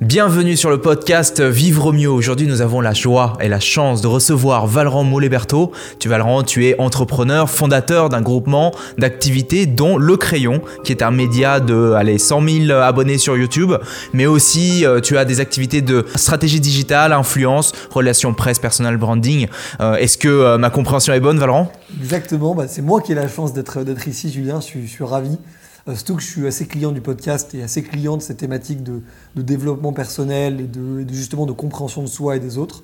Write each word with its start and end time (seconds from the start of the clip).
Bienvenue 0.00 0.56
sur 0.56 0.70
le 0.70 0.80
podcast 0.80 1.40
Vivre 1.40 1.92
mieux. 1.92 2.10
Aujourd'hui, 2.10 2.48
nous 2.48 2.62
avons 2.62 2.80
la 2.80 2.92
joie 2.92 3.34
et 3.40 3.48
la 3.48 3.60
chance 3.60 4.02
de 4.02 4.08
recevoir 4.08 4.66
Valran 4.66 5.04
Mouleberto. 5.04 5.70
Tu 6.00 6.08
Valran, 6.08 6.42
tu 6.42 6.66
es 6.66 6.80
entrepreneur, 6.80 7.48
fondateur 7.48 8.08
d'un 8.08 8.20
groupement 8.20 8.72
d'activités 8.98 9.66
dont 9.66 9.96
Le 9.96 10.16
Crayon, 10.16 10.62
qui 10.82 10.90
est 10.90 11.00
un 11.00 11.12
média 11.12 11.60
de 11.60 11.92
allez, 11.92 12.18
100 12.18 12.66
000 12.66 12.72
abonnés 12.72 13.18
sur 13.18 13.36
YouTube, 13.36 13.72
mais 14.12 14.26
aussi 14.26 14.84
euh, 14.84 15.00
tu 15.00 15.16
as 15.16 15.24
des 15.24 15.38
activités 15.38 15.80
de 15.80 16.04
stratégie 16.16 16.60
digitale, 16.60 17.12
influence, 17.12 17.70
relations 17.90 18.34
presse, 18.34 18.58
personal 18.58 18.96
branding. 18.96 19.46
Euh, 19.80 19.94
est-ce 19.94 20.18
que 20.18 20.26
euh, 20.26 20.58
ma 20.58 20.70
compréhension 20.70 21.14
est 21.14 21.20
bonne, 21.20 21.38
Valran 21.38 21.70
Exactement, 22.02 22.56
bah, 22.56 22.66
c'est 22.66 22.82
moi 22.82 23.00
qui 23.00 23.12
ai 23.12 23.14
la 23.14 23.28
chance 23.28 23.52
d'être 23.52 24.08
ici, 24.08 24.32
Julien, 24.32 24.58
je 24.58 24.64
suis, 24.64 24.86
je 24.88 24.90
suis 24.90 25.04
ravi. 25.04 25.38
Euh, 25.88 25.94
surtout 25.94 26.16
que 26.16 26.22
je 26.22 26.28
suis 26.28 26.46
assez 26.46 26.66
client 26.66 26.92
du 26.92 27.00
podcast 27.00 27.54
et 27.54 27.62
assez 27.62 27.82
client 27.82 28.16
de 28.16 28.22
cette 28.22 28.38
thématique 28.38 28.82
de, 28.82 29.02
développement 29.36 29.92
personnel 29.92 30.60
et 30.60 30.66
de, 30.66 31.06
justement 31.12 31.46
de 31.46 31.52
compréhension 31.52 32.02
de 32.02 32.06
soi 32.06 32.36
et 32.36 32.40
des 32.40 32.56
autres. 32.56 32.82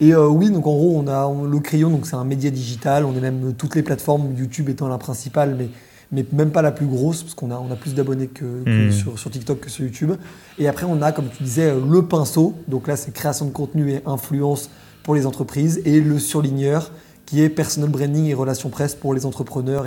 Et 0.00 0.12
euh, 0.12 0.26
oui, 0.26 0.50
donc 0.50 0.66
en 0.66 0.74
gros, 0.74 0.98
on 0.98 1.06
a 1.06 1.32
le 1.46 1.58
Crayon, 1.60 1.88
donc 1.88 2.06
c'est 2.06 2.16
un 2.16 2.24
média 2.24 2.50
digital. 2.50 3.04
On 3.04 3.16
est 3.16 3.20
même 3.20 3.54
toutes 3.54 3.74
les 3.76 3.82
plateformes, 3.82 4.34
YouTube 4.36 4.68
étant 4.68 4.88
la 4.88 4.98
principale, 4.98 5.54
mais, 5.56 5.68
mais 6.12 6.26
même 6.32 6.50
pas 6.50 6.62
la 6.62 6.72
plus 6.72 6.86
grosse, 6.86 7.22
parce 7.22 7.34
qu'on 7.34 7.50
a, 7.50 7.56
on 7.56 7.70
a 7.70 7.76
plus 7.76 7.94
d'abonnés 7.94 8.26
que, 8.26 8.44
hmm. 8.44 8.92
sur, 8.92 9.18
sur, 9.18 9.30
TikTok 9.30 9.60
que 9.60 9.70
sur 9.70 9.84
YouTube. 9.84 10.12
Et 10.58 10.68
après, 10.68 10.84
on 10.84 11.00
a, 11.00 11.12
comme 11.12 11.28
tu 11.28 11.42
disais, 11.44 11.70
euh, 11.70 11.80
le 11.88 12.02
pinceau. 12.02 12.54
Donc 12.68 12.88
là, 12.88 12.96
c'est 12.96 13.12
création 13.12 13.46
de 13.46 13.52
contenu 13.52 13.92
et 13.92 14.02
influence 14.04 14.68
pour 15.02 15.14
les 15.14 15.26
entreprises. 15.26 15.80
Et 15.84 16.00
le 16.00 16.18
surligneur, 16.18 16.90
qui 17.24 17.40
est 17.40 17.48
personal 17.48 17.88
branding 17.88 18.26
et 18.26 18.34
relations 18.34 18.68
presse 18.68 18.94
pour 18.94 19.14
les 19.14 19.24
entrepreneurs 19.24 19.84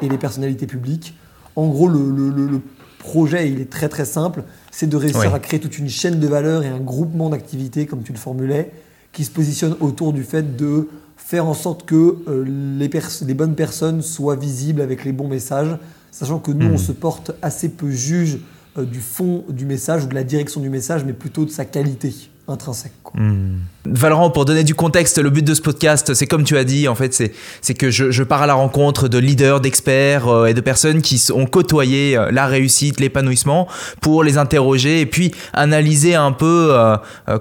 et 0.00 0.08
les 0.08 0.18
personnalités 0.18 0.66
publiques. 0.66 1.14
En 1.58 1.66
gros, 1.66 1.88
le, 1.88 2.60
projet, 3.00 3.50
il 3.50 3.60
est 3.60 3.68
très 3.68 3.88
très 3.88 4.04
simple. 4.04 4.44
C'est 4.70 4.86
de 4.86 4.96
réussir 4.96 5.34
à 5.34 5.40
créer 5.40 5.58
toute 5.58 5.76
une 5.76 5.88
chaîne 5.88 6.20
de 6.20 6.26
valeur 6.28 6.62
et 6.62 6.68
un 6.68 6.78
groupement 6.78 7.30
d'activités, 7.30 7.84
comme 7.84 8.02
tu 8.04 8.12
le 8.12 8.18
formulais, 8.18 8.70
qui 9.12 9.24
se 9.24 9.32
positionne 9.32 9.74
autour 9.80 10.12
du 10.12 10.22
fait 10.22 10.56
de 10.56 10.88
faire 11.16 11.46
en 11.46 11.54
sorte 11.54 11.84
que 11.84 12.18
euh, 12.28 12.44
les, 12.46 13.34
bonnes 13.34 13.56
personnes 13.56 14.02
soient 14.02 14.36
visibles 14.36 14.80
avec 14.80 15.04
les 15.04 15.10
bons 15.10 15.26
messages, 15.26 15.76
sachant 16.12 16.38
que 16.38 16.52
nous, 16.52 16.66
on 16.66 16.74
hmm. 16.74 16.78
se 16.78 16.92
porte 16.92 17.32
assez 17.42 17.70
peu 17.70 17.90
juge 17.90 18.38
euh, 18.78 18.84
du 18.84 19.00
fond 19.00 19.44
du 19.48 19.66
message 19.66 20.04
ou 20.04 20.06
de 20.06 20.14
la 20.14 20.22
direction 20.22 20.60
du 20.60 20.70
message, 20.70 21.04
mais 21.04 21.12
plutôt 21.12 21.44
de 21.44 21.50
sa 21.50 21.64
qualité 21.64 22.30
intrinsèque. 22.48 22.92
Hmm. 23.14 23.56
Valorant, 23.86 24.30
pour 24.30 24.44
donner 24.44 24.64
du 24.64 24.74
contexte, 24.74 25.18
le 25.18 25.30
but 25.30 25.44
de 25.44 25.54
ce 25.54 25.62
podcast, 25.62 26.14
c'est 26.14 26.26
comme 26.26 26.44
tu 26.44 26.56
as 26.56 26.64
dit, 26.64 26.88
en 26.88 26.94
fait, 26.94 27.14
c'est 27.60 27.74
que 27.74 27.90
je, 27.90 28.22
pars 28.22 28.42
à 28.42 28.46
la 28.46 28.54
rencontre 28.54 29.08
de 29.08 29.18
leaders, 29.18 29.60
d'experts 29.60 30.28
euh, 30.28 30.46
et 30.46 30.54
de 30.54 30.60
personnes 30.60 31.00
qui 31.00 31.22
ont 31.32 31.46
côtoyé 31.46 32.16
euh, 32.16 32.30
la 32.30 32.46
réussite, 32.46 33.00
l'épanouissement, 33.00 33.68
pour 34.00 34.24
les 34.24 34.36
interroger 34.36 35.00
et 35.00 35.06
puis 35.06 35.32
analyser 35.52 36.14
un 36.14 36.32
peu 36.32 36.68
euh, 36.70 36.96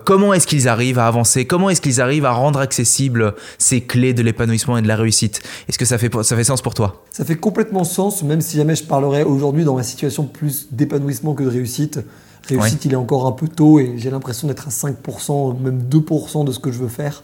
comment 0.05 0.33
est-ce 0.33 0.47
qu'ils 0.47 0.67
arrivent 0.67 0.99
à 0.99 1.07
avancer, 1.07 1.45
comment 1.45 1.69
est-ce 1.69 1.81
qu'ils 1.81 1.99
arrivent 1.99 2.25
à 2.25 2.31
rendre 2.31 2.59
accessibles 2.59 3.33
ces 3.57 3.81
clés 3.81 4.13
de 4.13 4.21
l'épanouissement 4.21 4.77
et 4.77 4.81
de 4.81 4.87
la 4.87 4.95
réussite. 4.95 5.41
Est-ce 5.67 5.77
que 5.77 5.85
ça 5.85 5.97
fait, 5.97 6.11
ça 6.23 6.35
fait 6.35 6.43
sens 6.43 6.61
pour 6.61 6.73
toi? 6.73 7.03
Ça 7.11 7.25
fait 7.25 7.35
complètement 7.35 7.83
sens, 7.83 8.23
même 8.23 8.41
si 8.41 8.57
jamais 8.57 8.75
je 8.75 8.83
parlerais 8.83 9.23
aujourd'hui 9.23 9.63
dans 9.63 9.75
ma 9.75 9.83
situation 9.83 10.25
plus 10.25 10.67
d'épanouissement 10.71 11.33
que 11.33 11.43
de 11.43 11.49
réussite. 11.49 11.99
Réussite, 12.47 12.85
il 12.85 12.93
est 12.93 12.97
encore 12.97 13.25
un 13.27 13.31
peu 13.31 13.47
tôt 13.47 13.79
et 13.79 13.95
j'ai 13.97 14.09
l'impression 14.09 14.47
d'être 14.47 14.67
à 14.67 14.71
5%, 14.71 15.59
même 15.59 15.83
2% 15.89 16.45
de 16.45 16.51
ce 16.51 16.59
que 16.59 16.71
je 16.71 16.79
veux 16.79 16.87
faire. 16.87 17.23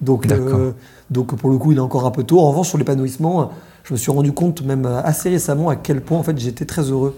Donc, 0.00 0.30
euh, 0.30 0.72
donc 1.10 1.34
pour 1.36 1.50
le 1.50 1.58
coup, 1.58 1.72
il 1.72 1.78
est 1.78 1.80
encore 1.80 2.06
un 2.06 2.10
peu 2.10 2.24
tôt. 2.24 2.40
En 2.40 2.50
revanche, 2.50 2.68
sur 2.68 2.78
l'épanouissement, 2.78 3.52
je 3.84 3.92
me 3.92 3.98
suis 3.98 4.10
rendu 4.10 4.32
compte 4.32 4.62
même 4.62 4.86
assez 4.86 5.30
récemment 5.30 5.68
à 5.68 5.76
quel 5.76 6.00
point 6.00 6.18
en 6.18 6.22
fait 6.22 6.38
j'étais 6.38 6.64
très 6.64 6.82
heureux. 6.82 7.16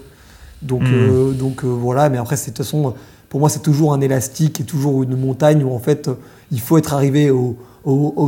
Donc, 0.62 0.82
hmm. 0.82 0.92
euh, 0.92 1.32
donc 1.32 1.64
euh, 1.64 1.68
voilà, 1.68 2.08
mais 2.08 2.18
après, 2.18 2.36
de 2.36 2.40
toute 2.40 2.58
façon, 2.58 2.94
pour 3.28 3.40
moi, 3.40 3.48
c'est 3.48 3.62
toujours 3.62 3.92
un 3.92 4.00
élastique 4.00 4.60
et 4.60 4.64
toujours 4.64 5.02
une 5.02 5.16
montagne 5.16 5.62
où 5.64 5.72
en 5.72 5.78
fait, 5.78 6.10
il 6.50 6.60
faut 6.60 6.78
être 6.78 6.94
arrivé 6.94 7.30
au, 7.30 7.56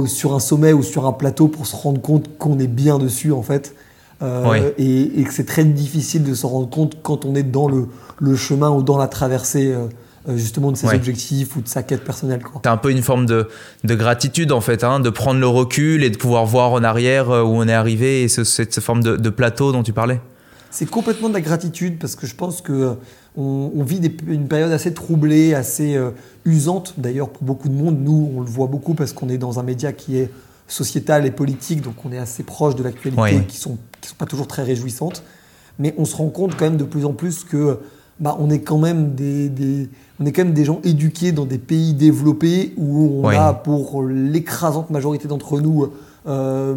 sur 0.06 0.34
un 0.34 0.40
sommet 0.40 0.72
ou 0.72 0.82
sur 0.82 1.06
un 1.06 1.12
plateau 1.12 1.48
pour 1.48 1.66
se 1.66 1.74
rendre 1.74 2.00
compte 2.00 2.38
qu'on 2.38 2.58
est 2.58 2.68
bien 2.68 2.98
dessus 2.98 3.32
en 3.32 3.42
fait. 3.42 3.74
et, 4.78 5.20
et, 5.20 5.24
que 5.24 5.32
c'est 5.32 5.46
très 5.46 5.64
difficile 5.64 6.24
de 6.24 6.34
se 6.34 6.46
rendre 6.46 6.68
compte 6.68 6.96
quand 7.02 7.24
on 7.24 7.34
est 7.34 7.44
dans 7.44 7.68
le, 7.68 7.88
le 8.20 8.36
chemin 8.36 8.70
ou 8.70 8.82
dans 8.82 8.98
la 8.98 9.08
traversée 9.08 9.72
euh, 9.72 9.86
euh, 10.28 10.36
justement 10.36 10.72
de 10.72 10.76
ses 10.76 10.88
objectifs 10.88 11.56
ou 11.56 11.62
de 11.62 11.68
sa 11.68 11.82
quête 11.82 12.04
personnelle. 12.04 12.40
Tu 12.62 12.68
as 12.68 12.72
un 12.72 12.76
peu 12.76 12.90
une 12.90 13.02
forme 13.02 13.26
de, 13.26 13.48
gratitude 13.84 14.52
en 14.52 14.60
fait, 14.60 14.84
hein, 14.84 15.00
de 15.00 15.10
prendre 15.10 15.40
le 15.40 15.46
recul 15.46 16.04
et 16.04 16.10
de 16.10 16.16
pouvoir 16.16 16.44
voir 16.46 16.72
en 16.72 16.82
arrière 16.82 17.30
euh, 17.30 17.42
où 17.42 17.48
on 17.48 17.68
est 17.68 17.72
arrivé 17.72 18.22
et 18.22 18.28
cette 18.28 18.80
forme 18.80 19.02
de, 19.02 19.30
plateau 19.30 19.72
dont 19.72 19.82
tu 19.82 19.92
parlais 19.92 20.20
C'est 20.70 20.90
complètement 20.90 21.28
de 21.28 21.34
la 21.34 21.40
gratitude 21.40 21.98
parce 21.98 22.16
que 22.16 22.26
je 22.26 22.34
pense 22.34 22.60
que 22.60 22.96
on, 23.36 23.84
vit 23.84 24.00
une 24.26 24.48
période 24.48 24.72
assez 24.72 24.92
troublée, 24.92 25.54
assez 25.54 25.96
usante 26.44 26.94
d'ailleurs 26.98 27.28
pour 27.28 27.44
beaucoup 27.44 27.68
de 27.68 27.74
monde. 27.74 27.96
Nous, 28.00 28.32
on 28.34 28.40
le 28.40 28.46
voit 28.46 28.66
beaucoup 28.66 28.94
parce 28.94 29.12
qu'on 29.12 29.28
est 29.28 29.38
dans 29.38 29.60
un 29.60 29.62
média 29.62 29.92
qui 29.92 30.18
est 30.18 30.28
sociétal 30.66 31.24
et 31.24 31.30
politique, 31.30 31.82
donc 31.82 32.04
on 32.04 32.10
est 32.10 32.18
assez 32.18 32.42
proche 32.42 32.74
de 32.74 32.82
l'actualité 32.82 33.44
qui 33.46 33.56
ne 33.58 33.62
sont, 33.62 33.78
qui 34.00 34.08
sont 34.08 34.16
pas 34.16 34.26
toujours 34.26 34.48
très 34.48 34.64
réjouissantes. 34.64 35.22
Mais 35.78 35.94
on 35.98 36.04
se 36.04 36.16
rend 36.16 36.30
compte 36.30 36.56
quand 36.56 36.64
même 36.64 36.76
de 36.76 36.84
plus 36.84 37.04
en 37.04 37.12
plus 37.12 37.44
que 37.44 37.78
bah, 38.20 38.36
on 38.40 38.50
est 38.50 38.60
quand 38.60 38.78
même 38.78 39.14
des, 39.14 39.88
on 40.20 40.26
est 40.26 40.32
quand 40.32 40.44
même 40.44 40.54
des 40.54 40.64
gens 40.64 40.80
éduqués 40.84 41.32
dans 41.32 41.44
des 41.44 41.58
pays 41.58 41.94
développés 41.94 42.74
où 42.76 43.22
on 43.22 43.28
a 43.28 43.52
pour 43.54 44.02
l'écrasante 44.02 44.90
majorité 44.90 45.28
d'entre 45.28 45.60
nous 45.60 45.90
euh, 46.28 46.74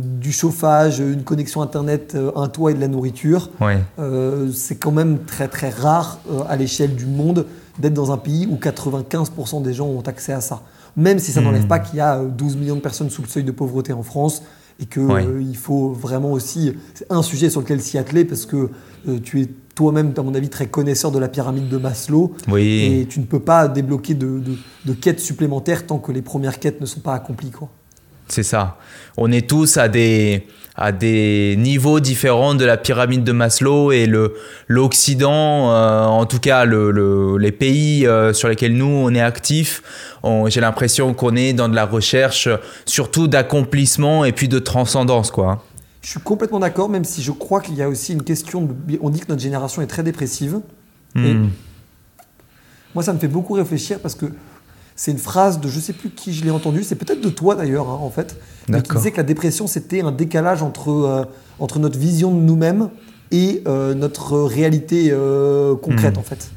du 0.00 0.32
chauffage, 0.32 1.00
une 1.00 1.22
connexion 1.22 1.60
internet, 1.60 2.14
euh, 2.14 2.30
un 2.34 2.48
toit 2.48 2.70
et 2.70 2.74
de 2.74 2.80
la 2.80 2.88
nourriture. 2.88 3.50
Euh, 3.98 4.50
c'est 4.54 4.76
quand 4.76 4.92
même 4.92 5.18
très 5.26 5.48
très 5.48 5.68
rare 5.68 6.18
à 6.48 6.56
l'échelle 6.56 6.94
du 6.94 7.04
monde 7.04 7.46
d'être 7.78 7.92
dans 7.92 8.10
un 8.10 8.16
pays 8.16 8.46
où 8.46 8.56
95% 8.56 9.62
des 9.62 9.74
gens 9.74 9.86
ont 9.86 10.00
accès 10.00 10.32
à 10.32 10.40
ça. 10.40 10.62
Même 10.96 11.18
si 11.18 11.30
ça 11.30 11.42
n'enlève 11.42 11.64
hmm. 11.64 11.68
pas 11.68 11.78
qu'il 11.78 11.98
y 11.98 12.00
a 12.00 12.22
12 12.24 12.56
millions 12.56 12.76
de 12.76 12.80
personnes 12.80 13.10
sous 13.10 13.20
le 13.20 13.28
seuil 13.28 13.44
de 13.44 13.50
pauvreté 13.50 13.92
en 13.92 14.02
France 14.02 14.42
et 14.80 14.86
qu'il 14.86 15.56
faut 15.56 15.90
vraiment 15.90 16.32
aussi... 16.32 16.74
C'est 16.94 17.10
un 17.10 17.22
sujet 17.22 17.50
sur 17.50 17.60
lequel 17.60 17.80
s'y 17.80 17.98
atteler 17.98 18.24
parce 18.24 18.46
que 18.46 18.70
tu 19.24 19.40
es 19.40 19.48
toi-même, 19.76 20.12
à 20.16 20.22
mon 20.22 20.34
avis, 20.34 20.48
très 20.48 20.66
connaisseur 20.66 21.12
de 21.12 21.18
la 21.18 21.28
pyramide 21.28 21.68
de 21.68 21.76
Maslow. 21.76 22.34
Oui. 22.48 23.00
Et 23.00 23.06
tu 23.06 23.20
ne 23.20 23.26
peux 23.26 23.40
pas 23.40 23.68
débloquer 23.68 24.14
de, 24.14 24.42
quêtes 25.00 25.20
supplémentaires 25.20 25.86
tant 25.86 25.98
que 25.98 26.10
les 26.10 26.22
premières 26.22 26.58
quêtes 26.58 26.80
ne 26.80 26.86
sont 26.86 27.00
pas 27.00 27.14
accomplies. 27.14 27.50
Quoi. 27.50 27.68
C'est 28.28 28.42
ça. 28.42 28.78
On 29.16 29.30
est 29.30 29.48
tous 29.48 29.76
à 29.76 29.88
des, 29.88 30.46
à 30.76 30.92
des 30.92 31.56
niveaux 31.58 32.00
différents 32.00 32.54
de 32.54 32.64
la 32.64 32.76
pyramide 32.76 33.24
de 33.24 33.32
Maslow 33.32 33.92
et 33.92 34.06
le, 34.06 34.34
l'Occident, 34.68 35.70
euh, 35.70 36.04
en 36.04 36.26
tout 36.26 36.38
cas 36.38 36.64
le, 36.64 37.36
les 37.38 37.52
pays 37.52 38.06
euh, 38.06 38.32
sur 38.32 38.48
lesquels 38.48 38.76
nous 38.76 38.86
on 38.86 39.14
est 39.14 39.20
actifs, 39.20 39.82
j'ai 40.48 40.60
l'impression 40.60 41.14
qu'on 41.14 41.36
est 41.36 41.52
dans 41.52 41.68
de 41.68 41.76
la 41.76 41.86
recherche 41.86 42.48
surtout 42.84 43.28
d'accomplissement 43.28 44.24
et 44.24 44.32
puis 44.32 44.48
de 44.48 44.58
transcendance. 44.58 45.30
quoi. 45.30 45.62
Je 46.02 46.10
suis 46.10 46.20
complètement 46.20 46.60
d'accord, 46.60 46.88
même 46.88 47.04
si 47.04 47.22
je 47.22 47.32
crois 47.32 47.60
qu'il 47.60 47.74
y 47.74 47.82
a 47.82 47.88
aussi 47.88 48.12
une 48.12 48.22
question. 48.22 48.62
De... 48.62 48.98
On 49.00 49.10
dit 49.10 49.20
que 49.20 49.26
notre 49.28 49.42
génération 49.42 49.82
est 49.82 49.86
très 49.86 50.02
dépressive. 50.02 50.60
Hmm. 51.14 51.48
moi, 52.94 53.02
ça 53.02 53.12
me 53.12 53.18
fait 53.18 53.28
beaucoup 53.28 53.54
réfléchir 53.54 53.98
parce 54.00 54.14
que 54.14 54.26
c'est 54.96 55.10
une 55.10 55.18
phrase 55.18 55.60
de 55.60 55.68
je 55.68 55.78
sais 55.78 55.92
plus 55.92 56.08
qui 56.08 56.32
je 56.32 56.42
l'ai 56.42 56.50
entendu, 56.50 56.82
c'est 56.82 56.96
peut-être 56.96 57.20
de 57.20 57.28
toi 57.28 57.54
d'ailleurs, 57.54 57.88
hein, 57.90 57.98
en 58.00 58.10
fait, 58.10 58.36
qui 58.66 58.94
disait 58.96 59.10
que 59.10 59.18
la 59.18 59.22
dépression, 59.22 59.66
c'était 59.66 60.00
un 60.00 60.10
décalage 60.10 60.62
entre, 60.62 60.90
euh, 60.90 61.24
entre 61.58 61.78
notre 61.78 61.98
vision 61.98 62.34
de 62.34 62.40
nous-mêmes 62.40 62.88
et 63.30 63.62
euh, 63.66 63.94
notre 63.94 64.38
réalité 64.40 65.08
euh, 65.10 65.74
concrète, 65.76 66.16
hmm. 66.16 66.20
en 66.20 66.22
fait. 66.22 66.50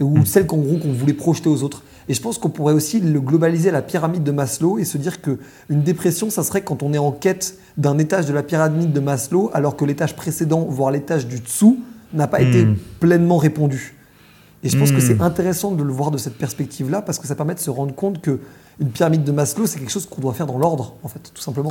Ou 0.00 0.18
hmm. 0.18 0.26
celle 0.26 0.46
qu'en 0.46 0.56
gros, 0.56 0.76
qu'on 0.78 0.92
voulait 0.92 1.12
projeter 1.12 1.48
aux 1.48 1.62
autres. 1.62 1.84
Et 2.08 2.14
je 2.14 2.20
pense 2.20 2.36
qu'on 2.36 2.50
pourrait 2.50 2.74
aussi 2.74 3.00
le 3.00 3.20
globaliser 3.20 3.68
à 3.68 3.72
la 3.72 3.80
pyramide 3.80 4.24
de 4.24 4.32
Maslow 4.32 4.78
et 4.78 4.84
se 4.84 4.98
dire 4.98 5.22
que 5.22 5.38
une 5.70 5.82
dépression, 5.82 6.28
ça 6.30 6.42
serait 6.42 6.62
quand 6.62 6.82
on 6.82 6.92
est 6.92 6.98
en 6.98 7.12
quête 7.12 7.56
d'un 7.78 7.96
étage 7.98 8.26
de 8.26 8.34
la 8.34 8.42
pyramide 8.42 8.92
de 8.92 9.00
Maslow, 9.00 9.50
alors 9.54 9.76
que 9.76 9.84
l'étage 9.84 10.16
précédent, 10.16 10.66
voire 10.68 10.90
l'étage 10.90 11.28
du 11.28 11.38
dessous, 11.38 11.78
n'a 12.12 12.26
pas 12.26 12.40
été 12.40 12.64
hmm. 12.64 12.76
pleinement 12.98 13.38
répondu. 13.38 13.94
Et 14.64 14.70
je 14.70 14.78
pense 14.78 14.90
que 14.90 15.00
c'est 15.00 15.16
hmm. 15.16 15.22
intéressant 15.22 15.72
de 15.72 15.82
le 15.82 15.92
voir 15.92 16.10
de 16.10 16.18
cette 16.18 16.38
perspective-là, 16.38 17.02
parce 17.02 17.18
que 17.18 17.26
ça 17.26 17.34
permet 17.34 17.54
de 17.54 17.60
se 17.60 17.70
rendre 17.70 17.94
compte 17.94 18.20
que 18.22 18.40
une 18.80 18.88
pyramide 18.88 19.22
de 19.22 19.30
Maslow, 19.30 19.66
c'est 19.66 19.78
quelque 19.78 19.92
chose 19.92 20.06
qu'on 20.06 20.22
doit 20.22 20.32
faire 20.32 20.46
dans 20.46 20.58
l'ordre, 20.58 20.94
en 21.02 21.08
fait, 21.08 21.30
tout 21.32 21.42
simplement. 21.42 21.70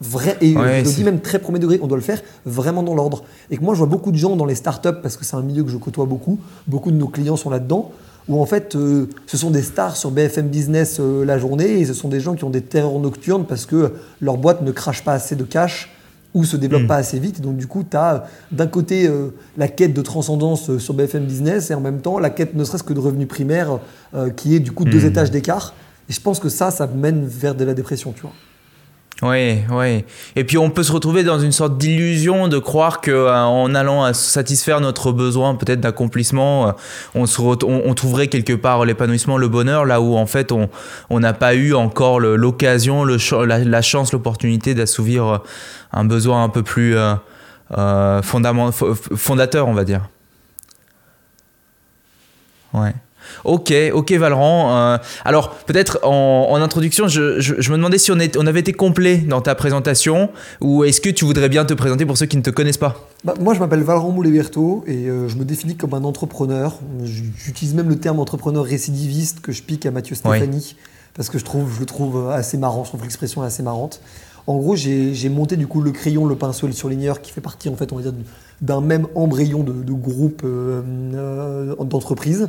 Vrai, 0.00 0.36
et 0.40 0.52
je 0.52 0.58
le 0.58 0.82
dis 0.82 1.04
même 1.04 1.20
très 1.20 1.38
premier 1.38 1.58
degré, 1.58 1.78
on 1.82 1.86
doit 1.86 1.96
le 1.96 2.02
faire 2.02 2.20
vraiment 2.46 2.82
dans 2.82 2.94
l'ordre. 2.94 3.24
Et 3.50 3.56
que 3.56 3.62
moi, 3.62 3.74
je 3.74 3.78
vois 3.78 3.86
beaucoup 3.86 4.12
de 4.12 4.16
gens 4.16 4.36
dans 4.36 4.44
les 4.44 4.54
startups, 4.54 5.00
parce 5.02 5.16
que 5.16 5.24
c'est 5.24 5.36
un 5.36 5.42
milieu 5.42 5.64
que 5.64 5.70
je 5.70 5.76
côtoie 5.76 6.06
beaucoup, 6.06 6.38
beaucoup 6.66 6.90
de 6.90 6.96
nos 6.96 7.08
clients 7.08 7.36
sont 7.36 7.50
là-dedans, 7.50 7.90
où 8.28 8.40
en 8.40 8.46
fait 8.46 8.74
euh, 8.74 9.08
ce 9.26 9.36
sont 9.36 9.50
des 9.50 9.62
stars 9.62 9.96
sur 9.96 10.10
BFM 10.10 10.48
Business 10.48 10.98
euh, 10.98 11.24
la 11.24 11.38
journée 11.38 11.80
et 11.80 11.84
ce 11.84 11.92
sont 11.92 12.08
des 12.08 12.20
gens 12.20 12.34
qui 12.34 12.44
ont 12.44 12.50
des 12.50 12.62
terreurs 12.62 12.98
nocturnes 12.98 13.44
parce 13.46 13.66
que 13.66 13.92
leur 14.20 14.38
boîte 14.38 14.62
ne 14.62 14.72
crache 14.72 15.04
pas 15.04 15.12
assez 15.12 15.36
de 15.36 15.44
cash 15.44 15.93
ou 16.34 16.44
se 16.44 16.56
développe 16.56 16.82
hmm. 16.82 16.88
pas 16.88 16.96
assez 16.96 17.18
vite. 17.18 17.40
donc 17.40 17.56
du 17.56 17.66
coup, 17.66 17.84
tu 17.88 17.96
as 17.96 18.26
d'un 18.52 18.66
côté 18.66 19.06
euh, 19.06 19.28
la 19.56 19.68
quête 19.68 19.94
de 19.94 20.02
transcendance 20.02 20.76
sur 20.78 20.94
BFM 20.94 21.24
Business 21.24 21.70
et 21.70 21.74
en 21.74 21.80
même 21.80 22.00
temps 22.00 22.18
la 22.18 22.30
quête 22.30 22.54
ne 22.54 22.64
serait-ce 22.64 22.82
que 22.82 22.92
de 22.92 23.00
revenus 23.00 23.28
primaires 23.28 23.78
qui 24.36 24.54
est 24.54 24.60
du 24.60 24.72
coup 24.72 24.84
deux 24.84 25.04
hmm. 25.04 25.06
étages 25.06 25.30
d'écart. 25.30 25.74
Et 26.08 26.12
je 26.12 26.20
pense 26.20 26.38
que 26.38 26.48
ça, 26.48 26.70
ça 26.70 26.86
mène 26.86 27.24
vers 27.24 27.54
de 27.54 27.64
la 27.64 27.74
dépression, 27.74 28.12
tu 28.12 28.22
vois. 28.22 28.32
Oui, 29.24 29.62
oui. 29.70 30.04
Et 30.36 30.44
puis 30.44 30.58
on 30.58 30.68
peut 30.68 30.82
se 30.82 30.92
retrouver 30.92 31.24
dans 31.24 31.40
une 31.40 31.50
sorte 31.50 31.78
d'illusion 31.78 32.46
de 32.46 32.58
croire 32.58 33.00
que 33.00 33.10
euh, 33.10 33.34
en 33.34 33.74
allant 33.74 34.12
satisfaire 34.12 34.82
notre 34.82 35.12
besoin 35.12 35.54
peut-être 35.54 35.80
d'accomplissement, 35.80 36.68
euh, 36.68 36.72
on, 37.14 37.94
trouverait 37.94 38.28
quelque 38.28 38.52
part 38.52 38.84
l'épanouissement, 38.84 39.38
le 39.38 39.48
bonheur, 39.48 39.86
là 39.86 40.02
où 40.02 40.16
en 40.16 40.26
fait 40.26 40.52
on 40.52 40.68
n'a 41.20 41.32
pas 41.32 41.54
eu 41.54 41.72
encore 41.72 42.20
l'occasion, 42.20 43.06
la, 43.06 43.82
chance, 43.82 44.12
l'opportunité 44.12 44.74
d'assouvir 44.74 45.26
euh, 45.26 45.38
un 45.92 46.04
besoin 46.04 46.44
un 46.44 46.50
peu 46.50 46.62
plus 46.62 46.94
fondateur, 47.70 49.68
on 49.68 49.72
va 49.74 49.84
dire. 49.84 50.02
Ouais. 52.74 52.92
Ok, 53.44 53.72
ok 53.92 54.12
Valran. 54.12 54.76
Euh, 54.76 54.98
alors 55.24 55.50
peut-être 55.66 56.00
en, 56.02 56.54
introduction, 56.60 57.08
je, 57.08 57.20
me 57.70 57.76
demandais 57.76 57.98
si 57.98 58.12
on, 58.12 58.18
on, 58.38 58.46
avait 58.46 58.60
été 58.60 58.72
complet 58.72 59.18
dans 59.18 59.40
ta 59.40 59.54
présentation 59.54 60.30
ou 60.60 60.84
est-ce 60.84 61.00
que 61.00 61.10
tu 61.10 61.24
voudrais 61.24 61.48
bien 61.48 61.64
te 61.64 61.74
présenter 61.74 62.06
pour 62.06 62.16
ceux 62.16 62.26
qui 62.26 62.36
ne 62.36 62.42
te 62.42 62.50
connaissent 62.50 62.78
pas? 62.78 63.08
Bah, 63.24 63.34
Moi 63.40 63.54
je 63.54 63.60
m'appelle 63.60 63.82
Valran 63.82 64.10
Mouleberto 64.10 64.84
et 64.86 65.08
euh, 65.08 65.28
je 65.28 65.36
me 65.36 65.44
définis 65.44 65.76
comme 65.76 65.94
un 65.94 66.04
entrepreneur. 66.04 66.78
J'utilise 67.04 67.74
même 67.74 67.88
le 67.88 67.96
terme 67.96 68.20
entrepreneur 68.20 68.64
récidiviste 68.64 69.40
que 69.40 69.52
je 69.52 69.62
pique 69.62 69.86
à 69.86 69.90
Mathieu 69.90 70.14
Stéphanie 70.14 70.76
parce 71.14 71.28
que 71.28 71.38
je, 71.38 71.44
trouve, 71.44 71.72
je 71.74 71.80
le 71.80 71.86
trouve 71.86 72.30
assez 72.30 72.56
marrant, 72.56 72.84
je 72.84 72.90
trouve 72.90 73.02
l'expression 73.02 73.42
assez 73.42 73.62
marrante. 73.62 74.00
En 74.46 74.58
gros, 74.58 74.76
j'ai 74.76 75.28
monté 75.30 75.56
du 75.56 75.66
coup 75.66 75.80
le 75.80 75.90
crayon, 75.90 76.26
le 76.26 76.36
pinceau 76.36 76.66
et 76.66 76.70
le 76.70 76.74
surligneur 76.74 77.22
qui 77.22 77.32
fait 77.32 77.40
partie 77.40 77.68
en 77.70 77.76
fait, 77.76 77.92
on 77.92 77.96
va 77.96 78.02
dire, 78.02 78.12
d'un 78.60 78.82
même 78.82 79.06
embryon 79.14 79.62
de, 79.62 79.92
groupe 79.92 80.42
euh, 80.44 81.74
d'entreprise 81.76 82.48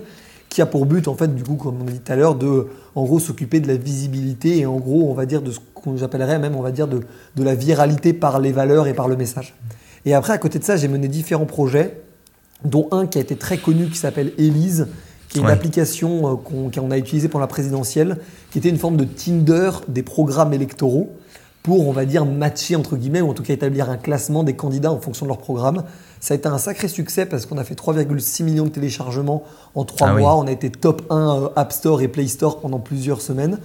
qui 0.56 0.62
a 0.62 0.66
pour 0.66 0.86
but, 0.86 1.10
en 1.10 1.16
fait, 1.16 1.36
du 1.36 1.44
coup, 1.44 1.56
comme 1.56 1.81
on 1.81 1.86
a 1.86 1.92
dit 1.92 2.00
tout 2.00 2.13
à 2.13 2.16
l'heure, 2.16 2.34
de, 2.34 2.68
en 2.96 3.04
gros, 3.04 3.19
s'occuper 3.19 3.60
de 3.60 3.68
la 3.68 3.75
visibilité 3.75 4.60
et 4.60 4.66
en 4.66 4.78
gros, 4.78 5.10
on 5.10 5.13
va 5.13 5.25
dire, 5.25 5.42
de 5.42 5.52
ce 5.52 5.60
qu'on 5.74 5.98
j'appellerait 5.98 6.40
même, 6.40 6.56
on 6.56 6.62
va 6.62 6.72
dire, 6.72 6.88
de, 6.88 7.02
de 7.36 7.44
la 7.44 7.56
viralité 7.56 8.13
par 8.13 8.40
les 8.40 8.54
valeurs 8.54 8.88
et 8.88 8.94
par 8.94 9.10
le 9.10 9.18
message. 9.18 9.54
Et 10.06 10.13
après, 10.13 10.31
à 10.31 10.38
côté 10.38 10.57
de 10.57 10.63
ça, 10.63 10.78
j'ai 10.78 10.88
mené 10.88 11.10
différents 11.10 11.46
projets, 11.46 12.00
dont 12.63 12.88
un 12.92 13.06
qui 13.06 13.18
a 13.18 13.22
été 13.22 13.36
très 13.36 13.57
connu, 13.57 13.88
qui 13.90 13.98
s'appelle 13.98 14.31
Elise, 14.38 14.88
qui 15.28 15.40
est 15.40 15.42
une 15.42 15.50
application 15.50 16.31
euh, 16.31 16.36
qu'on 16.38 16.90
a 16.90 16.98
utilisée 16.98 17.28
pour 17.28 17.42
la 17.42 17.48
présidentielle, 17.48 18.19
qui 18.52 18.60
était 18.60 18.69
une 18.69 18.78
forme 18.78 18.96
de 18.96 19.04
Tinder 19.04 19.72
des 19.90 20.04
programmes 20.04 20.54
électoraux 20.54 21.12
pour, 21.63 21.86
on 21.86 21.92
va 21.92 22.06
dire, 22.06 22.25
matcher, 22.25 22.78
entre 22.78 22.96
guillemets, 22.96 23.19
ou 23.19 23.30
en 23.30 23.34
tout 23.34 23.44
cas 23.44 23.52
établir 23.52 23.90
un 23.90 23.98
classement 23.98 24.44
des 24.46 24.54
candidats 24.54 24.94
en 24.94 25.02
fonction 25.02 25.25
de 25.25 25.31
leur 25.31 25.40
programme. 25.40 25.84
Ça 26.19 26.33
a 26.33 26.38
été 26.38 26.47
un 26.47 26.57
sacré 26.57 26.88
succès 26.88 27.25
parce 27.25 27.45
qu'on 27.45 27.57
a 27.57 27.63
fait 27.63 27.75
3,6 27.75 28.44
millions 28.44 28.65
de 28.65 28.69
téléchargements 28.69 29.44
en 29.75 29.85
3 29.85 30.07
ah 30.07 30.13
mois. 30.13 30.35
On 30.38 30.47
a 30.47 30.51
été 30.51 30.69
top 30.69 31.03
1 31.09 31.15
euh, 31.15 31.50
App 31.56 31.71
Store 31.71 32.01
et 32.01 32.07
Play 32.07 32.27
Store 32.27 32.59
pendant 32.59 32.79
plusieurs 32.79 33.21
semaines. 33.21 33.59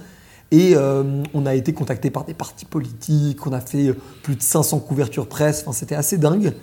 Et 0.51 0.73
euh, 0.75 1.23
on 1.33 1.45
a 1.45 1.55
été 1.55 1.73
contacté 1.73 2.09
par 2.09 2.25
des 2.25 2.33
partis 2.33 2.65
politiques, 2.65 3.47
on 3.47 3.53
a 3.53 3.61
fait 3.61 3.87
euh, 3.87 3.97
plus 4.21 4.35
de 4.35 4.41
500 4.41 4.79
couvertures 4.79 5.27
presse, 5.27 5.61
enfin, 5.61 5.71
c'était 5.71 5.95
assez 5.95 6.17
dingue. 6.17 6.53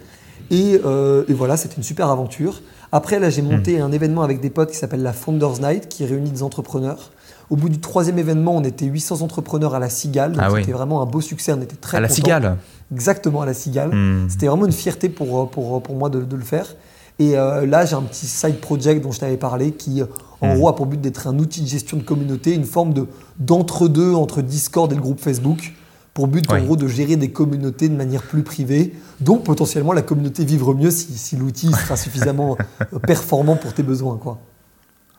Et, 0.50 0.80
voilà, 1.28 1.56
c'était 1.56 1.76
une 1.76 1.82
super 1.82 2.08
aventure. 2.08 2.60
Après, 2.90 3.18
là, 3.18 3.28
j'ai 3.30 3.42
monté 3.42 3.78
hmm. 3.78 3.82
un 3.82 3.92
événement 3.92 4.22
avec 4.22 4.40
des 4.40 4.50
potes 4.50 4.70
qui 4.70 4.76
s'appelle 4.76 5.02
la 5.02 5.12
Founders 5.12 5.60
Night, 5.60 5.88
qui 5.88 6.06
réunit 6.06 6.30
des 6.30 6.42
entrepreneurs. 6.42 7.10
Au 7.50 7.56
bout 7.56 7.68
du 7.68 7.80
troisième 7.80 8.18
événement, 8.18 8.56
on 8.56 8.64
était 8.64 8.86
800 8.86 9.22
entrepreneurs 9.22 9.74
à 9.74 9.78
la 9.78 9.88
Cigale. 9.88 10.32
Donc 10.32 10.42
ah 10.44 10.50
c'était 10.54 10.72
vraiment 10.72 11.02
un 11.02 11.06
beau 11.06 11.20
succès. 11.20 11.52
On 11.52 11.60
était 11.60 11.76
très 11.76 11.96
À 11.96 12.00
la 12.00 12.08
Cigale 12.08 12.56
Exactement, 12.92 13.42
à 13.42 13.46
la 13.46 13.54
Cigale. 13.54 13.94
Hmm. 13.94 14.28
C'était 14.28 14.46
vraiment 14.46 14.66
une 14.66 14.72
fierté 14.72 15.08
pour, 15.08 15.50
pour, 15.50 15.82
pour 15.82 15.94
moi 15.94 16.08
de, 16.08 16.20
de 16.20 16.36
le 16.36 16.44
faire. 16.44 16.74
Et 17.18 17.36
euh, 17.36 17.66
là, 17.66 17.84
j'ai 17.84 17.94
un 17.94 18.02
petit 18.02 18.26
side 18.26 18.60
project 18.60 19.02
dont 19.02 19.12
je 19.12 19.20
t'avais 19.20 19.36
parlé 19.36 19.72
qui, 19.72 20.02
en 20.40 20.54
hmm. 20.54 20.58
gros, 20.58 20.68
a 20.68 20.76
pour 20.76 20.86
but 20.86 21.00
d'être 21.00 21.26
un 21.26 21.38
outil 21.38 21.62
de 21.62 21.66
gestion 21.66 21.96
de 21.96 22.02
communauté, 22.02 22.54
une 22.54 22.64
forme 22.64 22.92
de, 22.92 23.06
d'entre-deux 23.38 24.14
entre 24.14 24.40
Discord 24.40 24.90
et 24.92 24.94
le 24.94 25.02
groupe 25.02 25.20
Facebook, 25.20 25.74
pour 26.18 26.26
but, 26.26 26.50
en 26.50 26.60
gros, 26.60 26.74
de 26.74 26.88
gérer 26.88 27.14
des 27.14 27.30
communautés 27.30 27.88
de 27.88 27.94
manière 27.94 28.22
plus 28.22 28.42
privée, 28.42 28.92
dont 29.20 29.36
potentiellement 29.36 29.92
la 29.92 30.02
communauté 30.02 30.44
vivre 30.44 30.74
mieux 30.74 30.90
si, 30.90 31.16
si 31.16 31.36
l'outil 31.36 31.70
sera 31.70 31.96
suffisamment 31.96 32.58
performant 33.06 33.54
pour 33.54 33.72
tes 33.72 33.84
besoins. 33.84 34.16
Quoi. 34.16 34.40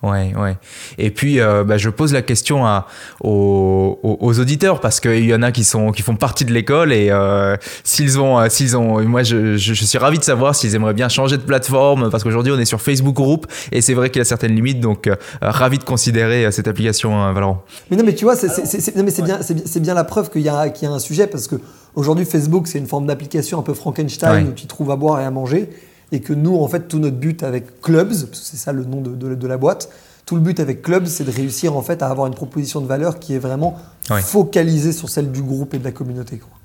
Ouais, 0.01 0.33
ouais. 0.37 0.57
Et 0.97 1.11
puis, 1.11 1.41
euh, 1.41 1.65
bah, 1.65 1.77
je 1.77 1.89
pose 1.89 2.13
la 2.13 2.21
question 2.21 2.65
à, 2.65 2.87
aux, 3.21 3.99
aux, 4.01 4.39
auditeurs 4.39 4.79
parce 4.79 5.01
qu'il 5.01 5.25
y 5.25 5.33
en 5.33 5.41
a 5.41 5.51
qui 5.51 5.65
sont 5.65 5.91
qui 5.91 6.03
font 6.03 6.15
partie 6.15 6.45
de 6.45 6.53
l'école 6.53 6.93
et 6.93 7.09
euh, 7.11 7.57
s'ils 7.83 8.17
ont, 8.17 8.39
euh, 8.39 8.47
s'ils 8.47 8.77
ont, 8.77 9.03
moi, 9.03 9.23
je, 9.23 9.57
je, 9.57 9.73
suis 9.73 9.97
ravi 9.97 10.17
de 10.17 10.23
savoir 10.23 10.55
s'ils 10.55 10.73
aimeraient 10.73 10.93
bien 10.93 11.09
changer 11.09 11.35
de 11.35 11.41
plateforme 11.41 12.09
parce 12.09 12.23
qu'aujourd'hui, 12.23 12.53
on 12.53 12.59
est 12.59 12.65
sur 12.65 12.81
Facebook 12.81 13.13
Group 13.13 13.45
et 13.73 13.81
c'est 13.81 13.93
vrai 13.93 14.09
qu'il 14.09 14.21
y 14.21 14.21
a 14.21 14.25
certaines 14.25 14.55
limites, 14.55 14.79
donc 14.79 15.09
ravi 15.41 15.79
de 15.79 15.83
considérer 15.83 16.49
cette 16.53 16.69
application, 16.69 17.33
Valorant. 17.33 17.65
Mais 17.91 17.97
non, 17.97 18.03
mais 18.05 18.15
tu 18.15 18.23
vois, 18.23 18.37
c'est 18.37 19.21
bien, 19.21 19.39
c'est 19.41 19.79
bien 19.81 19.93
la 19.93 20.05
preuve 20.05 20.29
qu'il 20.29 20.41
y 20.43 20.49
a 20.49 20.69
qu'il 20.69 20.87
y 20.87 20.91
a 20.91 20.93
un 20.93 20.99
sujet 20.99 21.27
parce 21.27 21.47
que 21.47 21.57
aujourd'hui, 21.95 22.23
Facebook, 22.23 22.67
c'est 22.67 22.79
une 22.79 22.87
forme 22.87 23.05
d'application 23.05 23.59
un 23.59 23.63
peu 23.63 23.73
Frankenstein 23.73 24.47
où 24.47 24.53
tu 24.53 24.65
trouves 24.65 24.91
à 24.91 24.95
boire 24.95 25.19
et 25.19 25.25
à 25.25 25.31
manger 25.31 25.69
et 26.11 26.21
que 26.21 26.33
nous, 26.33 26.55
en 26.57 26.67
fait, 26.67 26.87
tout 26.87 26.99
notre 26.99 27.17
but 27.17 27.43
avec 27.43 27.81
Clubs, 27.81 28.13
c'est 28.33 28.57
ça 28.57 28.71
le 28.71 28.83
nom 28.83 29.01
de, 29.01 29.35
de, 29.35 29.47
la 29.47 29.57
boîte, 29.57 29.89
tout 30.25 30.35
le 30.35 30.41
but 30.41 30.59
avec 30.59 30.81
Clubs, 30.81 31.05
c'est 31.05 31.23
de 31.23 31.31
réussir 31.31 31.75
en 31.75 31.81
fait 31.81 32.01
à 32.01 32.07
avoir 32.07 32.27
une 32.27 32.35
proposition 32.35 32.81
de 32.81 32.87
valeur 32.87 33.19
qui 33.19 33.33
est 33.33 33.39
vraiment 33.39 33.77
focalisée 34.21 34.91
sur 34.91 35.09
celle 35.09 35.31
du 35.31 35.41
groupe 35.41 35.73
et 35.73 35.79
de 35.79 35.83
la 35.83 35.91
communauté. 35.91 36.37
Quoi. 36.37 36.58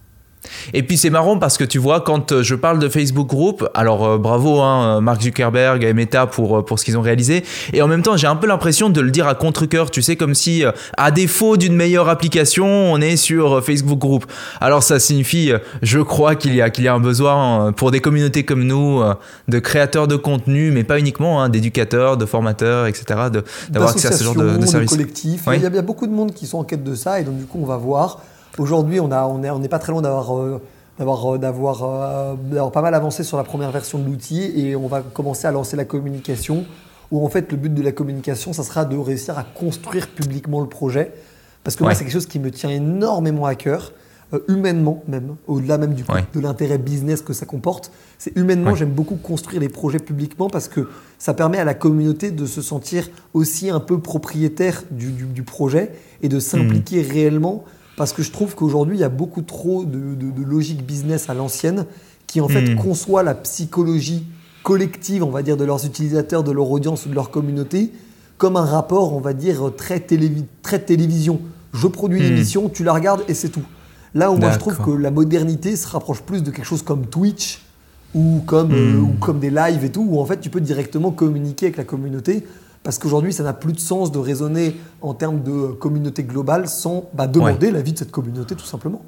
Et 0.73 0.83
puis 0.83 0.97
c'est 0.97 1.11
marrant 1.11 1.39
parce 1.39 1.57
que 1.57 1.65
tu 1.65 1.79
vois, 1.79 2.01
quand 2.01 2.33
euh, 2.33 2.43
je 2.43 2.55
parle 2.55 2.79
de 2.79 2.89
Facebook 2.89 3.27
Group, 3.27 3.69
alors 3.75 4.05
euh, 4.05 4.19
bravo 4.19 4.61
hein, 4.61 5.01
Mark 5.01 5.23
Zuckerberg 5.23 5.85
et 5.85 5.93
Meta 5.93 6.27
pour, 6.27 6.59
euh, 6.59 6.63
pour 6.63 6.79
ce 6.79 6.85
qu'ils 6.85 6.99
ont 6.99 7.03
réalisé, 7.03 7.45
et 7.73 7.83
en 7.83 7.89
même 7.89 8.03
temps 8.03 8.17
j'ai 8.17 8.27
un 8.27 8.37
peu 8.37 8.47
l'impression 8.47 8.91
de 8.91 9.01
le 9.01 9.11
dire 9.11 9.27
à 9.27 9.35
contre-coeur, 9.35 9.91
tu 9.91 10.03
sais, 10.03 10.17
comme 10.17 10.35
si 10.35 10.65
à 10.97 11.11
défaut 11.11 11.57
d'une 11.57 11.75
meilleure 11.75 12.09
application, 12.09 12.67
on 12.67 13.01
est 13.01 13.17
sur 13.17 13.65
Facebook 13.65 13.99
Group. 13.99 14.27
Alors 14.61 14.83
ça 14.83 14.99
signifie, 14.99 15.53
je 15.83 16.01
crois 16.01 16.35
qu'il 16.35 16.55
y, 16.55 16.63
a, 16.63 16.71
qu'il 16.71 16.85
y 16.85 16.89
a 16.89 16.95
un 16.95 17.01
besoin 17.01 17.73
pour 17.73 17.91
des 17.91 18.01
communautés 18.01 18.45
comme 18.45 18.65
nous, 18.65 19.03
de 19.49 19.59
créateurs 19.59 20.09
de 20.09 20.17
contenu, 20.17 20.71
mais 20.71 20.85
pas 20.85 20.99
uniquement, 20.99 21.43
hein, 21.43 21.49
d'éducateurs, 21.49 22.17
de 22.17 22.27
formateurs, 22.27 22.87
etc., 22.87 23.05
d'avoir 23.71 23.91
accès 23.91 24.09
à 24.09 24.13
ce 24.13 24.25
genre 24.25 24.35
de, 24.35 24.57
de 24.57 24.67
services. 24.67 24.91
collectifs. 24.91 25.43
Il, 25.47 25.63
y 25.63 25.67
a, 25.67 25.69
il 25.69 25.75
y 25.75 25.79
a 25.79 25.83
beaucoup 25.83 26.07
de 26.07 26.13
monde 26.13 26.33
qui 26.33 26.47
sont 26.47 26.59
en 26.59 26.65
quête 26.65 26.85
de 26.85 26.95
ça, 26.95 27.21
et 27.21 27.25
donc 27.25 27.39
du 27.39 27.45
coup 27.45 27.59
on 27.63 27.67
va 27.67 27.77
voir 27.77 28.21
Aujourd'hui, 28.59 29.01
on 29.01 29.09
n'est 29.09 29.51
on 29.51 29.63
est, 29.63 29.69
pas 29.69 29.79
très 29.79 29.93
loin 29.93 30.03
d'avoir 30.03 30.39
euh, 30.39 30.61
euh, 31.01 31.39
d'avoir 31.39 32.73
pas 32.73 32.83
mal 32.83 32.95
avancé 32.95 33.25
sur 33.25 33.37
la 33.37 33.43
première 33.43 33.73
version 33.73 33.99
de 33.99 34.05
l'outil 34.05 34.53
et 34.57 34.77
on 34.77 34.87
va 34.87 35.03
commencer 35.03 35.47
à 35.47 35.51
lancer 35.51 35.77
la 35.77 35.85
communication 35.85 36.65
où 37.11 37.25
en 37.25 37.29
fait 37.29 37.51
le 37.51 37.59
but 37.59 37.75
de 37.75 37.83
la 37.83 37.93
communication, 37.93 38.53
ça 38.53 38.63
sera 38.63 38.85
de 38.85 38.97
réussir 38.97 39.39
à 39.39 39.43
construire 39.43 40.09
publiquement 40.09 40.61
le 40.61 40.69
projet. 40.69 41.13
Parce 41.65 41.77
que 41.77 41.83
moi, 41.83 41.95
c'est 41.95 42.05
quelque 42.05 42.13
chose 42.13 42.27
qui 42.27 42.39
me 42.39 42.51
tient 42.51 42.71
énormément 42.71 43.47
à 43.47 43.55
cœur, 43.55 43.93
euh, 44.35 44.41
humainement 44.49 45.03
même, 45.09 45.37
au-delà 45.47 45.79
même 45.79 45.95
du 45.95 46.05
de 46.05 46.41
l'intérêt 46.41 46.79
business 46.79 47.23
que 47.23 47.33
ça 47.33 47.47
comporte. 47.47 47.91
C'est 48.19 48.37
humainement, 48.37 48.75
j'aime 48.75 48.91
beaucoup 48.91 49.17
construire 49.17 49.61
les 49.61 49.69
projets 49.69 49.99
publiquement 49.99 50.49
parce 50.49 50.69
que 50.69 50.89
ça 51.19 51.35
permet 51.35 51.59
à 51.59 51.65
la 51.65 51.75
communauté 51.75 52.31
de 52.31 52.47
se 52.47 52.63
sentir 52.63 53.09
aussi 53.33 53.71
un 53.71 53.81
peu 53.81 53.99
propriétaire 53.99 54.85
du, 54.91 55.11
du, 55.11 55.43
projet 55.43 55.93
et 56.23 56.29
de 56.29 56.39
s'impliquer 56.39 57.03
mmh. 57.03 57.11
réellement 57.11 57.65
parce 57.97 58.13
que 58.13 58.23
je 58.23 58.31
trouve 58.31 58.55
qu'aujourd'hui, 58.55 58.97
il 58.97 59.01
y 59.01 59.05
a 59.05 59.09
beaucoup 59.09 59.43
trop 59.43 59.85
de, 59.85 60.17
logique 60.45 60.85
business 60.85 61.31
à 61.31 61.35
l'ancienne 61.35 61.87
qui 62.27 62.41
en 62.41 62.49
fait 62.49 62.63
hmm. 62.63 62.77
conçoit 62.77 63.23
la 63.23 63.35
psychologie 63.35 64.27
collective, 64.63 65.23
on 65.23 65.31
va 65.31 65.43
dire, 65.43 65.57
de 65.57 65.65
leurs 65.65 65.85
utilisateurs, 65.85 66.43
de 66.43 66.51
leur 66.51 66.71
audience 66.71 67.07
ou 67.07 67.09
de 67.09 67.15
leur 67.15 67.31
communauté 67.31 67.93
comme 68.37 68.57
un 68.57 68.65
rapport, 68.65 69.15
on 69.15 69.21
va 69.21 69.33
dire, 69.33 69.71
très, 69.77 70.01
très 70.63 70.79
télévision. 70.81 71.41
Je 71.73 71.87
produis 71.87 72.21
hmm. 72.21 72.33
émission, 72.33 72.69
tu 72.69 72.83
la 72.83 72.93
regardes 72.93 73.23
et 73.29 73.35
c'est 73.35 73.51
tout. 73.51 73.65
Là 74.15 74.31
où 74.31 74.37
moi 74.37 74.53
je 74.53 74.59
trouve 74.59 74.79
que 74.79 74.91
la 74.91 75.11
modernité 75.11 75.75
se 75.75 75.89
rapproche 75.89 76.23
plus 76.23 76.43
de 76.43 76.51
quelque 76.51 76.67
chose 76.67 76.83
comme 76.83 77.07
Twitch 77.07 77.63
ou 78.15 78.43
comme, 78.47 78.73
euh, 78.73 78.93
hmm. 78.93 79.05
ou 79.05 79.13
comme 79.21 79.41
des 79.41 79.51
lives 79.51 79.85
et 79.85 79.91
tout, 79.91 80.07
où 80.09 80.21
en 80.21 80.25
fait 80.25 80.41
tu 80.41 80.51
peux 80.51 80.61
directement 80.61 81.11
communiquer 81.11 81.67
avec 81.67 81.77
la 81.77 81.85
communauté 81.85 82.45
parce 82.85 82.99
qu'aujourd'hui, 82.99 83.33
ça 83.33 83.43
n'a 83.43 83.55
plus 83.55 83.73
de 83.73 83.81
sens 83.81 84.13
de 84.13 84.19
raisonner 84.19 84.77
en 85.01 85.15
termes 85.15 85.43
de 85.43 85.73
communauté 85.73 86.23
globale 86.23 86.69
sans 86.69 87.09
bah, 87.15 87.27
demander 87.27 87.71
l'avis 87.71 87.95
de 87.95 87.99
cette 87.99 88.13
communauté, 88.13 88.55
tout 88.55 88.67
simplement. 88.67 89.03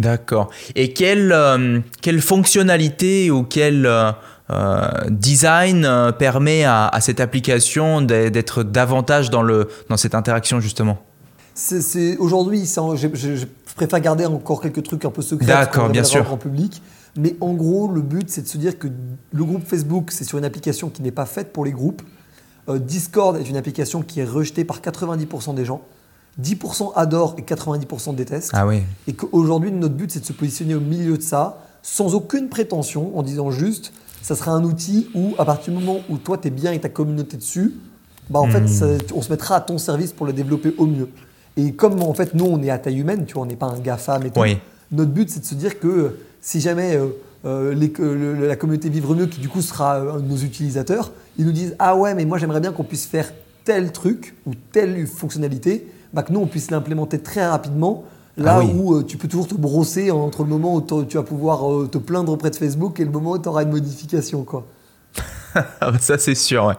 D'accord. 0.00 0.50
Et 0.74 0.92
quelle, 0.92 1.30
euh, 1.32 1.78
quelle 2.02 2.20
fonctionnalité 2.20 3.30
ou 3.30 3.44
quel 3.44 3.86
euh, 3.86 4.10
euh, 4.50 4.88
design 5.08 5.88
permet 6.18 6.64
à, 6.64 6.90
cette 7.00 7.20
application 7.20 8.02
d'être 8.02 8.64
davantage 8.64 9.30
dans, 9.30 9.42
le, 9.42 9.68
dans 9.88 9.96
cette 9.96 10.16
interaction, 10.16 10.58
justement? 10.58 10.98
C'est, 11.54 12.16
Aujourd'hui, 12.16 12.64
je, 12.66 13.08
je, 13.14 13.46
préfère 13.76 14.00
garder 14.00 14.26
encore 14.26 14.60
quelques 14.60 14.82
trucs 14.82 15.04
un 15.04 15.10
peu 15.10 15.22
secrets 15.22 15.46
D'accord, 15.46 15.88
bien 15.88 16.02
sûr. 16.02 16.32
en 16.32 16.36
public. 16.36 16.82
Mais 17.16 17.36
en 17.40 17.52
gros, 17.52 17.88
le 17.88 18.00
but, 18.00 18.28
c'est 18.28 18.42
de 18.42 18.48
se 18.48 18.58
dire 18.58 18.76
que 18.76 18.88
le 19.32 19.44
groupe 19.44 19.64
Facebook, 19.64 20.10
c'est 20.10 20.24
sur 20.24 20.36
une 20.36 20.44
application 20.44 20.90
qui 20.90 21.00
n'est 21.00 21.12
pas 21.12 21.26
faite 21.26 21.52
pour 21.52 21.64
les 21.64 21.70
groupes. 21.70 22.02
Euh, 22.68 22.78
Discord 22.78 23.36
est 23.36 23.48
une 23.48 23.56
application 23.56 24.02
qui 24.02 24.20
est 24.20 24.24
rejetée 24.24 24.64
par 24.64 24.80
90% 24.80 25.54
des 25.54 25.64
gens. 25.64 25.82
10% 26.42 26.92
adorent 26.96 27.36
et 27.38 27.42
90% 27.42 28.14
détestent. 28.14 28.50
Ah 28.54 28.66
oui. 28.66 28.82
Et 29.06 29.12
qu'aujourd'hui, 29.12 29.70
notre 29.70 29.94
but, 29.94 30.10
c'est 30.10 30.20
de 30.20 30.24
se 30.24 30.32
positionner 30.32 30.74
au 30.74 30.80
milieu 30.80 31.16
de 31.16 31.22
ça, 31.22 31.58
sans 31.82 32.14
aucune 32.14 32.48
prétention, 32.48 33.16
en 33.16 33.22
disant 33.22 33.50
juste, 33.50 33.92
ça 34.20 34.34
sera 34.34 34.52
un 34.52 34.64
outil 34.64 35.08
où, 35.14 35.34
à 35.38 35.44
partir 35.44 35.72
du 35.72 35.78
moment 35.78 36.00
où 36.08 36.18
toi, 36.18 36.38
tu 36.38 36.48
es 36.48 36.50
bien 36.50 36.72
et 36.72 36.80
ta 36.80 36.88
communauté 36.88 37.36
dessus, 37.36 37.74
bah, 38.30 38.40
en 38.40 38.48
fait, 38.48 38.60
hmm. 38.60 38.98
on 39.14 39.22
se 39.22 39.30
mettra 39.30 39.56
à 39.56 39.60
ton 39.60 39.78
service 39.78 40.12
pour 40.12 40.26
le 40.26 40.32
développer 40.32 40.74
au 40.78 40.86
mieux. 40.86 41.10
Et 41.56 41.72
comme 41.72 42.02
en 42.02 42.14
fait, 42.14 42.34
nous, 42.34 42.46
on 42.46 42.60
est 42.62 42.70
à 42.70 42.78
taille 42.78 42.98
humaine, 42.98 43.26
tu 43.26 43.34
vois, 43.34 43.42
on 43.42 43.46
n'est 43.46 43.54
pas 43.54 43.66
un 43.66 43.78
GAFAM 43.78 44.26
et 44.26 44.30
tout. 44.30 44.40
notre 44.90 45.10
but, 45.10 45.30
c'est 45.30 45.40
de 45.40 45.44
se 45.44 45.54
dire 45.54 45.78
que 45.78 46.18
si 46.40 46.60
jamais 46.60 46.98
la 47.44 48.56
communauté 48.56 48.88
Vivre 48.88 49.14
Mieux, 49.14 49.26
qui 49.26 49.40
du 49.40 49.48
coup 49.48 49.62
sera 49.62 49.98
un 49.98 50.20
de 50.20 50.26
nos 50.26 50.36
utilisateurs, 50.36 51.12
ils 51.38 51.44
nous 51.44 51.52
disent 51.52 51.76
Ah 51.78 51.96
ouais, 51.96 52.14
mais 52.14 52.24
moi 52.24 52.38
j'aimerais 52.38 52.60
bien 52.60 52.72
qu'on 52.72 52.84
puisse 52.84 53.06
faire 53.06 53.32
tel 53.64 53.92
truc 53.92 54.34
ou 54.46 54.52
telle 54.72 55.06
fonctionnalité, 55.06 55.86
bah, 56.12 56.22
que 56.22 56.32
nous 56.32 56.40
on 56.40 56.46
puisse 56.46 56.70
l'implémenter 56.70 57.18
très 57.18 57.46
rapidement. 57.46 58.04
Là 58.36 58.58
ah 58.60 58.64
où 58.64 59.00
tu 59.04 59.16
peux 59.16 59.28
toujours 59.28 59.46
te 59.46 59.54
brosser 59.54 60.10
entre 60.10 60.42
le 60.42 60.48
moment 60.48 60.74
où 60.74 61.04
tu 61.04 61.16
vas 61.16 61.22
pouvoir 61.22 61.88
te 61.88 61.98
plaindre 61.98 62.32
auprès 62.32 62.50
de 62.50 62.56
Facebook 62.56 62.98
et 62.98 63.04
le 63.04 63.10
moment 63.12 63.32
où 63.32 63.38
tu 63.38 63.48
auras 63.48 63.62
une 63.62 63.70
modification. 63.70 64.42
Quoi. 64.42 64.66
Ah 65.80 65.90
bah 65.90 65.98
ça 66.00 66.18
c'est 66.18 66.34
sûr, 66.34 66.64
ouais. 66.66 66.74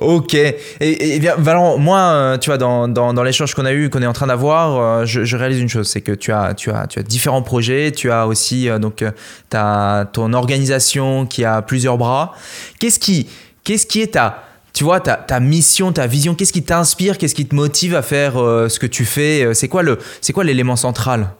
Ok. 0.00 0.34
Et, 0.34 0.54
et, 0.80 1.18
bien, 1.18 1.36
Valent, 1.36 1.78
moi, 1.78 1.98
euh, 1.98 2.38
tu 2.38 2.50
vois, 2.50 2.58
dans, 2.58 2.88
dans, 2.88 3.14
dans 3.14 3.22
l'échange 3.22 3.54
qu'on 3.54 3.64
a 3.64 3.72
eu, 3.72 3.90
qu'on 3.90 4.02
est 4.02 4.06
en 4.06 4.12
train 4.12 4.26
d'avoir, 4.26 4.78
euh, 4.80 5.06
je, 5.06 5.24
je, 5.24 5.36
réalise 5.36 5.60
une 5.60 5.68
chose, 5.68 5.88
c'est 5.88 6.00
que 6.00 6.12
tu 6.12 6.32
as, 6.32 6.54
tu, 6.54 6.70
as, 6.70 6.86
tu 6.86 6.98
as 6.98 7.02
différents 7.02 7.42
projets, 7.42 7.92
tu 7.92 8.10
as 8.10 8.26
aussi 8.26 8.68
euh, 8.68 8.78
donc 8.78 9.04
as 9.52 10.06
ton 10.12 10.32
organisation 10.32 11.26
qui 11.26 11.44
a 11.44 11.62
plusieurs 11.62 11.98
bras. 11.98 12.34
Qu'est-ce 12.80 12.98
qui, 12.98 13.28
qu'est-ce 13.62 13.86
qui 13.86 14.02
est 14.02 14.14
ta, 14.14 14.42
tu 14.72 14.84
vois, 14.84 15.00
ta, 15.00 15.16
ta 15.16 15.40
mission, 15.40 15.92
ta 15.92 16.06
vision, 16.06 16.34
qu'est-ce 16.34 16.52
qui 16.52 16.62
t'inspire, 16.62 17.18
qu'est-ce 17.18 17.34
qui 17.34 17.46
te 17.46 17.54
motive 17.54 17.94
à 17.94 18.02
faire 18.02 18.34
ce 18.34 18.78
que 18.78 18.86
tu 18.86 19.04
fais? 19.04 19.54
C'est 19.54 19.68
quoi 19.68 19.82
le, 19.82 19.98
c'est 20.20 20.32
quoi 20.32 20.44
l'élément 20.44 20.76
central? 20.76 21.30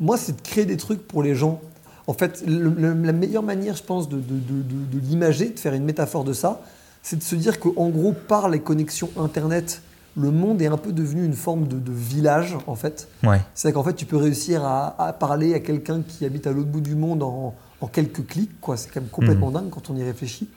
Moi, 0.00 0.16
c'est 0.16 0.36
de 0.36 0.40
créer 0.40 0.64
des 0.64 0.76
trucs 0.76 1.06
pour 1.06 1.22
les 1.22 1.34
gens. 1.34 1.60
En 2.08 2.14
fait, 2.14 2.42
la 2.46 3.12
meilleure 3.12 3.42
manière, 3.42 3.76
je 3.76 3.82
pense, 3.82 4.08
de, 4.08 4.16
de, 4.16 4.98
l'imager, 4.98 5.50
de 5.50 5.58
faire 5.58 5.74
une 5.74 5.84
métaphore 5.84 6.24
de 6.24 6.32
ça, 6.32 6.62
c'est 7.02 7.16
de 7.16 7.22
se 7.22 7.36
dire 7.36 7.60
qu'en 7.60 7.90
gros, 7.90 8.12
par 8.12 8.48
les 8.48 8.60
connexions 8.60 9.10
Internet, 9.18 9.82
le 10.16 10.30
monde 10.30 10.62
est 10.62 10.68
un 10.68 10.78
peu 10.78 10.92
devenu 10.92 11.22
une 11.22 11.34
forme 11.34 11.68
de, 11.68 11.92
village, 11.92 12.56
en 12.66 12.76
fait. 12.76 13.08
Ouais. 13.22 13.42
C'est 13.54 13.74
qu'en 13.74 13.82
fait, 13.82 13.92
tu 13.92 14.06
peux 14.06 14.16
réussir 14.16 14.64
à, 14.64 15.14
parler 15.20 15.52
à 15.52 15.60
quelqu'un 15.60 16.00
qui 16.00 16.24
habite 16.24 16.46
à 16.46 16.52
l'autre 16.52 16.70
bout 16.70 16.80
du 16.80 16.94
monde 16.94 17.22
en, 17.22 17.54
quelques 17.92 18.26
clics, 18.26 18.58
quoi. 18.58 18.78
C'est 18.78 18.90
quand 18.90 19.02
même 19.02 19.10
complètement 19.10 19.50
mmh. 19.50 19.54
dingue 19.54 19.70
quand 19.70 19.90
on 19.90 19.96
y 19.96 20.02
réfléchit. 20.02 20.48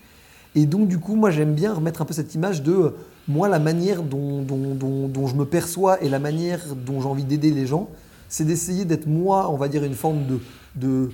Et 0.55 0.65
donc, 0.65 0.87
du 0.87 0.99
coup, 0.99 1.15
moi, 1.15 1.31
j'aime 1.31 1.53
bien 1.53 1.73
remettre 1.73 2.01
un 2.01 2.05
peu 2.05 2.13
cette 2.13 2.33
image 2.33 2.63
de 2.63 2.95
moi, 3.27 3.49
la 3.49 3.59
manière 3.59 4.03
dont, 4.03 4.41
dont 4.41 5.27
je 5.27 5.35
me 5.35 5.43
perçois 5.43 6.01
et 6.01 6.07
la 6.07 6.19
manière 6.19 6.61
dont 6.75 7.01
j'ai 7.01 7.07
envie 7.07 7.25
d'aider 7.25 7.51
les 7.51 7.67
gens, 7.67 7.89
c'est 8.29 8.45
d'essayer 8.45 8.85
d'être 8.85 9.05
moi, 9.05 9.51
on 9.51 9.57
va 9.57 9.67
dire, 9.67 9.83
une 9.83 9.95
forme 9.95 10.25
de, 10.25 10.39
de, 10.75 11.11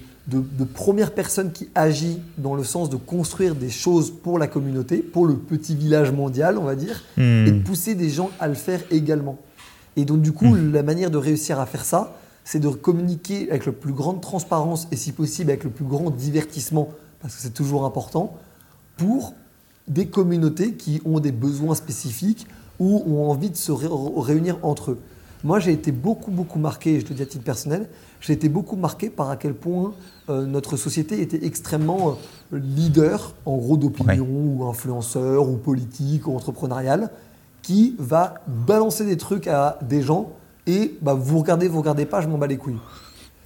première 0.73 1.13
personne 1.13 1.51
qui 1.51 1.69
agit 1.75 2.19
dans 2.37 2.55
le 2.55 2.63
sens 2.63 2.89
de 2.89 2.97
construire 2.97 3.55
des 3.55 3.69
choses 3.69 4.11
pour 4.11 4.39
la 4.39 4.47
communauté, 4.47 4.97
pour 4.97 5.25
le 5.25 5.35
petit 5.35 5.75
village 5.75 6.11
mondial, 6.11 6.57
on 6.57 6.63
va 6.63 6.75
dire, 6.75 7.03
hmm. 7.17 7.45
et 7.47 7.51
de 7.51 7.59
pousser 7.61 7.95
des 7.95 8.09
gens 8.09 8.29
à 8.39 8.47
le 8.47 8.53
faire 8.53 8.81
également. 8.91 9.37
Et 9.95 10.05
donc, 10.05 10.21
du 10.21 10.31
coup, 10.31 10.47
hmm. 10.47 10.73
la 10.73 10.83
manière 10.83 11.11
de 11.11 11.17
réussir 11.17 11.59
à 11.59 11.65
faire 11.65 11.85
ça, 11.85 12.17
c'est 12.43 12.59
de 12.59 12.69
communiquer 12.69 13.49
avec 13.49 13.65
la 13.65 13.71
plus 13.71 13.93
grande 13.93 14.21
transparence 14.21 14.87
et, 14.91 14.95
si 14.95 15.11
possible, 15.11 15.49
avec 15.49 15.63
le 15.63 15.69
plus 15.69 15.85
grand 15.85 16.11
divertissement, 16.11 16.89
parce 17.21 17.35
que 17.35 17.41
c'est 17.41 17.53
toujours 17.53 17.85
important, 17.85 18.37
pour 18.97 19.33
des 19.87 20.07
communautés 20.07 20.73
qui 20.73 21.01
ont 21.05 21.19
des 21.19 21.31
besoins 21.31 21.75
spécifiques 21.75 22.47
ou 22.79 23.03
ont 23.07 23.29
envie 23.29 23.49
de 23.49 23.55
se 23.55 23.71
réunir 23.71 24.57
entre 24.61 24.91
eux. 24.91 24.99
Moi, 25.43 25.59
j'ai 25.59 25.71
été 25.71 25.91
beaucoup, 25.91 26.31
beaucoup 26.31 26.59
marqué, 26.59 26.99
je 26.99 27.05
te 27.05 27.13
dis 27.13 27.21
à 27.21 27.25
titre 27.25 27.43
personnel, 27.43 27.87
j'ai 28.21 28.33
été 28.33 28.49
beaucoup 28.49 28.75
marqué 28.75 29.09
par 29.09 29.29
à 29.29 29.37
quel 29.37 29.53
point 29.53 29.93
euh, 30.29 30.45
notre 30.45 30.77
société 30.77 31.21
était 31.21 31.45
extrêmement 31.45 32.17
euh, 32.53 32.59
leader, 32.59 33.33
en 33.45 33.57
gros, 33.57 33.77
d'opinion, 33.77 34.27
ou 34.27 34.65
influenceur, 34.65 35.47
ou 35.47 35.57
politique, 35.57 36.27
ou 36.27 36.35
entrepreneurial, 36.35 37.11
qui 37.61 37.95
va 37.99 38.35
balancer 38.47 39.05
des 39.05 39.17
trucs 39.17 39.47
à 39.47 39.77
des 39.81 40.01
gens 40.01 40.31
et 40.65 40.97
bah, 41.01 41.13
vous 41.13 41.39
regardez, 41.39 41.67
vous 41.67 41.79
regardez 41.79 42.05
pas, 42.05 42.21
je 42.21 42.27
m'en 42.27 42.37
bats 42.37 42.47
les 42.47 42.57
couilles. 42.57 42.79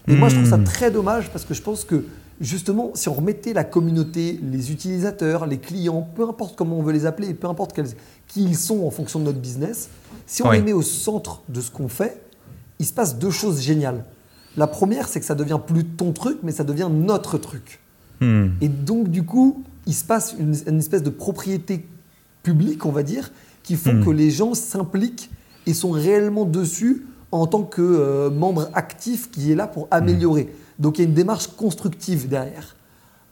Et 0.08 0.16
moi, 0.16 0.30
je 0.30 0.36
trouve 0.36 0.50
ça 0.50 0.58
hmm. 0.58 0.64
très 0.64 0.90
dommage 0.90 1.30
parce 1.30 1.46
que 1.46 1.54
je 1.54 1.62
pense 1.62 1.86
que 1.86 2.06
justement, 2.42 2.92
si 2.96 3.08
on 3.08 3.14
remettait 3.14 3.54
la 3.54 3.64
communauté, 3.64 4.40
les 4.44 4.72
utilisateurs, 4.72 5.46
les 5.46 5.60
clients, 5.60 6.08
peu 6.16 6.28
importe 6.28 6.56
comment 6.58 6.80
on 6.80 6.84
veut 6.84 6.92
les 6.92 7.06
appeler, 7.06 7.34
peu 7.34 7.48
importe 7.48 7.80
qui 8.28 8.44
ils 8.44 8.58
sont 8.58 8.86
en 8.86 8.90
fonction 8.90 9.20
de 9.20 9.26
notre 9.26 9.40
business, 9.40 9.90
si 10.26 10.44
on 10.44 10.52
les 10.52 10.62
met 10.62 10.74
au 10.74 10.82
centre 10.82 11.42
de 11.48 11.62
ce 11.62 11.72
qu'on 11.72 11.88
fait, 11.88 12.22
il 12.80 12.86
se 12.86 12.94
passe 12.94 13.18
deux 13.18 13.30
choses 13.30 13.62
géniales. 13.62 14.04
La 14.58 14.68
première, 14.68 15.08
c'est 15.08 15.20
que 15.20 15.26
ça 15.26 15.36
devient 15.36 15.60
plus 15.66 15.86
ton 15.86 16.12
truc, 16.12 16.40
mais 16.44 16.52
ça 16.52 16.64
devient 16.64 16.90
notre 16.92 17.38
truc. 17.38 17.80
Hmm. 18.20 18.50
Et 18.60 18.68
donc, 18.68 19.10
du 19.10 19.24
coup, 19.24 19.64
il 19.86 19.94
se 19.94 20.04
passe 20.04 20.36
une, 20.38 20.80
espèce 20.80 21.04
de 21.04 21.10
propriété 21.10 21.88
publique, 22.44 22.86
on 22.86 22.92
va 22.92 23.04
dire, 23.04 23.32
qui 23.64 23.76
font 23.76 23.94
hmm. 23.94 24.06
que 24.06 24.10
les 24.10 24.32
gens 24.32 24.54
s'impliquent 24.54 25.30
et 25.68 25.74
sont 25.74 25.92
réellement 25.92 26.46
dessus 26.46 27.06
en 27.32 27.48
tant 27.48 27.64
que 27.64 27.82
euh, 27.82 28.30
membre 28.30 28.70
actif 28.74 29.32
qui 29.32 29.52
est 29.52 29.56
là 29.56 29.68
pour 29.68 29.88
améliorer. 29.92 30.54
Donc, 30.82 30.98
il 30.98 31.04
y 31.04 31.06
a 31.06 31.08
une 31.08 31.14
démarche 31.14 31.48
constructive 31.48 32.28
derrière. 32.28 32.76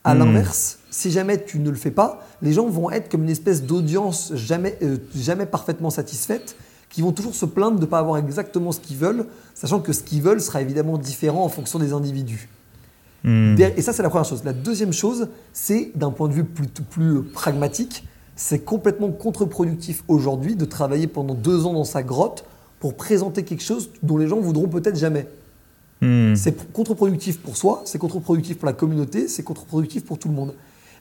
À 0.05 0.15
hmm. 0.15 0.19
l'inverse, 0.19 0.79
si 0.91 1.11
jamais 1.11 1.43
tu 1.43 1.59
ne 1.59 1.69
le 1.69 1.75
fais 1.75 1.91
pas, 1.91 2.25
les 2.41 2.53
gens 2.53 2.67
vont 2.69 2.89
être 2.89 3.09
comme 3.09 3.23
une 3.23 3.29
espèce 3.29 3.63
d'audience 3.63 4.31
jamais, 4.35 4.77
euh, 4.81 4.97
jamais 5.13 5.45
parfaitement 5.45 5.89
satisfaite 5.89 6.55
qui 6.89 7.01
vont 7.01 7.11
toujours 7.11 7.35
se 7.35 7.45
plaindre 7.45 7.75
de 7.75 7.81
ne 7.81 7.85
pas 7.85 7.99
avoir 7.99 8.17
exactement 8.17 8.71
ce 8.71 8.79
qu'ils 8.79 8.97
veulent, 8.97 9.25
sachant 9.53 9.79
que 9.79 9.93
ce 9.93 10.03
qu'ils 10.03 10.21
veulent 10.21 10.41
sera 10.41 10.61
évidemment 10.61 10.97
différent 10.97 11.43
en 11.43 11.49
fonction 11.49 11.79
des 11.79 11.91
individus. 11.91 12.49
Hmm. 13.23 13.55
Et 13.59 13.81
ça, 13.81 13.93
c'est 13.93 14.03
la 14.03 14.09
première 14.09 14.25
chose. 14.25 14.43
La 14.43 14.53
deuxième 14.53 14.93
chose, 14.93 15.27
c'est 15.51 15.91
d'un 15.95 16.11
point 16.11 16.29
de 16.29 16.33
vue 16.33 16.45
plus, 16.45 16.67
plus 16.67 17.23
pragmatique, 17.23 18.07
c'est 18.35 18.59
complètement 18.59 19.11
contre-productif 19.11 20.03
aujourd'hui 20.07 20.55
de 20.55 20.65
travailler 20.65 21.07
pendant 21.07 21.33
deux 21.33 21.65
ans 21.65 21.73
dans 21.73 21.83
sa 21.83 22.03
grotte 22.03 22.45
pour 22.79 22.95
présenter 22.95 23.43
quelque 23.43 23.63
chose 23.63 23.89
dont 24.01 24.17
les 24.17 24.27
gens 24.27 24.39
voudront 24.39 24.69
peut-être 24.69 24.95
jamais. 24.95 25.27
Hmm. 26.01 26.35
C'est 26.35 26.71
contre-productif 26.71 27.39
pour 27.39 27.57
soi, 27.57 27.81
c'est 27.85 27.97
contre-productif 27.97 28.57
pour 28.57 28.65
la 28.65 28.73
communauté, 28.73 29.27
c'est 29.27 29.43
contre-productif 29.43 30.05
pour 30.05 30.17
tout 30.17 30.29
le 30.29 30.33
monde. 30.33 30.53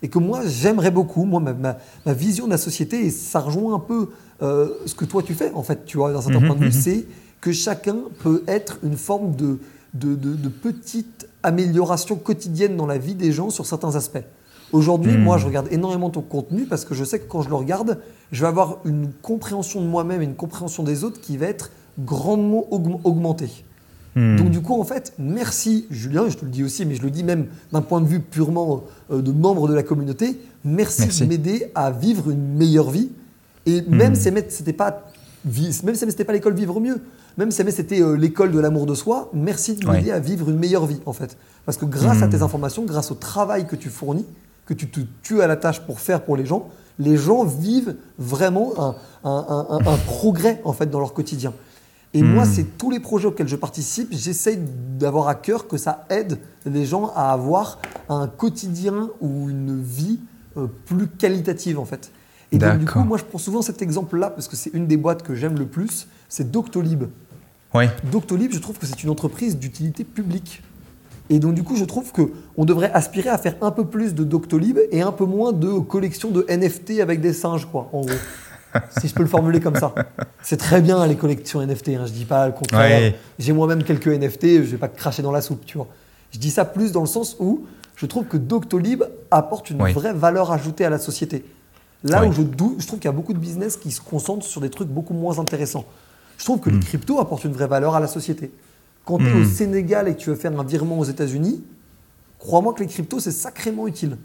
Et 0.03 0.09
que 0.09 0.19
moi, 0.19 0.41
j'aimerais 0.47 0.91
beaucoup, 0.91 1.25
moi, 1.25 1.41
ma, 1.41 1.55
ma, 1.55 2.13
vision 2.13 2.47
de 2.47 2.51
la 2.51 2.59
société, 2.59 3.07
et 3.07 3.11
ça 3.11 3.41
rejoint 3.41 3.75
un 3.75 3.81
peu 3.81 4.11
euh, 4.43 4.71
ce 4.87 4.95
que 4.95 5.05
toi 5.05 5.23
tu 5.23 5.35
fais, 5.35 5.53
en 5.53 5.63
fait, 5.63 5.85
tu 5.85 5.97
vois, 5.97 6.13
d'un 6.13 6.21
certain 6.21 6.41
mhm, 6.41 6.47
point 6.47 6.57
de 6.57 6.61
vue, 6.61 6.67
mhm. 6.67 6.73
c'est 6.73 7.07
que 7.41 7.53
chacun 7.53 7.97
peut 8.23 8.43
être 8.47 8.79
une 8.83 8.97
forme 8.97 9.35
de, 9.37 9.59
de, 9.95 10.15
de, 10.15 10.49
petite 10.49 11.29
amélioration 11.43 12.17
quotidienne 12.17 12.77
dans 12.77 12.87
la 12.87 12.99
vie 12.99 13.15
des 13.15 13.33
gens 13.33 13.51
sur 13.51 13.67
certains 13.67 13.95
aspects. 13.95 14.25
Aujourd'hui, 14.73 15.17
moi, 15.17 15.39
je 15.39 15.47
regarde 15.47 15.69
énormément 15.71 16.11
ton 16.11 16.21
contenu 16.21 16.67
parce 16.67 16.85
que 16.85 16.95
je 16.95 17.03
sais 17.03 17.21
que 17.21 17.29
quand 17.29 17.43
je 17.43 17.49
le 17.49 17.55
regarde, 17.55 18.01
je 18.33 18.43
vais 18.43 18.49
avoir 18.49 18.79
une 18.85 19.11
compréhension 19.23 19.81
de 19.81 19.87
moi-même 19.87 20.21
et 20.21 20.25
une 20.25 20.35
compréhension 20.35 20.83
des 20.83 21.05
autres 21.05 21.21
qui 21.21 21.37
va 21.39 21.47
être 21.47 21.71
grandement 21.99 22.67
augmentée. 22.71 23.65
Donc 24.37 24.51
du 24.51 24.61
coup, 24.61 24.81
en 24.81 24.85
fait, 24.85 25.13
merci 25.19 25.87
Julien, 25.91 26.29
je 26.29 26.37
te 26.37 26.45
le 26.45 26.51
dis 26.51 26.65
aussi, 26.65 26.85
mais 26.87 26.95
je 26.95 27.03
le 27.03 27.11
dis 27.11 27.23
même 27.23 27.47
d'un 27.73 27.83
point 27.83 28.01
de 28.01 28.07
vue 28.07 28.21
purement 28.21 28.85
euh, 29.11 29.23
de 29.23 29.33
membre 29.33 29.69
de 29.69 29.75
la 29.75 29.83
communauté, 29.83 30.41
merci. 30.65 31.23
de 31.23 31.29
m'aider 31.29 31.71
à 31.75 31.91
vivre 31.91 32.31
une 32.31 32.57
meilleure 32.57 32.91
vie 32.91 33.11
et 33.67 33.83
même 33.83 34.13
hmm. 34.13 34.17
si 34.17 34.33
c'était 34.49 34.73
pas 34.73 35.05
même 35.45 35.95
si 35.95 36.01
c'était 36.01 36.25
pas 36.25 36.33
l'école 36.33 36.55
vivre 36.55 36.81
mieux, 36.81 37.01
même 37.37 37.51
si 37.51 37.63
c'était 37.71 38.03
euh, 38.03 38.17
l'école 38.17 38.51
de 38.51 38.59
l'amour 38.59 38.87
de 38.87 38.95
soi, 38.95 39.31
merci 39.33 39.77
de 39.77 39.89
m'aider 39.89 40.11
à 40.11 40.19
vivre 40.19 40.51
une 40.51 40.59
meilleure 40.59 40.87
vie 40.87 41.01
en 41.07 41.13
fait. 41.13 41.37
Parce 41.65 41.79
que 41.79 41.85
grâce 41.85 42.23
à 42.23 42.27
hmm. 42.27 42.31
tes 42.31 42.43
informations, 42.43 42.85
grâce 42.85 43.11
au 43.11 43.15
travail 43.15 43.67
que 43.67 43.77
tu 43.77 43.89
fournis, 43.89 44.27
que 44.67 44.75
tu 44.75 44.89
te 44.89 45.01
tues 45.23 45.41
à 45.43 45.47
la 45.47 45.57
tâche 45.57 45.81
pour 45.81 46.01
faire 46.01 46.23
pour 46.23 46.37
les 46.37 46.45
gens, 46.45 46.69
les 46.99 47.17
gens 47.17 47.45
vivent 47.45 47.95
vraiment 48.19 48.97
un, 49.25 49.97
progrès 50.07 50.61
en 50.65 50.73
fait 50.73 50.91
dans 50.91 51.01
leur 51.01 51.15
quotidien. 51.15 51.53
Et 52.15 52.23
moi, 52.23 52.45
hmm. 52.45 52.51
c'est 52.51 52.79
tous 52.79 52.91
les 52.91 53.01
projets 53.01 53.27
auxquels 53.27 53.49
je 53.49 53.57
participe, 53.57 54.09
j'essaye 54.13 54.59
d'avoir 54.99 55.29
à 55.29 55.35
cœur 55.35 55.69
que 55.69 55.77
ça 55.77 56.07
aide 56.09 56.39
les 56.65 56.87
gens 56.87 57.13
à 57.15 57.33
avoir 57.33 57.81
un 58.09 58.27
quotidien 58.29 59.11
ou 59.21 59.51
une 59.51 59.83
vie 59.83 60.19
euh, 60.57 60.67
plus 60.87 61.07
qualitative 61.07 61.79
en 61.79 61.85
fait. 61.85 62.11
Et 62.51 62.59
donc, 62.59 62.79
du 62.79 62.87
coup, 62.87 63.01
moi, 63.01 63.19
je 63.19 63.25
prends 63.25 63.39
souvent 63.39 63.61
cet 63.61 63.83
exemple-là 63.83 64.31
parce 64.31 64.49
que 64.49 64.57
c'est 64.57 64.71
une 64.73 64.87
des 64.87 64.97
boîtes 64.97 65.23
que 65.23 65.35
j'aime 65.35 65.59
le 65.59 65.67
plus, 65.67 66.09
c'est 66.31 66.51
Doctolib. 66.51 67.05
Ouais. 67.75 67.91
Doctolib, 68.11 68.53
je 68.53 68.59
trouve 68.59 68.79
que 68.79 68.87
c'est 68.87 69.03
une 69.03 69.11
entreprise 69.11 69.59
d'utilité 69.59 70.03
publique. 70.05 70.63
Et 71.31 71.41
donc, 71.41 71.55
du 71.55 71.63
coup, 71.63 71.77
je 71.77 71.85
trouve 71.85 72.11
qu'on 72.13 72.65
devrait 72.65 72.91
aspirer 72.93 73.29
à 73.29 73.37
faire 73.37 73.57
un 73.61 73.71
peu 73.71 73.85
plus 73.85 74.15
de 74.15 74.25
Doctolib 74.25 74.79
et 74.91 75.03
un 75.03 75.13
peu 75.13 75.27
moins 75.27 75.53
de 75.53 75.79
collection 75.79 76.31
de 76.31 76.47
NFT 76.49 77.01
avec 77.01 77.21
des 77.21 77.35
singes, 77.35 77.67
quoi, 77.67 77.91
en 77.93 78.01
gros. 78.01 78.17
Si 79.01 79.09
je 79.09 79.15
peux 79.15 79.23
le 79.23 79.29
formuler 79.29 79.61
comme 79.61 79.77
ça. 79.77 79.95
C'est 80.43 80.57
très 80.57 80.81
bien 80.81 81.07
les 81.07 81.17
collections 81.17 81.65
NFT, 81.65 81.89
hein, 81.91 82.07
je 82.07 82.13
dis 82.13 82.25
pas 82.25 82.47
le 82.47 82.53
contraire. 82.53 83.15
J'ai 83.39 83.53
moi-même 83.53 83.83
quelques 83.83 84.09
NFT, 84.09 84.43
je 84.43 84.71
vais 84.71 84.77
pas 84.79 84.89
cracher 84.89 85.23
dans 85.23 85.33
la 85.33 85.41
soupe, 85.41 85.65
tu 85.65 85.77
vois. 85.77 85.89
Je 86.33 86.39
dis 86.39 86.51
ça 86.51 86.65
plus 86.65 86.93
dans 86.93 87.01
le 87.01 87.07
sens 87.07 87.37
où 87.39 87.67
je 87.97 88.07
trouve 88.07 88.27
que 88.27 88.37
Doctolib 88.37 89.03
apporte 89.31 89.71
une 89.71 89.79
vraie 89.79 90.13
valeur 90.13 90.53
ajoutée 90.53 90.85
à 90.85 90.91
la 90.91 90.99
société. 90.99 91.45
Là 92.05 92.25
où 92.25 92.33
je, 92.33 92.43
je 92.43 92.87
trouve 92.87 93.01
qu'il 93.01 93.09
y 93.09 93.09
a 93.09 93.13
beaucoup 93.13 93.33
de 93.33 93.39
business 93.39 93.77
qui 93.77 93.91
se 93.91 94.01
concentrent 94.01 94.47
sur 94.47 94.61
des 94.61 94.71
trucs 94.71 94.89
beaucoup 94.89 95.15
moins 95.15 95.39
intéressants. 95.39 95.85
Je 96.39 96.45
trouve 96.45 96.61
que 96.61 96.71
les 96.71 96.77
hmm. 96.77 96.85
cryptos 96.85 97.19
apportent 97.19 97.45
une 97.45 97.53
vraie 97.53 97.67
valeur 97.67 97.97
à 97.97 98.01
la 98.01 98.07
société. 98.07 98.53
Quand 99.05 99.19
tu 99.19 99.27
es 99.27 99.33
au 99.33 99.39
hmm. 99.39 99.45
Sénégal 99.45 100.09
et 100.09 100.15
que 100.15 100.21
tu 100.21 100.31
veux 100.31 100.37
faire 100.37 100.59
un 100.59 100.63
virement 100.63 100.99
aux 100.99 101.05
États-Unis, 101.05 101.65
crois-moi 102.39 102.73
que 102.73 102.81
les 102.81 102.87
cryptos, 102.87 103.21
c'est 103.21 103.33
sacrément 103.33 103.89
utile. 103.89 104.17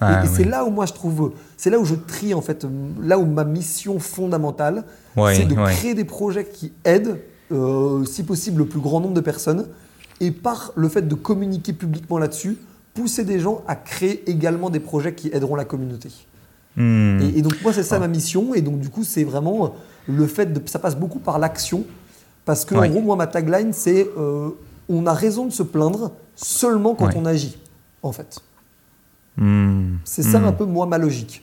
Ah 0.00 0.24
et, 0.24 0.28
c'est 0.28 0.44
là 0.44 0.64
où 0.64 0.70
moi 0.70 0.86
je 0.86 0.92
trouve, 0.92 1.32
c'est 1.56 1.70
là 1.70 1.78
où 1.78 1.84
je 1.84 1.94
trie 1.94 2.34
en 2.34 2.40
fait, 2.40 2.66
là 3.02 3.18
où 3.18 3.26
ma 3.26 3.44
mission 3.44 3.98
fondamentale, 3.98 4.84
c'est 5.16 5.46
de 5.46 5.54
créer 5.54 5.94
des 5.94 6.04
projets 6.04 6.44
qui 6.44 6.72
aident, 6.84 7.18
euh, 7.52 8.04
si 8.04 8.22
possible, 8.22 8.58
le 8.58 8.66
plus 8.66 8.80
grand 8.80 9.00
nombre 9.00 9.14
de 9.14 9.20
personnes 9.20 9.66
et 10.20 10.30
par 10.30 10.72
le 10.76 10.88
fait 10.88 11.02
de 11.02 11.14
communiquer 11.14 11.72
publiquement 11.72 12.18
là-dessus, 12.18 12.58
pousser 12.94 13.24
des 13.24 13.38
gens 13.40 13.62
à 13.66 13.76
créer 13.76 14.28
également 14.30 14.70
des 14.70 14.80
projets 14.80 15.14
qui 15.14 15.28
aideront 15.32 15.56
la 15.56 15.64
communauté. 15.64 16.10
Hmm. 16.76 17.20
Et, 17.22 17.38
et 17.38 17.42
donc 17.42 17.54
moi 17.62 17.72
c'est 17.72 17.82
ça 17.82 17.96
Ah. 17.96 18.00
ma 18.00 18.08
mission 18.08 18.54
et 18.54 18.60
donc 18.60 18.78
du 18.78 18.88
coup 18.88 19.02
c'est 19.02 19.24
vraiment 19.24 19.74
le 20.06 20.26
fait 20.26 20.52
de 20.52 20.60
ça 20.68 20.78
passe 20.78 20.96
beaucoup 20.96 21.18
par 21.18 21.38
l'action 21.38 21.84
parce 22.44 22.64
que 22.64 22.74
en 22.74 22.88
gros 22.88 23.00
moi 23.00 23.16
ma 23.16 23.26
tagline 23.26 23.72
c'est 23.72 24.08
euh, 24.16 24.50
on 24.88 25.06
a 25.06 25.12
raison 25.12 25.46
de 25.46 25.52
se 25.52 25.62
plaindre 25.64 26.12
seulement 26.36 26.94
quand 26.94 27.10
on 27.16 27.24
agit 27.26 27.58
en 28.02 28.12
fait. 28.12 28.40
Hmm. 29.38 29.96
C'est 30.04 30.22
ça 30.22 30.38
Hmm. 30.40 30.44
un 30.46 30.52
peu 30.52 30.64
moi 30.64 30.86
ma 30.86 30.98
logique. 30.98 31.42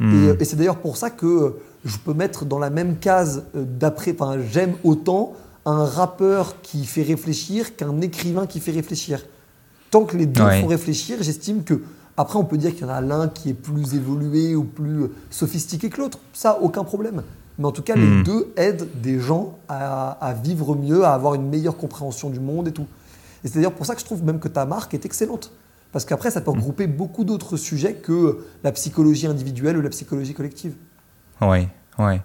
Et, 0.00 0.04
euh, 0.04 0.36
et 0.38 0.44
c'est 0.44 0.56
d'ailleurs 0.56 0.76
pour 0.76 0.96
ça 0.98 1.08
que 1.10 1.54
je 1.84 1.96
peux 1.96 2.12
mettre 2.12 2.44
dans 2.44 2.58
la 2.58 2.68
même 2.70 2.96
case 2.98 3.44
euh, 3.56 3.64
d'après, 3.66 4.14
enfin 4.18 4.36
j'aime 4.52 4.74
autant 4.84 5.32
un 5.64 5.84
rappeur 5.84 6.60
qui 6.60 6.84
fait 6.84 7.02
réfléchir 7.02 7.76
qu'un 7.76 8.00
écrivain 8.02 8.46
qui 8.46 8.60
fait 8.60 8.72
réfléchir. 8.72 9.24
Tant 9.90 10.04
que 10.04 10.16
les 10.16 10.26
deux 10.26 10.42
Ouais. 10.42 10.60
font 10.60 10.66
réfléchir, 10.66 11.16
j'estime 11.22 11.64
que 11.64 11.80
après 12.18 12.38
on 12.38 12.44
peut 12.44 12.58
dire 12.58 12.72
qu'il 12.74 12.82
y 12.82 12.84
en 12.84 12.92
a 12.92 13.00
l'un 13.00 13.28
qui 13.28 13.48
est 13.50 13.54
plus 13.54 13.94
évolué 13.94 14.54
ou 14.54 14.64
plus 14.64 15.04
euh, 15.04 15.08
sophistiqué 15.30 15.88
que 15.88 15.98
l'autre, 16.00 16.18
ça 16.34 16.58
aucun 16.60 16.84
problème. 16.84 17.22
Mais 17.58 17.64
en 17.64 17.72
tout 17.72 17.82
cas, 17.82 17.96
les 17.96 18.22
deux 18.22 18.52
aident 18.56 18.86
des 19.02 19.18
gens 19.18 19.56
à, 19.66 20.10
à 20.20 20.34
vivre 20.34 20.76
mieux, 20.76 21.04
à 21.04 21.14
avoir 21.14 21.32
une 21.34 21.48
meilleure 21.48 21.78
compréhension 21.78 22.28
du 22.28 22.38
monde 22.38 22.68
et 22.68 22.72
tout. 22.72 22.84
Et 23.42 23.48
c'est 23.48 23.54
d'ailleurs 23.54 23.72
pour 23.72 23.86
ça 23.86 23.94
que 23.94 24.00
je 24.02 24.04
trouve 24.04 24.22
même 24.22 24.40
que 24.40 24.48
ta 24.48 24.66
marque 24.66 24.92
est 24.92 25.06
excellente. 25.06 25.50
Parce 25.92 26.04
qu'après, 26.04 26.30
ça 26.30 26.40
peut 26.40 26.50
regrouper 26.50 26.86
beaucoup 26.86 27.24
d'autres 27.24 27.56
sujets 27.56 27.94
que 27.94 28.44
la 28.62 28.72
psychologie 28.72 29.26
individuelle 29.26 29.76
ou 29.76 29.80
la 29.80 29.90
psychologie 29.90 30.34
collective. 30.34 30.74
Oui, 31.40 31.68
oui. 31.98 32.20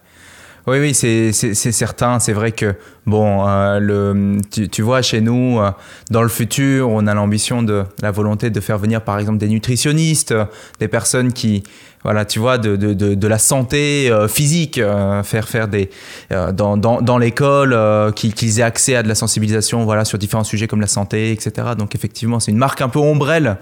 Oui, 0.67 0.77
oui, 0.79 0.93
c'est 0.93 1.31
certain. 1.31 2.19
C'est 2.19 2.33
vrai 2.33 2.51
que, 2.51 2.75
bon, 3.07 3.47
euh, 3.47 3.79
le, 3.79 4.37
tu, 4.51 4.69
tu 4.69 4.81
vois, 4.83 5.01
chez 5.01 5.19
nous, 5.19 5.59
euh, 5.59 5.71
dans 6.11 6.21
le 6.21 6.29
futur, 6.29 6.89
on 6.89 7.07
a 7.07 7.13
l'ambition 7.15 7.63
de 7.63 7.83
la 8.01 8.11
volonté 8.11 8.51
de 8.51 8.59
faire 8.59 8.77
venir, 8.77 9.01
par 9.01 9.17
exemple, 9.17 9.39
des 9.39 9.47
nutritionnistes, 9.47 10.33
euh, 10.33 10.45
des 10.79 10.87
personnes 10.87 11.33
qui, 11.33 11.63
voilà, 12.03 12.25
tu 12.25 12.39
vois, 12.39 12.57
de, 12.57 12.75
de, 12.75 12.93
de, 12.93 13.13
de 13.13 13.27
la 13.27 13.37
santé 13.37 14.09
euh, 14.11 14.27
physique, 14.27 14.77
euh, 14.77 15.21
faire 15.23 15.47
faire 15.47 15.67
des 15.67 15.89
euh, 16.31 16.51
dans, 16.51 16.77
dans, 16.77 17.01
dans 17.01 17.17
l'école, 17.17 17.77
qu'ils 18.15 18.59
aient 18.59 18.63
accès 18.63 18.95
à 18.95 19.03
de 19.03 19.07
la 19.07 19.15
sensibilisation, 19.15 19.85
voilà, 19.85 20.05
sur 20.05 20.17
différents 20.17 20.43
sujets 20.43 20.67
comme 20.67 20.81
la 20.81 20.87
santé, 20.87 21.31
etc. 21.31 21.69
Donc, 21.77 21.95
effectivement, 21.95 22.39
c'est 22.39 22.51
une 22.51 22.57
marque 22.57 22.81
un 22.81 22.89
peu 22.89 22.99
ombrelle, 22.99 23.57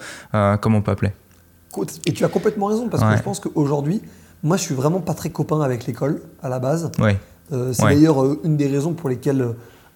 comme 0.62 0.76
on 0.76 0.82
peut 0.82 0.92
appeler. 0.92 1.12
Et 2.06 2.14
tu 2.14 2.26
as 2.26 2.30
complètement 2.30 2.68
raison, 2.68 2.90
parce 2.90 3.04
Ouais. 3.04 3.12
que 3.12 3.18
je 3.18 3.24
pense 3.24 3.40
qu'aujourd'hui, 3.40 4.02
moi, 4.44 4.58
je 4.58 4.64
suis 4.64 4.76
vraiment 4.76 5.00
pas 5.02 5.14
très 5.14 5.30
copain 5.30 5.62
avec 5.62 5.86
l'école, 5.86 6.22
à 6.42 6.50
la 6.50 6.60
base. 6.60 6.92
Oui. 7.00 7.12
C'est 7.52 7.84
Ouais. 7.84 7.96
d'ailleurs 7.96 8.24
une 8.44 8.58
des 8.58 8.68
raisons 8.68 8.94
pour 8.94 9.10
lesquelles 9.10 9.46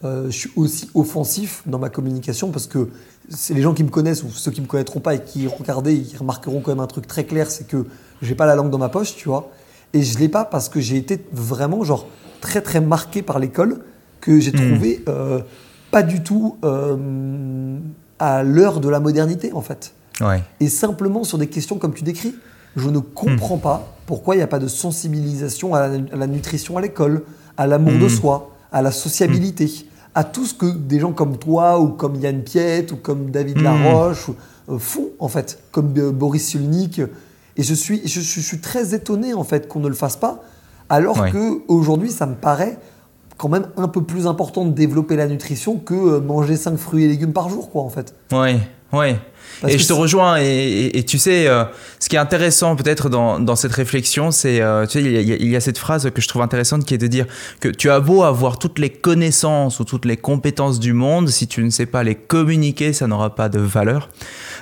je 0.03 0.29
suis 0.38 0.51
aussi 0.55 0.89
offensif 0.93 1.63
dans 1.65 1.79
ma 1.79 1.89
communication, 1.89 2.50
parce 2.51 2.67
que 2.67 2.89
c'est 3.29 3.53
les 3.53 3.62
gens 3.62 3.74
qui 3.74 3.83
me 3.83 3.89
connaissent, 3.89 4.24
ou 4.24 4.29
ceux 4.29 4.51
qui 4.51 4.62
me 4.62 4.67
connaîtront 4.67 5.00
pas 5.00 5.15
et 5.15 5.24
qui 5.24 5.48
regardaient, 5.48 5.95
ils 5.95 6.17
remarqueront 6.17 6.60
quand 6.62 6.72
même 6.72 6.79
un 6.81 6.88
truc 6.88 7.07
très 7.07 7.24
clair, 7.24 7.50
c'est 7.50 7.67
que 7.67 7.86
j'ai 8.22 8.36
pas 8.36 8.45
la 8.45 8.55
langue 8.55 8.69
dans 8.69 8.77
ma 8.77 8.89
poche, 8.89 9.15
tu 9.15 9.29
vois. 9.29 9.50
Et 9.93 10.01
je 10.03 10.17
l'ai 10.19 10.29
pas 10.29 10.43
parce 10.45 10.69
que 10.69 10.79
j'ai 10.79 10.98
été 10.98 11.24
vraiment, 11.31 11.83
genre, 11.83 12.07
très 12.41 12.62
très 12.62 12.81
marqué 12.81 13.22
par 13.22 13.39
l'école, 13.39 13.79
que 14.22 14.39
j'ai 14.39 14.51
Hmm. 14.51 14.72
trouvé 14.72 15.03
euh, 15.07 15.39
pas 15.91 16.03
du 16.03 16.22
tout 16.24 16.57
euh, 16.63 17.77
à 18.19 18.43
l'heure 18.43 18.79
de 18.79 18.89
la 18.89 19.00
modernité, 19.00 19.51
en 19.53 19.62
fait. 19.62 19.93
Ouais. 20.22 20.43
Et 20.60 20.67
simplement 20.67 21.24
sur 21.24 21.38
des 21.38 21.48
questions 21.48 21.77
comme 21.77 21.93
tu 21.93 22.03
décris, 22.03 22.36
je 22.75 22.89
ne 22.89 23.00
comprends 23.00 23.57
pas 23.57 23.95
pourquoi 24.05 24.36
il 24.36 24.39
n'y 24.39 24.43
a 24.43 24.48
pas 24.48 24.60
de 24.60 24.67
sensibilisation 24.67 25.75
à 25.75 25.88
la, 25.88 25.95
à 26.12 26.15
la 26.15 26.27
nutrition 26.27 26.77
à 26.77 26.81
l'école, 26.81 27.24
à 27.57 27.67
l'amour 27.67 27.93
de 27.93 28.05
Mm. 28.05 28.10
soi, 28.10 28.51
à 28.72 28.81
la 28.81 28.91
sociabilité, 28.91 29.72
à 30.15 30.24
tout 30.24 30.46
ce 30.46 30.53
que 30.53 30.65
des 30.65 31.00
gens 31.00 31.12
comme 31.13 31.38
toi 31.38 31.79
ou 31.79 31.89
comme 31.89 32.15
Yann 32.15 32.43
Piette 32.43 32.91
ou 32.91 32.98
comme 32.98 33.32
David 33.32 33.58
Mm. 33.60 33.63
Laroche 33.63 34.29
euh, 34.70 34.77
font 34.77 35.10
en 35.20 35.27
fait, 35.27 35.60
comme 35.72 35.93
euh, 35.98 36.12
Boris 36.12 36.46
Cyrulnik. 36.48 37.01
Et 37.58 37.63
je 37.63 37.74
suis, 37.74 38.01
je, 38.05 38.20
suis- 38.22 38.41
je 38.41 38.48
suis 38.48 38.60
très 38.62 38.93
étonné 38.96 39.34
en 39.34 39.43
fait 39.43 39.68
qu'on 39.68 39.79
ne 39.79 39.87
le 39.87 39.94
fasse 39.96 40.16
pas, 40.16 40.42
alors 40.90 41.20
Ouais. 41.22 41.31
que 41.31 41.61
aujourd'hui 41.68 42.11
ça 42.11 42.25
me 42.25 42.35
paraît 42.35 42.77
quand 43.37 43.50
même 43.50 43.68
un 43.77 43.87
peu 43.87 44.03
plus 44.03 44.27
important 44.27 44.64
de 44.66 44.72
développer 44.72 45.16
la 45.16 45.27
nutrition 45.27 45.77
que 45.77 45.94
euh, 45.94 46.20
manger 46.22 46.55
5 46.55 46.77
fruits 46.77 47.03
et 47.05 47.07
légumes 47.07 47.33
par 47.33 47.50
jour 47.50 47.70
quoi 47.72 47.81
en 47.81 47.90
fait. 47.90 48.14
Oui, 48.31 48.57
oui. 48.94 49.16
Parce 49.61 49.74
Et 49.74 49.77
je 49.77 49.87
te 49.87 49.94
rejoins. 49.94 50.37
Et, 50.37 50.46
et- 50.46 50.98
et 50.98 51.03
tu 51.03 51.18
sais, 51.18 51.48
euh, 51.48 51.63
ce 52.00 52.09
qui 52.09 52.16
est 52.16 52.20
intéressant 52.20 52.75
peut-être 52.75 53.09
dans, 53.09 53.39
dans 53.39 53.55
cette 53.55 53.72
réflexion, 53.74 54.31
c'est, 54.31 54.61
euh, 54.61 54.85
tu 54.85 54.94
sais, 54.94 55.01
il 55.01 55.11
y, 55.11 55.18
a, 55.33 55.35
il 55.35 55.50
y 55.50 55.55
a 55.55 55.59
cette 55.61 55.77
phrase 55.77 56.09
que 56.13 56.22
je 56.22 56.27
trouve 56.27 56.42
intéressante 56.42 56.85
qui 56.85 56.94
est 56.94 56.98
de 56.98 57.07
dire 57.07 57.25
que 57.59 57.70
tu 57.70 57.89
as 57.89 58.00
beau 58.00 58.24
avoir 58.24 58.59
toutes 58.59 58.79
les 58.79 58.89
connaissances 58.89 59.79
ou 59.79 59.83
toutes 59.85 60.05
les 60.05 60.18
compétences 60.18 60.79
du 60.79 60.94
monde, 60.94 61.29
si 61.29 61.48
tu 61.48 61.63
ne 61.63 61.70
sais 61.70 61.85
pas 61.85 62.03
les 62.03 62.16
communiquer, 62.16 62.94
ça 62.94 63.07
n'aura 63.07 63.35
pas 63.35 63.50
de 63.50 63.59
valeur. 63.59 64.09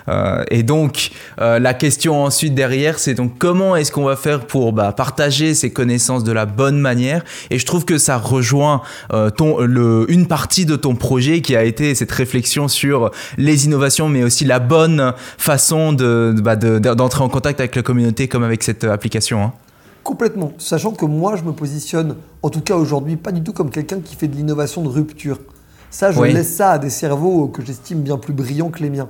Euh, 0.09 0.43
et 0.49 0.63
donc, 0.63 1.11
la 1.37 1.73
question 1.73 2.23
ensuite 2.23 2.53
derrière, 2.55 2.99
c'est 2.99 3.13
donc 3.13 3.37
comment 3.37 3.75
est-ce 3.75 3.91
qu'on 3.91 4.03
va 4.05 4.15
faire 4.15 4.41
pour 4.45 4.73
bah, 4.73 4.91
partager 4.91 5.53
ces 5.53 5.71
connaissances 5.71 6.23
de 6.23 6.31
la 6.31 6.45
bonne 6.45 6.79
manière? 6.79 7.23
Et 7.49 7.59
je 7.59 7.65
trouve 7.65 7.85
que 7.85 7.97
ça 7.97 8.17
rejoint 8.17 8.81
ton, 9.37 9.59
le, 9.61 10.05
une 10.09 10.27
partie 10.27 10.65
de 10.65 10.75
ton 10.75 10.95
projet 10.95 11.41
qui 11.41 11.55
a 11.55 11.63
été 11.63 11.95
cette 11.95 12.11
réflexion 12.11 12.67
sur 12.67 13.11
les 13.37 13.65
innovations, 13.65 14.09
mais 14.09 14.23
aussi 14.23 14.45
la 14.45 14.59
bonne 14.59 14.90
façon 15.37 15.93
de, 15.93 16.33
bah, 16.41 16.55
de- 16.55 16.79
d'entrer 16.79 17.23
en 17.23 17.29
contact 17.29 17.59
avec 17.59 17.75
la 17.75 17.81
communauté 17.83 18.27
comme 18.27 18.43
avec 18.43 18.63
cette 18.63 18.83
application. 18.83 19.43
hein. 19.43 19.53
Complètement. 20.03 20.51
Sachant 20.57 20.91
que 20.91 21.05
moi, 21.05 21.35
je 21.35 21.43
me 21.43 21.51
positionne, 21.51 22.15
en 22.41 22.49
tout 22.49 22.61
cas 22.61 22.75
aujourd'hui, 22.75 23.15
pas 23.17 23.31
du 23.31 23.43
tout 23.43 23.53
comme 23.53 23.69
quelqu'un 23.69 23.99
qui 23.99 24.15
fait 24.15 24.27
de 24.27 24.35
l'innovation 24.35 24.81
de 24.81 24.87
rupture. 24.89 25.37
Ça, 25.91 26.11
je 26.11 26.19
Oui. 26.19 26.33
laisse 26.33 26.55
ça 26.55 26.71
à 26.71 26.77
des 26.79 26.89
cerveaux 26.89 27.47
que 27.47 27.63
j'estime 27.63 28.01
bien 28.01 28.17
plus 28.17 28.33
brillants 28.33 28.69
que 28.69 28.79
les 28.81 28.89
miens. 28.89 29.09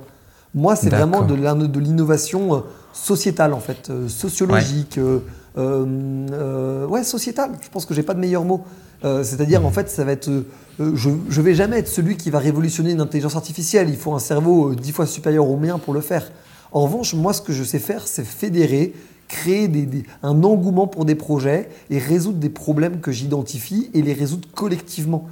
Moi, 0.54 0.76
c'est 0.76 0.90
vraiment 0.90 1.22
de, 1.22 1.34
l'in- 1.34 1.54
de 1.56 1.80
l'innovation 1.80 2.54
euh, 2.54 2.58
sociétale, 2.92 3.54
en 3.54 3.60
fait, 3.60 3.88
euh, 3.88 4.06
sociologique. 4.08 4.98
euh, 4.98 5.02
euh, 5.02 5.16
euh, 5.16 5.18
ouais, 5.56 7.04
sociétale. 7.04 7.52
Je 7.62 7.68
pense 7.68 7.86
que 7.86 7.94
j'ai 7.94 8.02
pas 8.02 8.14
de 8.14 8.20
meilleur 8.20 8.44
mot. 8.44 8.62
Euh, 9.04 9.24
C'est-à-dire, 9.24 9.64
en 9.66 9.70
fait, 9.70 9.88
ça 9.90 10.04
va 10.04 10.12
être. 10.12 10.28
euh, 10.28 10.46
euh, 10.80 10.92
je, 10.94 11.10
je 11.28 11.40
vais 11.40 11.54
jamais 11.54 11.78
être 11.78 11.88
celui 11.88 12.16
qui 12.16 12.30
va 12.30 12.38
révolutionner 12.38 12.92
une 12.92 13.00
intelligence 13.00 13.36
artificielle. 13.36 13.88
Il 13.90 13.96
faut 13.96 14.14
un 14.14 14.18
cerveau 14.20 14.70
euh, 14.70 14.76
dix 14.76 14.92
fois 14.92 15.06
supérieur 15.06 15.48
au 15.48 15.56
mien 15.56 15.78
pour 15.78 15.92
le 15.92 16.00
faire. 16.00 16.30
En 16.70 16.82
revanche, 16.84 17.14
moi, 17.14 17.32
ce 17.32 17.42
que 17.42 17.52
je 17.52 17.64
sais 17.64 17.78
faire, 17.80 18.06
c'est 18.06 18.24
fédérer, 18.24 18.94
créer 19.28 19.68
des- 19.68 19.86
des- 19.86 20.04
un 20.22 20.42
engouement 20.44 20.86
pour 20.86 21.04
des 21.04 21.14
projets 21.16 21.68
et 21.90 21.98
résoudre 21.98 22.38
des 22.38 22.48
problèmes 22.48 23.00
que 23.00 23.10
j'identifie 23.12 23.90
et 23.92 24.02
les 24.02 24.12
résoudre 24.14 24.48
collectivement. 24.54 25.26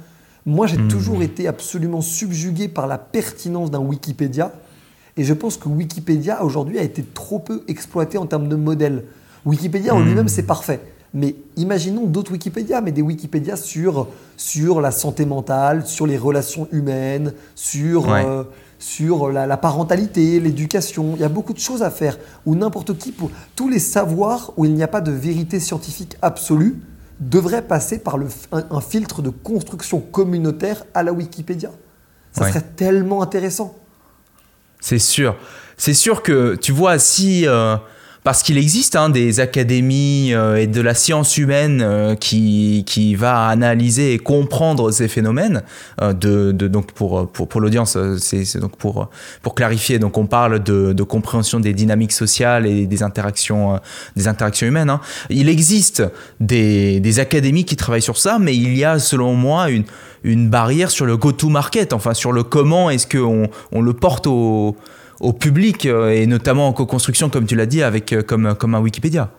Moi, 0.45 0.67
j'ai 0.67 0.77
toujours 0.87 1.21
été 1.21 1.47
absolument 1.47 2.01
subjugué 2.01 2.67
par 2.67 2.87
la 2.87 2.97
pertinence 2.97 3.71
d'un 3.71 3.79
Wikipédia. 3.79 4.51
Et 5.17 5.23
je 5.23 5.33
pense 5.33 5.55
que 5.57 5.69
Wikipédia, 5.69 6.43
aujourd'hui, 6.43 6.77
a 6.79 6.83
été 6.83 7.03
trop 7.03 7.39
peu 7.39 7.63
exploité 7.67 8.17
en 8.17 8.25
termes 8.25 8.47
de 8.49 8.55
modèle. 8.55 9.03
Wikipédia 9.45 9.93
en 9.95 9.99
Hmm. 9.99 10.05
lui-même, 10.05 10.27
c'est 10.27 10.43
parfait. 10.43 10.79
Mais 11.13 11.35
imaginons 11.57 12.05
d'autres 12.05 12.31
Wikipédia, 12.31 12.79
mais 12.79 12.91
des 12.93 13.01
Wikipédia 13.01 13.55
sur, 13.57 14.07
sur 14.37 14.79
la 14.79 14.91
santé 14.91 15.25
mentale, 15.25 15.85
sur 15.85 16.07
les 16.07 16.17
relations 16.17 16.67
humaines, 16.71 17.33
sur, 17.53 18.07
Ouais. 18.07 18.23
euh, 18.25 18.43
sur 18.79 19.29
la, 19.29 19.45
la 19.45 19.57
parentalité, 19.57 20.39
l'éducation. 20.39 21.13
Il 21.15 21.21
y 21.21 21.25
a 21.25 21.29
beaucoup 21.29 21.53
de 21.53 21.59
choses 21.59 21.83
à 21.83 21.91
faire. 21.91 22.17
Où 22.45 22.55
n'importe 22.55 22.97
qui, 22.97 23.11
pour 23.11 23.29
tous 23.55 23.67
les 23.67 23.79
savoirs 23.79 24.53
où 24.57 24.63
il 24.65 24.73
n'y 24.73 24.83
a 24.83 24.87
pas 24.87 25.01
de 25.01 25.11
vérité 25.11 25.59
scientifique 25.59 26.15
absolue, 26.21 26.79
devraient 27.19 27.61
passer 27.61 27.99
par 27.99 28.17
le, 28.17 28.27
un, 28.53 28.63
un 28.71 28.81
filtre 28.81 29.21
de 29.21 29.29
construction 29.29 29.99
communautaire 29.99 30.85
à 30.93 31.03
la 31.03 31.11
Wikipédia. 31.11 31.71
Ça 32.31 32.43
Ouais. 32.45 32.49
serait 32.49 32.65
tellement 32.77 33.21
intéressant. 33.21 33.75
C'est 34.79 34.97
sûr. 34.97 35.35
C'est 35.77 35.93
sûr 35.93 36.23
que, 36.23 36.55
tu 36.55 36.71
vois, 36.71 36.97
si... 36.99 37.45
euh, 37.47 37.75
parce 38.23 38.43
qu'il 38.43 38.57
existe 38.57 38.95
hein, 38.95 39.09
des 39.09 39.39
académies 39.39 40.33
euh, 40.33 40.57
et 40.57 40.67
de 40.67 40.79
la 40.79 40.93
science 40.93 41.37
humaine 41.37 41.81
euh, 41.83 42.15
qui, 42.15 42.83
qui 42.85 43.15
va 43.15 43.47
analyser 43.47 44.13
et 44.13 44.19
comprendre 44.19 44.91
ces 44.91 45.07
phénomènes. 45.07 45.63
euh, 46.01 46.13
de, 46.13 46.51
de- 46.51 46.67
donc 46.67 46.91
pour, 46.91 47.27
pour, 47.31 47.47
pour 47.47 47.61
l'audience, 47.61 47.95
euh, 47.95 48.17
c'est 48.19 48.59
donc 48.59 48.75
pour, 48.77 49.09
pour 49.41 49.55
clarifier, 49.55 49.97
donc 49.97 50.17
on 50.17 50.27
parle 50.27 50.61
de, 50.61 50.93
de 50.93 51.03
compréhension 51.03 51.59
des 51.59 51.73
dynamiques 51.73 52.11
sociales 52.11 52.67
et 52.67 52.85
des 52.85 53.01
interactions, 53.03 53.75
euh, 53.75 53.77
des 54.15 54.27
interactions 54.27 54.67
humaines. 54.67 54.89
hein. 54.91 55.01
Il 55.29 55.49
existe 55.49 56.03
des, 56.39 56.99
des 56.99 57.19
académies 57.19 57.65
qui 57.65 57.75
travaillent 57.75 58.01
sur 58.01 58.17
ça, 58.17 58.37
mais 58.39 58.55
il 58.55 58.77
y 58.77 58.83
a 58.85 58.99
selon 58.99 59.33
moi 59.33 59.69
une, 59.71 59.83
une 60.23 60.49
barrière 60.49 60.91
sur 60.91 61.07
le 61.07 61.17
go-to-market, 61.17 61.91
enfin 61.93 62.13
sur 62.13 62.31
le 62.31 62.43
comment 62.43 62.91
est-ce 62.91 63.07
qu'on 63.07 63.49
on 63.71 63.81
le 63.81 63.93
porte 63.93 64.27
au, 64.27 64.75
au 65.21 65.33
public 65.33 65.85
euh, 65.85 66.09
et 66.09 66.25
notamment 66.25 66.67
en 66.67 66.73
co-construction, 66.73 67.29
comme 67.29 67.45
tu 67.45 67.55
l'as 67.55 67.67
dit, 67.67 67.83
avec, 67.83 68.11
euh, 68.11 68.23
comme, 68.23 68.55
comme 68.55 68.75
un 68.75 68.79
Wikipédia. 68.81 69.29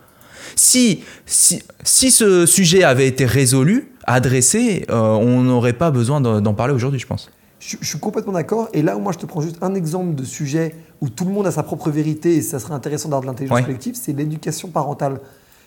Si, 0.55 1.03
si, 1.25 1.61
si 1.83 2.09
ce 2.11 2.45
sujet 2.45 2.83
avait 2.83 3.07
été 3.07 3.25
résolu, 3.25 3.91
adressé, 4.05 4.85
euh, 4.89 4.95
on 4.95 5.41
n'aurait 5.41 5.73
pas 5.73 5.91
besoin 5.91 6.21
d'en 6.21 6.53
parler 6.53 6.73
aujourd'hui, 6.73 6.99
je 6.99 7.07
pense. 7.07 7.29
Je, 7.59 7.77
je 7.79 7.87
suis 7.87 7.99
complètement 7.99 8.33
d'accord. 8.33 8.69
Et 8.73 8.81
là 8.81 8.97
où 8.97 8.99
moi 8.99 9.13
je 9.13 9.19
te 9.19 9.25
prends 9.25 9.41
juste 9.41 9.57
un 9.61 9.73
exemple 9.73 10.15
de 10.15 10.23
sujet 10.23 10.75
où 11.01 11.09
tout 11.09 11.25
le 11.25 11.31
monde 11.31 11.47
a 11.47 11.51
sa 11.51 11.63
propre 11.63 11.89
vérité 11.89 12.35
et 12.35 12.41
ça 12.41 12.59
serait 12.59 12.73
intéressant 12.73 13.09
d'avoir 13.09 13.21
de 13.21 13.27
l'intelligence 13.27 13.57
Ouais. 13.57 13.63
collective, 13.63 13.95
c'est 13.95 14.13
l'éducation 14.13 14.69
parentale. 14.69 15.19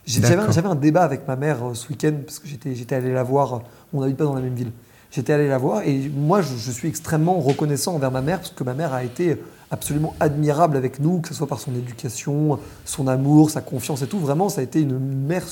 J'avais 0.06 0.36
un, 0.36 0.70
un 0.70 0.74
débat 0.76 1.02
avec 1.02 1.26
ma 1.26 1.36
mère 1.36 1.56
euh, 1.64 1.74
ce 1.74 1.88
week-end 1.88 2.12
parce 2.24 2.38
que 2.38 2.46
j'étais 2.46 2.74
j'étais 2.74 2.94
allé 2.94 3.12
la 3.12 3.22
voir. 3.22 3.62
On 3.92 4.00
n'habite 4.02 4.18
pas 4.18 4.24
dans 4.24 4.34
la 4.34 4.40
même 4.40 4.54
ville. 4.54 4.70
J'étais 5.10 5.32
allé 5.32 5.48
la 5.48 5.58
voir 5.58 5.82
et 5.82 6.10
moi, 6.14 6.42
je, 6.42 6.56
je, 6.56 6.70
suis 6.70 6.88
extrêmement 6.88 7.40
reconnaissant 7.40 7.94
envers 7.94 8.10
ma 8.10 8.20
mère 8.20 8.38
parce 8.38 8.50
que 8.50 8.62
ma 8.64 8.74
mère 8.74 8.92
a 8.92 9.02
été 9.02 9.36
absolument 9.70 10.14
admirable 10.20 10.76
avec 10.76 11.00
nous, 11.00 11.20
que 11.20 11.28
ce 11.28 11.34
soit 11.34 11.46
par 11.46 11.60
son 11.60 11.74
éducation, 11.74 12.58
son 12.84 13.08
amour, 13.08 13.50
sa 13.50 13.60
confiance 13.60 14.02
et 14.02 14.06
tout. 14.06 14.18
Vraiment, 14.18 14.48
ça 14.48 14.60
a 14.60 14.64
été 14.64 14.80
une 14.80 14.98
mère 14.98 15.44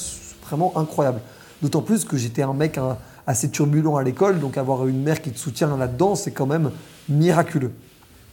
vraiment 0.47 0.73
incroyable. 0.77 1.21
D'autant 1.63 1.83
plus 1.83 2.05
que 2.05 2.17
j'étais 2.17 2.43
un 2.43 2.53
mec 2.53 2.79
assez 3.27 3.49
turbulent 3.51 3.97
à 3.97 4.03
l'école, 4.03 4.39
donc 4.39 4.59
avoir 4.59 4.87
une 4.87 5.03
mère 5.03 5.23
qui 5.23 5.31
te 5.31 5.39
soutient 5.39 5.77
là-dedans, 5.77 6.15
c'est 6.15 6.31
quand 6.31 6.47
même 6.47 6.71
miraculeux. 7.09 7.73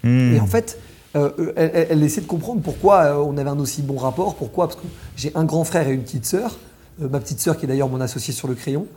Hmm. 0.04 0.34
Et 0.34 0.40
en 0.40 0.48
fait, 0.48 0.78
euh, 1.16 1.54
elle, 1.56 1.88
elle, 1.90 2.04
essaie 2.04 2.22
de 2.22 2.28
comprendre 2.28 2.62
pourquoi 2.62 3.04
euh, 3.04 3.16
on 3.16 3.38
avait 3.38 3.50
un 3.50 3.60
aussi 3.60 3.82
bon 3.82 3.98
rapport. 3.98 4.36
Pourquoi 4.36 4.68
Parce 4.68 4.80
que 4.80 4.88
j'ai 5.16 5.32
un 5.36 5.44
grand 5.44 5.64
frère 5.64 5.88
et 5.88 5.94
une 5.94 6.04
petite 6.04 6.26
sœur. 6.26 6.58
Euh, 7.02 7.10
ma 7.10 7.20
petite 7.20 7.40
sœur 7.40 7.58
qui 7.58 7.66
est 7.66 7.68
d'ailleurs 7.68 7.90
mon 7.90 8.02
associé 8.02 8.34
sur 8.34 8.48
le 8.48 8.56
crayon. 8.56 8.88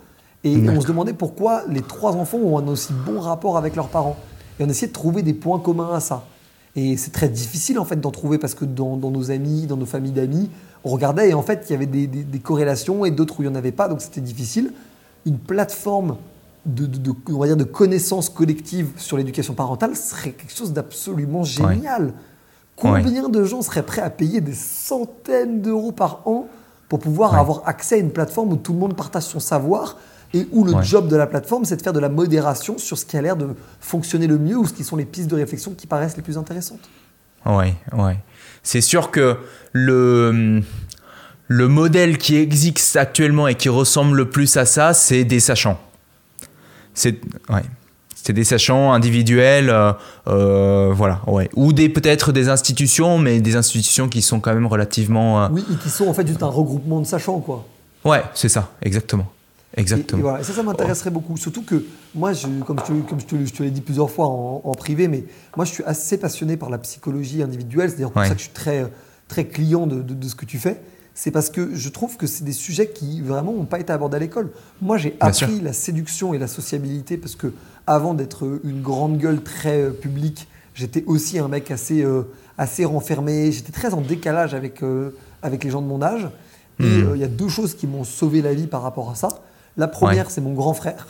Et 0.45 0.57
on 0.69 0.79
se 0.79 0.87
demandait 0.87 1.15
pourquoi 1.15 1.63
les 1.71 1.81
trois 1.81 2.17
enfants 2.17 2.37
ont 2.37 2.59
un 2.59 2.69
aussi 2.69 2.93
bon 2.93 3.19
rapport 3.19 3.57
avec 3.57 3.77
leurs 3.77 3.89
parents. 3.89 4.17
Et 4.61 4.65
on 4.65 4.69
essayait 4.69 4.89
de 4.89 4.93
trouver 4.93 5.23
des 5.23 5.33
points 5.33 5.59
communs 5.59 5.95
à 5.95 6.01
ça. 6.01 6.27
Et 6.77 6.97
c'est 6.97 7.13
très 7.13 7.29
difficile 7.29 7.79
en 7.79 7.85
fait 7.85 8.01
d'en 8.01 8.11
trouver 8.11 8.39
parce 8.39 8.55
que 8.55 8.65
dans, 8.65 8.97
nos 8.97 9.31
amis, 9.31 9.67
dans 9.67 9.77
nos 9.77 9.87
familles 9.87 10.13
d'amis, 10.13 10.51
on 10.83 10.91
regardait 10.91 11.31
et 11.31 11.35
en 11.35 11.43
fait 11.43 11.67
il 11.69 11.73
y 11.73 11.77
avait 11.77 11.87
des, 11.87 12.39
corrélations 12.41 13.05
et 13.05 13.11
d'autres 13.11 13.39
où 13.39 13.43
il 13.43 13.49
n'y 13.49 13.53
en 13.53 13.55
avait 13.55 13.73
pas, 13.73 13.89
donc 13.89 14.01
c'était 14.01 14.21
difficile. 14.21 14.73
Une 15.25 15.39
plateforme 15.39 16.17
de, 16.67 16.89
on 17.29 17.39
va 17.39 17.47
dire 17.47 17.57
de 17.57 17.65
connaissances 17.65 18.29
collectives 18.29 18.91
sur 18.97 19.17
l'éducation 19.17 19.55
parentale 19.55 19.95
serait 19.97 20.33
quelque 20.33 20.55
chose 20.55 20.73
d'absolument 20.73 21.45
génial. 21.45 22.13
Combien 22.77 23.29
de 23.29 23.45
gens 23.45 23.63
seraient 23.63 23.85
prêts 23.85 24.03
à 24.03 24.11
payer 24.11 24.41
des 24.41 24.55
centaines 24.55 25.63
d'euros 25.63 25.93
par 25.93 26.27
an 26.27 26.49
pour 26.89 26.99
pouvoir 26.99 27.37
avoir 27.37 27.63
accès 27.67 27.97
à 27.97 27.99
une 27.99 28.11
plateforme 28.11 28.53
où 28.53 28.57
tout 28.57 28.73
le 28.73 28.79
monde 28.81 28.97
partage 28.97 29.25
son 29.25 29.41
savoir 29.41 29.97
et 30.35 30.47
où 30.53 30.65
le 30.65 30.83
job 30.83 31.09
de 31.09 31.17
la 31.17 31.27
plateforme, 31.27 31.65
c'est 31.65 31.77
de 31.77 31.83
faire 31.83 31.93
de 31.93 32.01
la 32.01 32.09
modération 32.09 32.77
sur 32.77 32.99
ce 32.99 33.05
qui 33.05 33.17
a 33.17 33.23
l'air 33.23 33.37
de 33.37 33.49
fonctionner 33.81 34.27
le 34.27 34.37
mieux 34.37 34.59
ou 34.59 34.67
ce 34.67 34.73
qui 34.73 34.85
sont 34.85 34.97
les 34.97 35.05
pistes 35.05 35.31
de 35.31 35.37
réflexion 35.37 35.73
qui 35.73 35.87
paraissent 35.87 36.17
les 36.17 36.23
plus 36.23 36.37
intéressantes. 36.37 36.81
Oui, 37.47 37.75
ouais. 37.93 38.19
C'est 38.63 38.81
sûr 38.81 39.11
que 39.11 39.37
le, 39.73 40.61
le 41.47 41.69
modèle 41.69 42.19
qui 42.19 42.37
existe 42.37 42.97
actuellement 42.97 43.47
et 43.47 43.55
qui 43.55 43.69
ressemble 43.69 44.17
le 44.17 44.29
plus 44.29 44.57
à 44.57 44.65
ça, 44.65 44.93
c'est 44.93 45.25
des 45.25 45.41
sachants. 45.41 45.79
C'est 46.95 47.21
ouais. 47.49 47.63
C'est 48.15 48.33
des 48.33 48.45
sachants 48.45 48.95
individuels, 48.95 49.69
euh, 49.69 49.93
euh, 50.29 50.91
voilà, 50.95 51.21
ouais. 51.27 51.51
Ou 51.57 51.75
des 51.75 51.91
peut-être 51.91 52.33
des 52.33 52.49
institutions, 52.49 53.19
mais 53.19 53.43
des 53.43 53.55
institutions 53.55 54.09
qui 54.09 54.23
sont 54.23 54.41
quand 54.41 54.55
même 54.55 54.65
relativement. 54.65 55.45
Euh, 55.45 55.49
oui, 55.53 55.63
et 55.71 55.77
qui 55.77 55.91
sont 55.91 56.09
en 56.09 56.15
fait 56.15 56.27
juste 56.27 56.43
un 56.43 56.49
regroupement 56.49 57.01
de 57.01 57.07
sachants, 57.07 57.41
quoi. 57.41 57.67
Ouais, 58.03 58.23
c'est 58.33 58.49
ça, 58.49 58.71
exactement. 58.81 59.27
Exactement. 59.77 60.39
Et, 60.39 60.45
ça, 60.45 60.53
ça 60.53 60.63
m'intéresserait 60.63 61.11
beaucoup. 61.11 61.37
Surtout 61.37 61.63
que 61.63 61.85
moi, 62.15 62.33
je, 62.33 62.47
comme 62.65 62.79
je 62.81 62.85
te, 62.85 63.09
comme 63.09 63.21
je 63.21 63.53
te, 63.53 63.63
l'ai 63.63 63.71
dit 63.71 63.81
plusieurs 63.81 64.11
fois 64.11 64.27
en, 64.27 64.73
privé, 64.73 65.09
mais 65.09 65.25
moi, 65.57 65.65
je 65.65 65.73
suis 65.73 65.85
assez 65.85 66.19
passionné 66.19 66.57
par 66.57 66.71
la 66.71 66.79
psychologie 66.79 67.43
individuelle. 67.43 67.91
C'est 67.91 67.97
d'ailleurs 67.97 68.13
pour 68.13 68.25
ça 68.25 68.31
que 68.31 68.39
je 68.39 68.45
suis 68.45 68.53
très, 68.53 68.91
très 69.29 69.47
client 69.47 69.87
de, 69.87 70.03
de, 70.03 70.29
ce 70.29 70.35
que 70.35 70.45
tu 70.45 70.59
fais. 70.59 70.81
C'est 71.17 71.31
parce 71.31 71.49
que 71.49 71.75
je 71.75 71.89
trouve 71.89 72.17
que 72.17 72.27
c'est 72.27 72.45
des 72.45 72.53
sujets 72.53 72.89
qui 72.89 73.21
vraiment 73.21 73.53
n'ont 73.53 73.67
pas 73.67 73.79
été 73.79 73.93
abordés 73.93 74.17
à 74.17 74.21
l'école. 74.21 74.51
Moi, 74.83 74.97
j'ai 74.99 75.17
appris 75.21 75.61
la 75.61 75.73
séduction 75.73 76.35
et 76.35 76.39
la 76.39 76.49
sociabilité 76.49 77.17
parce 77.17 77.37
que 77.37 77.53
avant 77.87 78.15
d'être 78.15 78.61
une 78.65 78.83
grande 78.83 79.19
gueule 79.19 79.43
très 79.43 79.83
euh, 79.83 79.91
publique, 79.91 80.49
j'étais 80.75 81.05
aussi 81.07 81.39
un 81.39 81.47
mec 81.47 81.71
assez, 81.71 82.03
euh, 82.03 82.23
assez 82.59 82.85
renfermé. 82.85 83.53
J'étais 83.53 83.71
très 83.71 83.95
en 83.95 84.01
décalage 84.01 84.55
avec, 84.55 84.83
euh, 84.83 85.11
avec 85.43 85.63
les 85.63 85.71
gens 85.71 85.83
de 85.83 85.87
mon 85.87 86.03
âge. 86.03 86.29
Et 86.81 86.83
hmm. 86.83 87.13
il 87.15 87.21
y 87.21 87.25
a 87.25 87.29
deux 87.29 87.49
choses 87.49 87.75
qui 87.75 87.87
m'ont 87.87 88.03
sauvé 88.03 88.43
la 88.43 88.53
vie 88.53 88.67
par 88.67 88.83
rapport 88.83 89.09
à 89.09 89.15
ça. 89.15 89.29
La 89.77 89.89
première, 89.89 90.31
c'est 90.31 90.41
mon 90.41 90.53
grand 90.53 90.75
frère, 90.75 91.09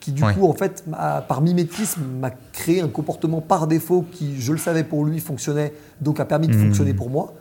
qui 0.00 0.12
du 0.12 0.22
coup, 0.22 0.46
en 0.46 0.52
fait, 0.52 0.84
par 1.28 1.40
mimétisme, 1.40 2.02
m'a 2.20 2.30
créé 2.52 2.80
un 2.80 2.88
comportement 2.88 3.40
par 3.40 3.66
défaut 3.66 4.04
qui, 4.10 4.40
je 4.40 4.52
le 4.52 4.58
savais 4.58 4.84
pour 4.84 5.04
lui, 5.04 5.20
fonctionnait, 5.20 5.72
donc 6.00 6.20
a 6.20 6.24
permis 6.24 6.48
de 6.48 6.54
mmh. 6.54 6.66
fonctionner 6.66 6.94
pour 6.94 7.10
moi. 7.10 7.34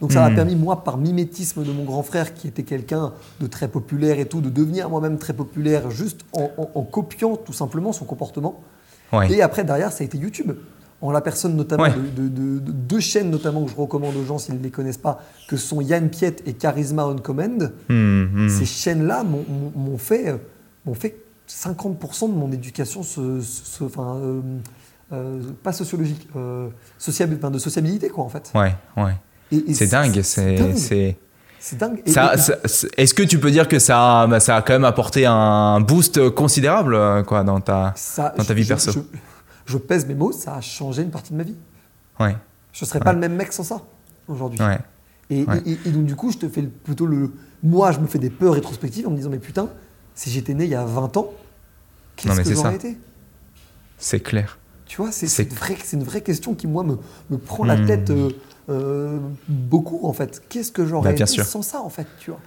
Donc 0.00 0.12
ça 0.12 0.20
m'a 0.20 0.30
mmh. 0.30 0.34
permis, 0.34 0.56
moi, 0.56 0.82
par 0.82 0.96
mimétisme 0.96 1.62
de 1.62 1.72
mon 1.72 1.84
grand 1.84 2.02
frère, 2.02 2.34
qui 2.34 2.48
était 2.48 2.62
quelqu'un 2.62 3.12
de 3.40 3.46
très 3.46 3.68
populaire 3.68 4.18
et 4.18 4.26
tout, 4.26 4.40
de 4.40 4.50
devenir 4.50 4.88
moi-même 4.90 5.18
très 5.18 5.32
populaire 5.32 5.90
juste 5.90 6.20
en, 6.32 6.82
copiant 6.82 7.36
tout 7.36 7.52
simplement 7.52 7.92
son 7.92 8.04
comportement. 8.04 8.60
Et 9.28 9.42
après, 9.42 9.64
derrière, 9.64 9.92
ça 9.92 10.02
a 10.02 10.04
été 10.04 10.18
YouTube 10.18 10.52
en 11.02 11.10
la 11.12 11.20
personne 11.20 11.56
notamment 11.56 11.86
de, 11.88 12.28
deux 12.28 13.00
chaînes 13.00 13.30
notamment 13.30 13.64
que 13.64 13.70
je 13.70 13.76
recommande 13.76 14.16
aux 14.16 14.24
gens 14.24 14.38
s'ils 14.38 14.56
ne 14.56 14.62
les 14.62 14.70
connaissent 14.70 14.98
pas, 14.98 15.22
que 15.48 15.56
sont 15.56 15.80
Yann 15.80 16.10
Piet 16.10 16.36
et 16.46 16.52
Charisma 16.52 17.06
on 17.06 17.16
Command. 17.16 17.72
Hmm. 17.88 18.48
Ces 18.48 18.66
chaînes-là 18.66 19.24
m'ont 19.24 19.98
fait, 19.98 20.36
fait 20.94 21.16
50% 21.48 22.28
de 22.28 22.34
mon 22.34 22.52
éducation, 22.52 23.00
enfin, 23.00 24.16
euh, 24.16 24.40
euh, 25.12 25.40
pas 25.62 25.72
sociologique, 25.72 26.28
euh, 26.36 26.68
de 26.68 27.58
sociabilité 27.58 28.08
quoi 28.08 28.24
en 28.24 28.28
fait. 28.28 28.52
Ouais, 28.54 28.74
ouais. 28.96 29.14
C'est 29.72 29.90
dingue, 29.90 30.20
c'est 30.22 31.16
c'est 31.62 31.76
dingue. 31.76 32.02
Est-ce 32.06 33.12
que 33.12 33.22
tu 33.22 33.38
peux 33.38 33.50
dire 33.50 33.68
que 33.68 33.78
ça, 33.78 34.26
bah, 34.28 34.40
ça 34.40 34.56
a 34.56 34.62
quand 34.62 34.72
même 34.72 34.84
apporté 34.84 35.26
un 35.26 35.80
boost 35.80 36.30
considérable 36.30 37.24
quoi, 37.24 37.42
dans 37.42 37.60
ta, 37.60 37.94
dans 38.36 38.44
ta 38.44 38.54
vie 38.54 38.64
perso? 38.64 38.92
je 38.92 38.98
pèse 39.78 40.06
mes 40.06 40.14
mots, 40.14 40.32
ça 40.32 40.54
a 40.54 40.60
changé 40.60 41.02
une 41.02 41.10
partie 41.10 41.32
de 41.32 41.38
ma 41.38 41.44
vie. 41.44 41.56
Ouais. 42.18 42.36
Je 42.72 42.84
ne 42.84 42.88
serais 42.88 43.00
pas 43.00 43.12
le 43.12 43.18
même 43.18 43.34
mec 43.34 43.52
sans 43.52 43.64
ça 43.64 43.82
aujourd'hui. 44.28 44.60
Et, 45.30 45.44
donc 45.44 46.04
du 46.04 46.16
coup, 46.16 46.30
je 46.30 46.38
te 46.38 46.48
fais 46.48 46.62
plutôt 46.62 47.06
le... 47.06 47.32
Moi, 47.62 47.92
je 47.92 48.00
me 48.00 48.06
fais 48.06 48.18
des 48.18 48.30
peurs 48.30 48.54
rétrospectives 48.54 49.06
en 49.06 49.10
me 49.10 49.16
disant, 49.16 49.30
mais 49.30 49.38
putain, 49.38 49.68
si 50.14 50.30
j'étais 50.30 50.54
né 50.54 50.64
il 50.64 50.70
y 50.70 50.74
a 50.74 50.84
20 50.84 51.16
ans, 51.18 51.30
qu'est-ce 52.16 52.40
que 52.40 52.54
j'aurais 52.54 52.76
été? 52.76 52.96
C'est 53.98 54.20
clair. 54.20 54.58
Tu 54.86 54.96
vois, 54.96 55.12
c'est 55.12 55.26
une, 55.42 55.48
une, 55.92 56.04
vraie 56.04 56.22
question 56.22 56.54
qui, 56.54 56.66
moi, 56.66 56.82
me, 56.82 56.96
me 57.28 57.38
prend 57.38 57.64
la 57.64 57.76
hmm. 57.76 57.86
tête 57.86 58.10
euh, 58.10 58.30
euh, 58.70 59.18
beaucoup, 59.46 60.00
en 60.02 60.12
fait. 60.12 60.42
Qu'est-ce 60.48 60.72
que 60.72 60.84
j'aurais 60.84 61.14
bah, 61.14 61.24
été 61.24 61.44
sans 61.44 61.62
ça, 61.62 61.80
en 61.80 61.90
fait, 61.90 62.06
tu 62.18 62.30
vois? 62.30 62.40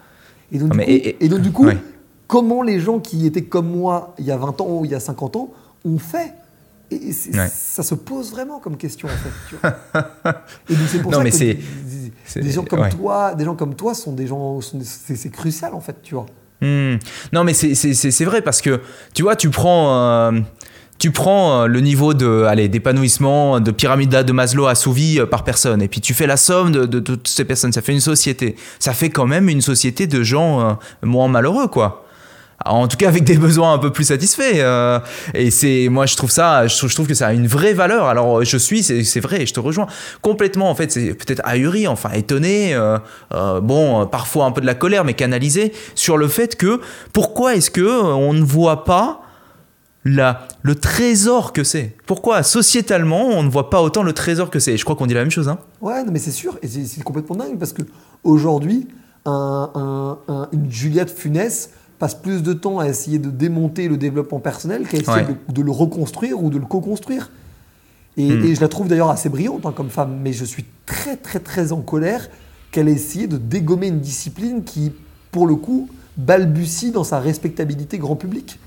Et 0.51 0.57
donc, 0.57 0.71
du 0.71 0.77
coup, 0.77 0.83
et, 0.87 1.29
donc, 1.29 1.39
du 1.41 1.51
coup, 1.51 1.67
comment 2.27 2.61
les 2.61 2.79
gens 2.79 2.99
qui 2.99 3.25
étaient 3.25 3.45
comme 3.45 3.69
moi 3.69 4.13
il 4.17 4.25
y 4.25 4.31
a 4.31 4.37
20 4.37 4.59
ans 4.61 4.67
ou 4.79 4.85
il 4.85 4.91
y 4.91 4.95
a 4.95 4.99
50 4.99 5.35
ans 5.35 5.51
ont 5.85 5.99
fait 5.99 6.33
et 6.91 7.11
ça 7.11 7.83
se 7.83 7.95
pose 7.95 8.31
vraiment 8.31 8.59
comme 8.59 8.77
question 8.77 9.07
en 9.07 9.11
fait. 9.11 9.29
Tu 9.49 9.55
vois. 9.55 9.75
et 10.69 10.75
c'est 10.87 11.01
pour 11.01 11.13
ça 11.13 11.23
que 11.23 12.39
des, 12.39 12.51
gens 12.51 12.63
comme 12.63 12.89
toi, 12.89 13.35
des 13.35 13.45
gens 13.45 13.55
comme 13.55 13.75
toi 13.75 13.93
sont 13.93 14.13
des 14.13 14.27
gens, 14.27 14.59
c'est 14.61 15.31
crucial 15.31 15.73
en 15.73 15.81
fait, 15.81 15.97
tu 16.01 16.15
vois. 16.15 16.25
Hmm. 16.61 16.97
Non 17.31 17.43
mais 17.43 17.53
c'est 17.53 18.25
vrai 18.25 18.41
parce 18.41 18.61
que 18.61 18.81
tu 19.13 19.23
vois, 19.23 19.35
tu 19.35 19.49
prends. 19.49 20.31
Euh, 20.31 20.39
tu 20.99 21.11
prends 21.11 21.63
euh, 21.63 21.67
le 21.67 21.81
niveau 21.81 22.13
de, 22.13 22.43
allez, 22.43 22.69
d'épanouissement 22.69 23.59
de 23.59 23.71
pyramide 23.71 24.11
de 24.11 24.31
Maslow 24.31 24.67
assouvi 24.67 25.19
euh, 25.19 25.25
par 25.25 25.43
personne, 25.43 25.81
et 25.81 25.87
puis 25.89 25.99
tu 25.99 26.13
fais 26.13 26.27
la 26.27 26.37
somme 26.37 26.71
de, 26.71 26.85
de, 26.85 26.99
toutes 26.99 27.27
ces 27.27 27.43
personnes, 27.43 27.73
ça 27.73 27.81
fait 27.81 27.91
une 27.91 27.99
société. 27.99 28.55
Ça 28.79 28.93
fait 28.93 29.09
quand 29.09 29.25
même 29.25 29.49
une 29.49 29.59
société 29.59 30.07
de 30.07 30.23
gens 30.23 30.77
moins 31.01 31.27
malheureux, 31.27 31.67
quoi 31.67 32.02
en 32.65 32.87
tout 32.87 32.97
cas 32.97 33.07
avec 33.07 33.23
des 33.23 33.37
besoins 33.37 33.73
un 33.73 33.77
peu 33.77 33.91
plus 33.91 34.05
satisfaits. 34.05 34.55
Euh, 34.55 34.99
et 35.33 35.51
c'est, 35.51 35.87
moi, 35.89 36.05
je 36.05 36.15
trouve 36.15 36.31
ça, 36.31 36.67
je 36.67 36.93
trouve, 36.93 37.07
que 37.07 37.13
ça 37.13 37.27
a 37.27 37.33
une 37.33 37.47
vraie 37.47 37.73
valeur. 37.73 38.07
Alors, 38.07 38.43
je 38.43 38.57
suis, 38.57 38.83
c'est 38.83 39.19
vrai, 39.19 39.45
je 39.45 39.53
te 39.53 39.59
rejoins 39.59 39.87
complètement. 40.21 40.69
En 40.69 40.75
fait, 40.75 40.91
c'est 40.91 41.13
peut-être 41.13 41.41
ahuri, 41.43 41.87
enfin 41.87 42.11
étonné, 42.11 42.73
euh, 42.73 42.97
euh, 43.33 43.59
bon, 43.59 44.05
parfois 44.07 44.45
un 44.45 44.51
peu 44.51 44.61
de 44.61 44.65
la 44.65 44.75
colère, 44.75 45.03
mais 45.03 45.13
canalisé 45.13 45.73
sur 45.95 46.17
le 46.17 46.27
fait 46.27 46.55
que 46.55 46.79
pourquoi 47.11 47.55
est-ce 47.55 47.71
que 47.71 48.01
on 48.01 48.33
ne 48.33 48.43
voit 48.43 48.85
pas 48.85 49.21
la, 50.05 50.47
le 50.61 50.75
trésor 50.75 51.53
que 51.53 51.63
c'est? 51.63 51.95
Pourquoi 52.05 52.43
sociétalement 52.43 53.27
on 53.27 53.43
ne 53.43 53.49
voit 53.49 53.69
pas 53.69 53.81
autant 53.81 54.03
le 54.03 54.13
trésor 54.13 54.49
que 54.49 54.59
c'est? 54.59 54.77
Je 54.77 54.83
crois 54.83 54.95
qu'on 54.95 55.07
dit 55.07 55.13
la 55.13 55.21
même 55.21 55.31
chose. 55.31 55.49
Hein 55.49 55.59
ouais, 55.81 56.03
mais 56.11 56.19
c'est 56.19 56.31
sûr, 56.31 56.57
et 56.61 56.67
c'est 56.67 57.03
complètement 57.03 57.35
dingue 57.35 57.57
parce 57.57 57.73
que 57.73 57.83
aujourd'hui, 58.23 58.87
un, 59.25 60.17
une 60.51 60.69
Juliette 60.69 61.09
Funès 61.09 61.69
passe 61.99 62.15
plus 62.15 62.43
de 62.43 62.53
temps 62.53 62.79
à 62.79 62.87
essayer 62.87 63.19
de 63.19 63.29
démonter 63.29 63.87
le 63.87 63.97
développement 63.97 64.39
personnel 64.39 64.87
qu'à 64.87 64.97
essayer 64.97 65.25
de, 65.49 65.61
le 65.61 65.71
reconstruire 65.71 66.43
ou 66.43 66.49
de 66.49 66.57
le 66.57 66.65
co-construire. 66.65 67.31
Et, 68.17 68.29
hmm. 68.29 68.55
je 68.55 68.61
la 68.61 68.67
trouve 68.67 68.87
d'ailleurs 68.87 69.09
assez 69.09 69.29
brillante 69.29 69.65
hein, 69.65 69.73
comme 69.75 69.89
femme, 69.89 70.19
mais 70.21 70.33
je 70.33 70.45
suis 70.45 70.65
très 70.85 71.17
très 71.17 71.39
très 71.39 71.71
en 71.71 71.81
colère 71.81 72.29
qu'elle 72.71 72.87
ait 72.87 72.93
essayé 72.93 73.27
de 73.27 73.37
dégommer 73.37 73.87
une 73.87 73.99
discipline 73.99 74.63
qui, 74.63 74.91
pour 75.31 75.47
le 75.47 75.55
coup, 75.55 75.89
balbutie 76.17 76.91
dans 76.91 77.03
sa 77.03 77.19
respectabilité 77.19 77.97
grand 77.97 78.15
public. 78.15 78.59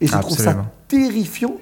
Et 0.00 0.06
je 0.06 0.16
trouve 0.18 0.36
ça 0.36 0.66
terrifiant 0.88 1.54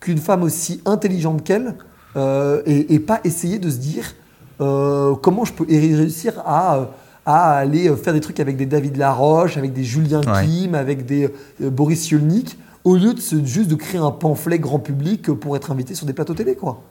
qu'une 0.00 0.18
femme 0.18 0.42
aussi 0.42 0.80
intelligente 0.84 1.42
qu'elle 1.42 1.74
euh, 2.16 2.62
ait, 2.66 2.98
pas 2.98 3.20
essayé 3.24 3.58
de 3.58 3.70
se 3.70 3.78
dire 3.78 4.14
euh, 4.60 5.14
comment 5.14 5.44
je 5.44 5.52
peux 5.52 5.64
réussir 5.68 6.40
à... 6.44 6.76
Euh, 6.76 6.84
à 7.28 7.50
aller 7.58 7.90
euh, 7.90 7.96
faire 7.96 8.14
des 8.14 8.22
trucs 8.22 8.40
avec 8.40 8.56
des 8.56 8.64
David 8.64 8.96
Laroche, 8.96 9.58
avec 9.58 9.74
des 9.74 9.84
Julien 9.84 10.22
Kim, 10.22 10.74
avec 10.74 11.04
des 11.04 11.28
euh, 11.60 11.68
Boris 11.68 12.00
Cyrulnik, 12.00 12.56
au 12.84 12.96
lieu 12.96 13.12
de 13.12 13.20
juste 13.44 13.68
de 13.68 13.74
créer 13.74 14.00
un 14.00 14.10
pamphlet 14.10 14.58
grand 14.58 14.78
public 14.78 15.30
pour 15.32 15.54
être 15.54 15.70
invité 15.70 15.94
sur 15.94 16.06
des 16.06 16.14
plateaux 16.14 16.32
télé, 16.32 16.54
quoi. 16.54 16.82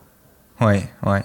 Ouais, 0.62 0.84
ouais. 1.08 1.24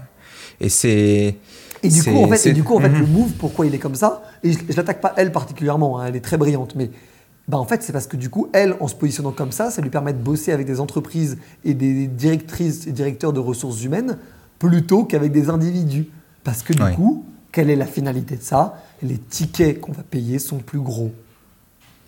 Et 0.60 0.70
c'est. 0.70 1.36
Et 1.82 1.88
du 1.88 2.02
coup, 2.02 2.24
en 2.24 2.28
fait, 2.28 2.52
du 2.52 2.64
coup, 2.64 2.74
en 2.74 2.80
fait, 2.80 2.88
le 2.88 3.04
mhm. 3.04 3.12
move, 3.12 3.32
pourquoi 3.32 3.66
il 3.66 3.74
est 3.74 3.78
comme 3.78 3.96
ça 3.96 4.22
Et 4.42 4.52
je, 4.52 4.58
ne 4.60 4.72
l'attaque 4.74 5.02
pas 5.02 5.12
elle 5.18 5.30
particulièrement, 5.30 6.00
hein, 6.00 6.06
elle 6.08 6.16
est 6.16 6.20
très 6.20 6.38
brillante, 6.38 6.74
mais 6.74 6.90
bah 7.48 7.58
en 7.58 7.66
fait, 7.66 7.82
c'est 7.82 7.92
parce 7.92 8.06
que 8.06 8.16
du 8.16 8.30
coup, 8.30 8.48
elle, 8.54 8.76
en 8.80 8.88
se 8.88 8.94
positionnant 8.94 9.32
comme 9.32 9.52
ça, 9.52 9.70
ça 9.70 9.82
lui 9.82 9.90
permet 9.90 10.14
de 10.14 10.22
bosser 10.22 10.52
avec 10.52 10.66
des 10.66 10.80
entreprises 10.80 11.36
et 11.66 11.74
des 11.74 12.06
directrices 12.06 12.86
et 12.86 12.92
directeurs 12.92 13.34
de 13.34 13.40
ressources 13.40 13.84
humaines 13.84 14.16
plutôt 14.58 15.04
qu'avec 15.04 15.32
des 15.32 15.50
individus. 15.50 16.08
Parce 16.44 16.62
que 16.62 16.72
du 16.72 16.94
coup, 16.94 17.26
quelle 17.52 17.70
est 17.70 17.76
la 17.76 17.86
finalité 17.86 18.36
de 18.36 18.42
ça? 18.42 18.82
Les 19.02 19.18
tickets 19.18 19.80
qu'on 19.80 19.92
va 19.92 20.02
payer 20.02 20.38
sont 20.38 20.58
plus 20.58 20.80
gros. 20.80 21.12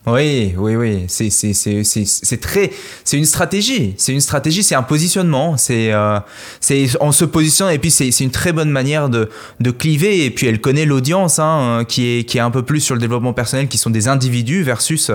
Oui, 0.07 0.55
oui, 0.59 0.77
oui. 0.77 1.05
C'est, 1.09 1.31
c'est, 1.31 1.55
c'est, 1.55 1.83
c'est, 1.83 2.37
très. 2.37 2.71
C'est 3.05 3.17
une 3.17 3.25
stratégie. 3.25 3.95
C'est 3.97 4.13
une 4.13 4.21
stratégie, 4.21 4.63
c'est 4.63 4.75
un 4.75 4.83
positionnement. 4.83 5.57
C'est, 5.57 5.95
euh, 5.95 6.21
c'est 6.61 6.87
en 7.01 7.11
se 7.11 7.25
positionnant. 7.25 7.71
Et 7.71 7.79
puis, 7.79 7.91
c'est, 7.91 8.11
c'est 8.11 8.23
une 8.23 8.31
très 8.31 8.53
bonne 8.53 8.71
manière 8.71 9.09
de, 9.09 9.31
de 9.61 9.71
cliver. 9.71 10.27
Et 10.27 10.31
puis, 10.31 10.47
elle 10.47 10.61
connaît 10.61 10.85
l'audience, 10.85 11.39
hein, 11.39 11.85
qui, 11.89 12.07
est, 12.07 12.25
qui 12.25 12.37
est 12.37 12.43
un 12.43 12.51
peu 12.51 12.63
plus 12.63 12.81
sur 12.81 12.95
le 12.95 13.01
développement 13.01 13.33
personnel, 13.33 13.67
qui 13.67 13.79
sont 13.79 13.89
des 13.89 14.07
individus 14.07 14.63
versus, 14.63 15.11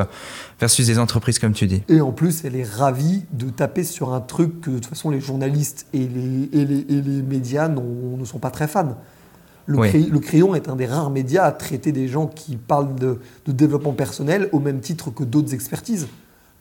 versus 0.59 0.87
des 0.87 0.97
entreprises, 0.97 1.37
comme 1.37 1.53
tu 1.53 1.67
dis. 1.67 1.83
Et 1.87 2.01
en 2.01 2.11
plus, 2.11 2.43
elle 2.43 2.55
est 2.55 2.67
ravie 2.67 3.25
de 3.31 3.51
taper 3.51 3.83
sur 3.83 4.11
un 4.11 4.21
truc 4.21 4.59
que, 4.61 4.71
de 4.71 4.75
toute 4.77 4.87
façon, 4.87 5.11
les 5.11 5.21
journalistes 5.21 5.85
et 5.93 5.99
les, 5.99 6.49
et 6.51 6.65
les, 6.65 6.79
et 6.89 7.01
les 7.01 7.21
médias 7.21 7.67
ne 7.67 8.25
sont 8.25 8.39
pas 8.39 8.49
très 8.49 8.67
fans. 8.67 8.97
Le, 9.69 10.19
crayon 10.19 10.55
est 10.55 10.67
un 10.67 10.75
des 10.75 10.87
rares 10.87 11.11
médias 11.11 11.43
à 11.43 11.51
traiter 11.51 11.91
des 11.91 12.07
gens 12.07 12.25
qui 12.25 12.57
parlent 12.57 12.95
de, 12.95 13.19
développement 13.47 13.93
personnel 13.93 14.49
au 14.51 14.59
même 14.59 14.79
titre 14.79 15.11
que 15.11 15.23
d'autres 15.23 15.53
expertises. 15.53 16.07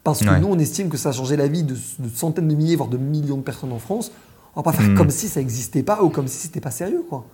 Parce 0.05 0.21
que 0.21 0.39
nous, 0.39 0.49
on 0.49 0.59
estime 0.59 0.89
que 0.89 0.97
ça 0.97 1.11
a 1.11 1.13
changé 1.13 1.37
la 1.37 1.49
vie 1.49 1.63
de, 1.63 1.75
centaines 2.15 2.49
de 2.49 2.55
milliers, 2.55 2.77
voire 2.77 2.89
de 2.89 2.99
millions 2.99 3.39
de 3.39 3.43
personnes 3.43 3.73
en 3.73 3.79
France. 3.79 4.13
On 4.55 4.61
va 4.61 4.71
pas 4.71 4.73
faire 4.73 4.89
hmm. 4.91 4.95
comme 4.95 5.11
si 5.11 5.29
ça 5.29 5.41
n'existait 5.41 5.83
pas 5.83 6.03
ou 6.03 6.09
comme 6.09 6.29
si 6.29 6.39
c'était 6.39 6.61
pas 6.61 6.71
sérieux, 6.71 7.05
quoi. 7.09 7.25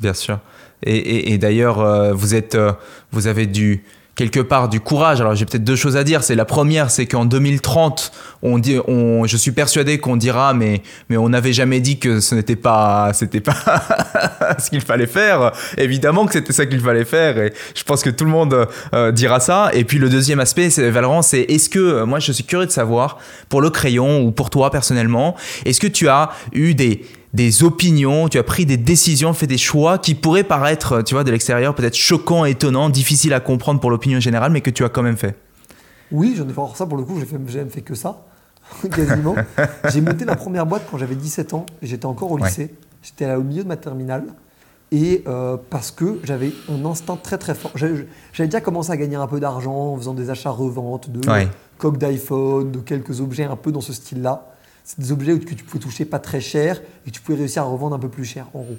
Bien 0.00 0.14
sûr. 0.14 0.40
Et, 0.82 1.36
d'ailleurs, 1.36 1.80
euh, 1.80 2.14
vous 2.14 2.34
êtes, 2.34 2.54
euh, 2.54 2.72
vous 3.12 3.26
avez 3.26 3.46
dû 3.46 3.84
quelque 4.14 4.40
part 4.40 4.68
du 4.68 4.80
courage. 4.80 5.20
Alors 5.20 5.34
j'ai 5.34 5.46
peut-être 5.46 5.64
deux 5.64 5.76
choses 5.76 5.96
à 5.96 6.04
dire. 6.04 6.22
C'est 6.22 6.34
la 6.34 6.44
première, 6.44 6.90
c'est 6.90 7.06
qu'en 7.06 7.24
2030, 7.24 8.12
on 8.42 8.58
dit, 8.58 8.78
on, 8.86 9.26
je 9.26 9.36
suis 9.36 9.52
persuadé 9.52 9.98
qu'on 9.98 10.16
dira, 10.16 10.54
mais 10.54 10.82
mais 11.08 11.16
on 11.16 11.28
n'avait 11.28 11.52
jamais 11.52 11.80
dit 11.80 11.98
que 11.98 12.20
ce 12.20 12.34
n'était 12.34 12.56
pas, 12.56 13.12
c'était 13.14 13.40
pas 13.40 13.54
ce 14.58 14.70
qu'il 14.70 14.80
fallait 14.80 15.06
faire. 15.06 15.52
Évidemment 15.78 16.26
que 16.26 16.32
c'était 16.32 16.52
ça 16.52 16.66
qu'il 16.66 16.80
fallait 16.80 17.04
faire, 17.04 17.38
et 17.38 17.52
je 17.74 17.82
pense 17.84 18.02
que 18.02 18.10
tout 18.10 18.24
le 18.24 18.30
monde 18.30 18.66
euh, 18.94 19.12
dira 19.12 19.40
ça. 19.40 19.70
Et 19.72 19.84
puis 19.84 19.98
le 19.98 20.08
deuxième 20.08 20.40
aspect, 20.40 20.70
c'est 20.70 20.90
c'est 21.22 21.40
est-ce 21.40 21.68
que 21.68 22.04
moi 22.04 22.18
je 22.18 22.32
suis 22.32 22.44
curieux 22.44 22.66
de 22.66 22.70
savoir 22.70 23.18
pour 23.48 23.60
le 23.60 23.70
crayon 23.70 24.22
ou 24.22 24.32
pour 24.32 24.50
toi 24.50 24.70
personnellement, 24.70 25.36
est-ce 25.64 25.80
que 25.80 25.86
tu 25.86 26.08
as 26.08 26.30
eu 26.52 26.74
des 26.74 27.02
des 27.32 27.62
opinions, 27.62 28.28
tu 28.28 28.38
as 28.38 28.42
pris 28.42 28.66
des 28.66 28.76
décisions, 28.76 29.32
fait 29.32 29.46
des 29.46 29.58
choix 29.58 29.98
qui 29.98 30.14
pourraient 30.14 30.44
paraître, 30.44 31.02
tu 31.02 31.14
vois, 31.14 31.24
de 31.24 31.30
l'extérieur 31.30 31.74
peut-être 31.74 31.94
choquants, 31.94 32.44
étonnants, 32.44 32.90
difficiles 32.90 33.32
à 33.34 33.40
comprendre 33.40 33.80
pour 33.80 33.90
l'opinion 33.90 34.20
générale, 34.20 34.50
mais 34.50 34.60
que 34.60 34.70
tu 34.70 34.84
as 34.84 34.88
quand 34.88 35.02
même 35.02 35.16
fait. 35.16 35.36
Oui, 36.10 36.34
j'en 36.36 36.48
ai 36.48 36.52
fait. 36.52 36.60
Ça 36.76 36.86
pour 36.86 36.96
le 36.96 37.04
coup, 37.04 37.20
j'ai 37.20 37.26
fait, 37.26 37.38
fait 37.68 37.82
que 37.82 37.94
ça, 37.94 38.26
quasiment. 38.94 39.36
j'ai 39.90 40.00
monté 40.00 40.24
ma 40.24 40.36
première 40.36 40.66
boîte 40.66 40.82
quand 40.90 40.98
j'avais 40.98 41.14
17 41.14 41.54
ans, 41.54 41.66
j'étais 41.82 42.06
encore 42.06 42.32
au 42.32 42.38
lycée, 42.38 42.74
j'étais 43.02 43.32
au 43.32 43.42
milieu 43.42 43.62
de 43.62 43.68
ma 43.68 43.76
terminale, 43.76 44.24
et 44.90 45.22
euh, 45.28 45.56
parce 45.70 45.92
que 45.92 46.18
j'avais 46.24 46.52
un 46.68 46.84
instinct 46.84 47.16
très 47.16 47.38
très 47.38 47.54
fort. 47.54 47.70
J'avais 47.76 48.06
déjà 48.38 48.60
commencé 48.60 48.90
à 48.90 48.96
gagner 48.96 49.14
un 49.14 49.28
peu 49.28 49.38
d'argent 49.38 49.92
en 49.92 49.96
faisant 49.96 50.14
des 50.14 50.30
achats-reventes 50.30 51.10
de 51.10 51.20
coques 51.78 51.98
d'iPhone, 51.98 52.72
de 52.72 52.80
quelques 52.80 53.20
objets 53.20 53.44
un 53.44 53.56
peu 53.56 53.70
dans 53.70 53.80
ce 53.80 53.92
style-là 53.92 54.49
des 54.98 55.12
objets 55.12 55.38
que 55.38 55.54
tu 55.54 55.64
pouvais 55.64 55.82
toucher 55.82 56.04
pas 56.04 56.18
très 56.18 56.40
cher 56.40 56.80
et 57.06 57.10
que 57.10 57.14
tu 57.14 57.20
pouvais 57.20 57.38
réussir 57.38 57.62
à 57.62 57.66
revendre 57.66 57.94
un 57.94 57.98
peu 57.98 58.08
plus 58.08 58.24
cher, 58.24 58.46
en 58.54 58.60
gros. 58.60 58.76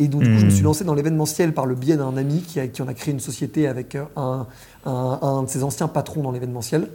Et 0.00 0.06
donc, 0.06 0.22
je 0.22 0.44
me 0.44 0.50
suis 0.50 0.62
hmm. 0.62 0.64
lancé 0.64 0.84
dans 0.84 0.94
l'événementiel 0.94 1.52
par 1.52 1.66
le 1.66 1.74
biais 1.74 1.96
d'un 1.96 2.16
ami 2.16 2.42
qui, 2.42 2.60
a, 2.60 2.68
qui, 2.68 2.82
en 2.82 2.88
a 2.88 2.94
créé 2.94 3.12
une 3.12 3.20
société 3.20 3.66
avec 3.66 3.96
euh, 3.96 4.04
un, 4.16 4.46
un, 4.84 5.42
de 5.42 5.48
ses 5.48 5.64
anciens 5.64 5.88
patrons 5.88 6.22
dans 6.22 6.30
l'événementiel. 6.30 6.88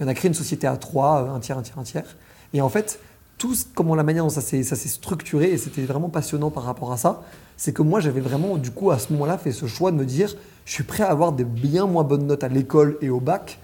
Et 0.00 0.04
on 0.04 0.08
a 0.08 0.14
créé 0.14 0.28
une 0.28 0.34
société 0.34 0.66
à 0.66 0.76
trois, 0.76 1.22
euh, 1.22 1.34
un 1.34 1.38
tiers, 1.38 1.56
un 1.56 1.62
tiers, 1.62 1.78
un 1.78 1.84
tiers. 1.84 2.16
Et 2.52 2.60
en 2.60 2.68
fait, 2.68 2.98
tout 3.36 3.54
comment 3.74 3.94
la 3.94 4.02
manière 4.02 4.24
dont 4.24 4.30
ça 4.30 4.40
s'est 4.40 4.64
structuré, 4.64 5.52
et 5.52 5.58
c'était 5.58 5.82
vraiment 5.82 6.08
passionnant 6.08 6.50
par 6.50 6.64
rapport 6.64 6.92
à 6.92 6.96
ça, 6.96 7.22
c'est 7.56 7.72
que 7.72 7.82
moi, 7.82 8.00
j'avais 8.00 8.20
vraiment, 8.20 8.56
du 8.56 8.72
coup, 8.72 8.90
à 8.90 8.98
ce 8.98 9.12
moment-là, 9.12 9.38
fait 9.38 9.52
ce 9.52 9.66
choix 9.66 9.92
de 9.92 9.96
me 9.96 10.04
dire, 10.04 10.34
je 10.64 10.72
suis 10.72 10.84
prêt 10.84 11.04
à 11.04 11.10
avoir 11.10 11.32
des 11.32 11.44
bien 11.44 11.86
moins 11.86 12.02
bonnes 12.04 12.26
notes 12.26 12.42
à 12.42 12.48
l'école 12.48 12.98
et 13.00 13.08
au 13.08 13.20
bac, 13.20 13.60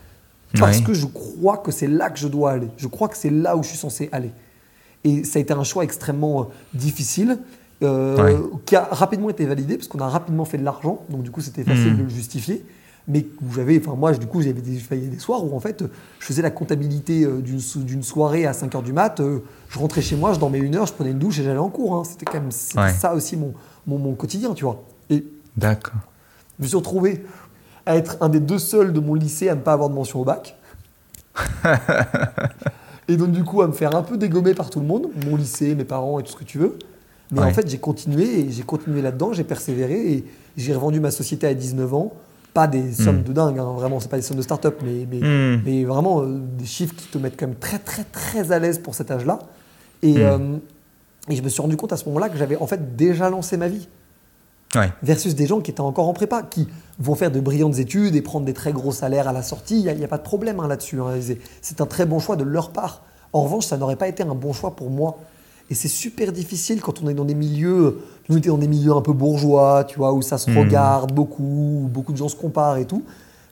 parce 0.58 0.80
que 0.80 0.94
je 0.94 1.06
crois 1.06 1.56
que 1.58 1.72
c'est 1.72 1.88
là 1.88 2.10
que 2.10 2.18
je 2.18 2.28
dois 2.28 2.52
aller. 2.52 2.68
Je 2.76 2.86
crois 2.86 3.08
que 3.08 3.16
c'est 3.16 3.30
là 3.30 3.56
où 3.56 3.64
je 3.64 3.70
suis 3.70 3.78
censé 3.78 4.08
aller. 4.12 4.30
Et 5.04 5.24
ça 5.24 5.38
a 5.38 5.42
été 5.42 5.52
un 5.52 5.64
choix 5.64 5.84
extrêmement 5.84 6.42
euh, 6.42 6.44
difficile. 6.74 7.38
Euh, 7.82 8.38
qui 8.64 8.76
a 8.76 8.88
rapidement 8.90 9.28
été 9.28 9.44
validé 9.44 9.76
parce 9.76 9.88
qu'on 9.88 9.98
a 9.98 10.08
rapidement 10.08 10.44
fait 10.46 10.56
de 10.56 10.64
l'argent, 10.64 11.04
donc 11.10 11.22
du 11.22 11.30
coup 11.30 11.42
c'était 11.42 11.64
facile 11.64 11.92
hmm. 11.92 11.98
de 11.98 12.02
le 12.04 12.08
justifier. 12.08 12.64
Mais 13.08 13.26
j'avais, 13.54 13.78
enfin 13.78 13.96
moi 13.96 14.12
du 14.12 14.26
coup 14.26 14.40
j'avais 14.40 14.62
des, 14.62 14.78
des 14.78 15.18
soirs 15.18 15.44
où 15.44 15.54
en 15.54 15.60
fait 15.60 15.84
je 16.18 16.24
faisais 16.24 16.40
la 16.40 16.50
comptabilité 16.50 17.24
euh, 17.24 17.42
d'une 17.42 18.02
soirée 18.02 18.46
à 18.46 18.52
5h 18.52 18.82
du 18.82 18.92
mat, 18.94 19.20
je 19.68 19.78
rentrais 19.78 20.00
chez 20.00 20.16
moi, 20.16 20.32
je 20.32 20.38
dormais 20.38 20.60
une 20.60 20.76
heure, 20.76 20.86
je 20.86 20.94
prenais 20.94 21.10
une 21.10 21.18
douche 21.18 21.40
et 21.40 21.42
j'allais 21.42 21.58
en 21.58 21.68
cours. 21.68 21.96
Hein. 21.96 22.04
C'était 22.04 22.24
quand 22.24 22.40
même 22.40 22.52
ça 22.52 23.12
aussi 23.12 23.36
mon, 23.36 23.52
mon, 23.86 23.98
mon, 23.98 24.14
quotidien, 24.14 24.54
tu 24.54 24.64
vois. 24.64 24.82
Et 25.10 25.26
D'accord. 25.56 26.00
Je 26.58 26.64
me 26.64 26.68
suis 26.68 26.76
retrouvé 26.76 27.24
à 27.86 27.96
être 27.96 28.16
un 28.20 28.28
des 28.28 28.40
deux 28.40 28.58
seuls 28.58 28.92
de 28.92 29.00
mon 29.00 29.14
lycée 29.14 29.48
à 29.48 29.54
ne 29.54 29.60
pas 29.60 29.72
avoir 29.72 29.88
de 29.88 29.94
mention 29.94 30.20
au 30.20 30.24
bac. 30.24 30.56
Et 33.08 33.16
donc, 33.16 33.32
du 33.32 33.44
coup, 33.44 33.62
à 33.62 33.66
me 33.66 33.72
faire 33.72 33.94
un 33.94 34.02
peu 34.02 34.16
dégommer 34.16 34.54
par 34.54 34.70
tout 34.70 34.80
le 34.80 34.86
monde, 34.86 35.08
mon 35.26 35.36
lycée, 35.36 35.74
mes 35.74 35.84
parents 35.84 36.18
et 36.18 36.22
tout 36.22 36.32
ce 36.32 36.36
que 36.36 36.44
tu 36.44 36.58
veux. 36.58 36.78
Mais 37.30 37.40
en 37.40 37.50
fait, 37.50 37.68
j'ai 37.68 37.78
continué 37.78 38.40
et 38.40 38.50
j'ai 38.50 38.62
continué 38.62 39.02
là-dedans, 39.02 39.32
j'ai 39.32 39.44
persévéré 39.44 40.12
et 40.12 40.24
j'ai 40.56 40.74
revendu 40.74 41.00
ma 41.00 41.10
société 41.10 41.46
à 41.46 41.54
19 41.54 41.92
ans. 41.94 42.12
Pas 42.52 42.68
des 42.68 42.92
sommes 42.92 43.18
hmm. 43.18 43.24
de 43.24 43.32
dingue, 43.32 43.58
hein, 43.58 43.72
vraiment, 43.74 43.98
c'est 43.98 44.08
pas 44.08 44.16
des 44.16 44.22
sommes 44.22 44.36
de 44.36 44.42
start-up, 44.42 44.80
mais, 44.84 45.08
mais, 45.10 45.18
hmm. 45.18 45.62
mais 45.64 45.84
vraiment 45.84 46.22
euh, 46.22 46.38
des 46.56 46.66
chiffres 46.66 46.94
qui 46.94 47.08
te 47.08 47.18
mettent 47.18 47.36
quand 47.36 47.48
même 47.48 47.56
très, 47.56 47.80
très, 47.80 48.04
très 48.04 48.52
à 48.52 48.60
l'aise 48.60 48.78
pour 48.78 48.94
cet 48.94 49.10
âge-là. 49.10 49.40
Et, 50.02 50.18
hmm. 50.18 50.20
euh, 50.20 50.38
et 51.28 51.34
je 51.34 51.42
me 51.42 51.48
suis 51.48 51.60
rendu 51.60 51.76
compte 51.76 51.92
à 51.92 51.96
ce 51.96 52.04
moment-là 52.04 52.28
que 52.28 52.36
j'avais 52.36 52.56
en 52.56 52.68
fait 52.68 52.94
déjà 52.94 53.28
lancé 53.28 53.56
ma 53.56 53.66
vie. 53.66 53.88
Versus 55.02 55.34
des 55.34 55.46
gens 55.46 55.60
qui 55.60 55.70
étaient 55.70 55.80
encore 55.80 56.08
en 56.08 56.12
prépa, 56.12 56.42
qui 56.42 56.68
vont 56.98 57.14
faire 57.14 57.30
de 57.30 57.40
brillantes 57.40 57.78
études 57.78 58.14
et 58.16 58.22
prendre 58.22 58.46
des 58.46 58.54
très 58.54 58.72
gros 58.72 58.92
salaires 58.92 59.28
à 59.28 59.32
la 59.32 59.42
sortie. 59.42 59.80
Il 59.80 59.96
n'y 59.96 60.04
a, 60.04 60.08
pas 60.08 60.18
de 60.18 60.22
problème 60.22 60.60
hein, 60.60 60.68
là-dessus. 60.68 61.00
Hein. 61.00 61.14
C'est 61.60 61.80
un 61.80 61.86
très 61.86 62.06
bon 62.06 62.18
choix 62.18 62.36
de 62.36 62.44
leur 62.44 62.70
part. 62.70 63.02
En 63.32 63.42
revanche, 63.42 63.66
ça 63.66 63.76
n'aurait 63.76 63.96
pas 63.96 64.08
été 64.08 64.22
un 64.22 64.34
bon 64.34 64.52
choix 64.52 64.76
pour 64.76 64.90
moi. 64.90 65.18
Et 65.70 65.74
c'est 65.74 65.88
super 65.88 66.30
difficile 66.32 66.80
quand 66.80 67.02
on 67.02 67.08
est 67.08 67.14
dans 67.14 67.24
des 67.24 67.34
milieux, 67.34 68.00
nous 68.28 68.36
étions 68.36 68.54
dans 68.54 68.60
des 68.60 68.68
milieux 68.68 68.92
un 68.92 69.00
peu 69.00 69.12
bourgeois, 69.12 69.84
tu 69.84 69.98
vois, 69.98 70.12
où 70.12 70.20
ça 70.20 70.36
se 70.36 70.50
hmm. 70.50 70.58
regarde 70.58 71.12
beaucoup, 71.12 71.82
où 71.84 71.88
beaucoup 71.88 72.12
de 72.12 72.18
gens 72.18 72.28
se 72.28 72.36
comparent 72.36 72.76
et 72.76 72.84
tout. 72.84 73.02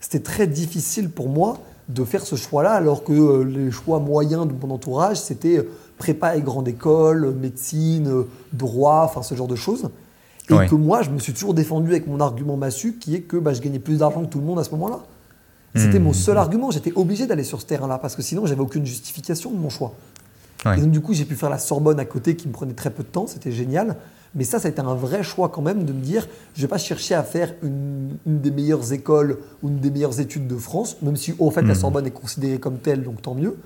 C'était 0.01 0.21
très 0.21 0.47
difficile 0.47 1.09
pour 1.11 1.29
moi 1.29 1.59
de 1.89 2.05
faire 2.05 2.25
ce 2.25 2.37
choix-là, 2.37 2.73
alors 2.73 3.03
que 3.03 3.13
euh, 3.13 3.45
les 3.45 3.71
choix 3.71 3.99
moyens 3.99 4.47
de 4.47 4.53
mon 4.53 4.75
entourage, 4.75 5.21
c'était 5.21 5.59
euh, 5.59 5.69
prépa 5.99 6.37
et 6.37 6.43
grande 6.43 6.69
école, 6.69 7.35
médecine, 7.35 8.09
euh, 8.09 8.29
droit, 8.53 9.03
enfin 9.05 9.23
ce 9.23 9.35
genre 9.35 9.49
de 9.49 9.57
choses. 9.57 9.89
Et 10.51 10.67
que 10.67 10.75
moi, 10.75 11.03
je 11.03 11.11
me 11.11 11.19
suis 11.19 11.33
toujours 11.33 11.55
défendu 11.55 11.91
avec 11.91 12.07
mon 12.07 12.21
argument 12.21 12.57
massu, 12.57 12.95
qui 12.95 13.15
est 13.15 13.21
que 13.21 13.37
bah, 13.37 13.53
je 13.55 13.61
gagnais 13.61 13.79
plus 13.79 13.99
d'argent 13.99 14.23
que 14.23 14.31
tout 14.31 14.41
le 14.41 14.45
monde 14.45 14.59
à 14.59 14.65
ce 14.65 14.71
moment-là. 14.73 15.01
C'était 15.75 16.01
mon 16.01 16.13
seul 16.13 16.35
hmm. 16.35 16.39
argument. 16.39 16.71
J'étais 16.71 16.93
obligé 16.95 17.27
d'aller 17.27 17.45
sur 17.45 17.61
ce 17.61 17.67
terrain-là, 17.67 17.99
parce 17.99 18.15
que 18.15 18.23
sinon, 18.23 18.45
j'avais 18.47 18.61
aucune 18.61 18.85
justification 18.85 19.51
de 19.51 19.57
mon 19.57 19.71
choix. 19.71 19.95
Et 20.77 20.81
donc, 20.81 20.91
du 20.91 21.01
coup, 21.01 21.15
j'ai 21.15 21.25
pu 21.25 21.35
faire 21.35 21.51
la 21.51 21.59
Sorbonne 21.59 21.99
à 21.99 22.05
côté, 22.05 22.37
qui 22.37 22.49
me 22.49 22.53
prenait 22.53 22.75
très 22.75 22.91
peu 22.91 23.03
de 23.03 23.09
temps. 23.09 23.27
C'était 23.27 23.53
génial. 23.53 23.97
Mais 24.35 24.45
ça, 24.45 24.59
ça 24.59 24.69
a 24.69 24.71
été 24.71 24.81
un 24.81 24.95
vrai 24.95 25.23
choix 25.23 25.49
quand 25.49 25.61
même 25.61 25.85
de 25.85 25.93
me 25.93 26.01
dire, 26.01 26.27
je 26.55 26.61
ne 26.61 26.63
vais 26.63 26.69
pas 26.69 26.79
chercher 26.79 27.15
à 27.15 27.23
faire 27.23 27.53
une, 27.63 28.17
des 28.25 28.51
meilleures 28.51 28.93
écoles 28.93 29.39
ou 29.63 29.69
une 29.69 29.79
des 29.79 29.91
meilleures 29.91 30.21
études 30.21 30.47
de 30.47 30.57
France, 30.57 30.97
même 31.03 31.17
si 31.17 31.35
en 31.39 31.51
fait 31.51 31.63
la 31.63 31.75
hmm. 31.75 31.77
Sorbonne 31.77 32.07
est 32.07 32.13
considérée 32.13 32.59
comme 32.59 32.79
telle, 32.79 33.03
donc 33.03 33.21
tant 33.21 33.35
mieux. 33.35 33.57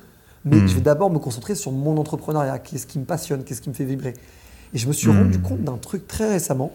Mais 0.44 0.56
hmm. 0.56 0.68
je 0.68 0.74
vais 0.74 0.80
d'abord 0.80 1.10
me 1.10 1.18
concentrer 1.18 1.54
sur 1.54 1.70
mon 1.70 1.96
entrepreneuriat, 1.98 2.58
qu'est-ce 2.58 2.86
qui 2.86 2.98
me 2.98 3.04
passionne, 3.04 3.44
qu'est-ce 3.44 3.60
qui 3.60 3.68
me 3.68 3.74
fait 3.74 3.84
vibrer. 3.84 4.14
Et 4.74 4.79
je 4.79 4.87
me 4.88 4.92
suis 4.92 5.09
rendu 5.09 5.38
hmm. 5.38 5.42
compte 5.42 5.62
d'un 5.62 5.76
truc 5.76 6.07
très 6.07 6.29
récemment. 6.29 6.72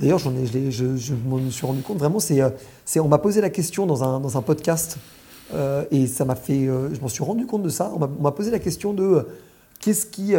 D'ailleurs, 0.00 0.18
j'en 0.18 0.32
ai, 0.34 0.46
je, 0.70 0.96
je, 0.96 1.14
me 1.14 1.50
suis 1.50 1.66
rendu 1.66 1.82
compte 1.82 1.98
vraiment, 1.98 2.18
c'est, 2.18 2.40
euh, 2.40 2.50
c'est 2.84 3.00
on 3.00 3.08
m'a 3.08 3.18
posé 3.18 3.40
la 3.40 3.50
question 3.50 3.86
dans 3.86 4.02
un, 4.02 4.20
dans 4.20 4.36
un 4.36 4.42
podcast 4.42 4.98
euh, 5.54 5.84
et 5.90 6.06
ça 6.06 6.24
m'a 6.24 6.34
fait, 6.34 6.66
euh, 6.66 6.92
je 6.94 7.00
m'en 7.00 7.08
suis 7.08 7.22
rendu 7.22 7.46
compte 7.46 7.62
de 7.62 7.68
ça. 7.68 7.92
On 7.94 8.22
m'a, 8.22 8.32
posé 8.32 8.50
la 8.50 8.58
question 8.58 8.92
de 8.92 9.26
qu'est-ce 9.80 10.06
qui, 10.06 10.34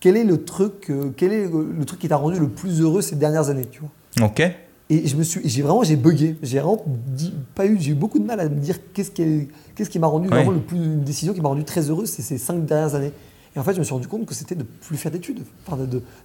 quel 0.00 0.16
est 0.16 0.24
le 0.24 0.44
truc, 0.44 0.90
quel 1.16 1.32
est 1.32 1.46
le 1.46 1.84
truc 1.84 2.00
qui 2.00 2.08
t'a 2.08 2.16
rendu 2.16 2.38
le 2.38 2.48
plus 2.48 2.80
heureux 2.80 3.02
ces 3.02 3.16
dernières 3.16 3.50
années, 3.50 3.66
tu 3.70 3.80
vois? 3.80 4.26
Ok. 4.26 4.42
Et 4.90 5.06
je 5.06 5.16
me 5.16 5.22
suis, 5.22 5.40
j'ai 5.44 5.62
vraiment, 5.62 5.82
j'ai 5.84 5.96
bugué. 5.96 6.36
J'ai 6.42 6.58
vraiment 6.58 6.84
pas 7.54 7.66
eu, 7.66 7.78
j'ai 7.80 7.92
eu 7.92 7.94
beaucoup 7.94 8.18
de 8.18 8.24
mal 8.24 8.40
à 8.40 8.48
me 8.48 8.60
dire 8.60 8.76
qu'est-ce 8.92 9.10
qui, 9.10 9.48
qu'est-ce 9.74 9.88
qui 9.88 9.98
m'a 9.98 10.06
rendu 10.06 10.28
vraiment 10.28 10.50
le 10.50 10.60
plus, 10.60 10.76
une 10.76 11.02
décision 11.02 11.32
qui 11.32 11.40
m'a 11.40 11.48
rendu 11.48 11.64
très 11.64 11.88
heureux 11.90 12.06
ces 12.06 12.38
cinq 12.38 12.64
dernières 12.64 12.94
années. 12.94 13.12
Et 13.54 13.58
en 13.58 13.64
fait, 13.64 13.74
je 13.74 13.78
me 13.78 13.84
suis 13.84 13.92
rendu 13.92 14.08
compte 14.08 14.24
que 14.26 14.34
c'était 14.34 14.54
de 14.54 14.64
plus 14.64 14.96
faire 14.96 15.12
d'études, 15.12 15.42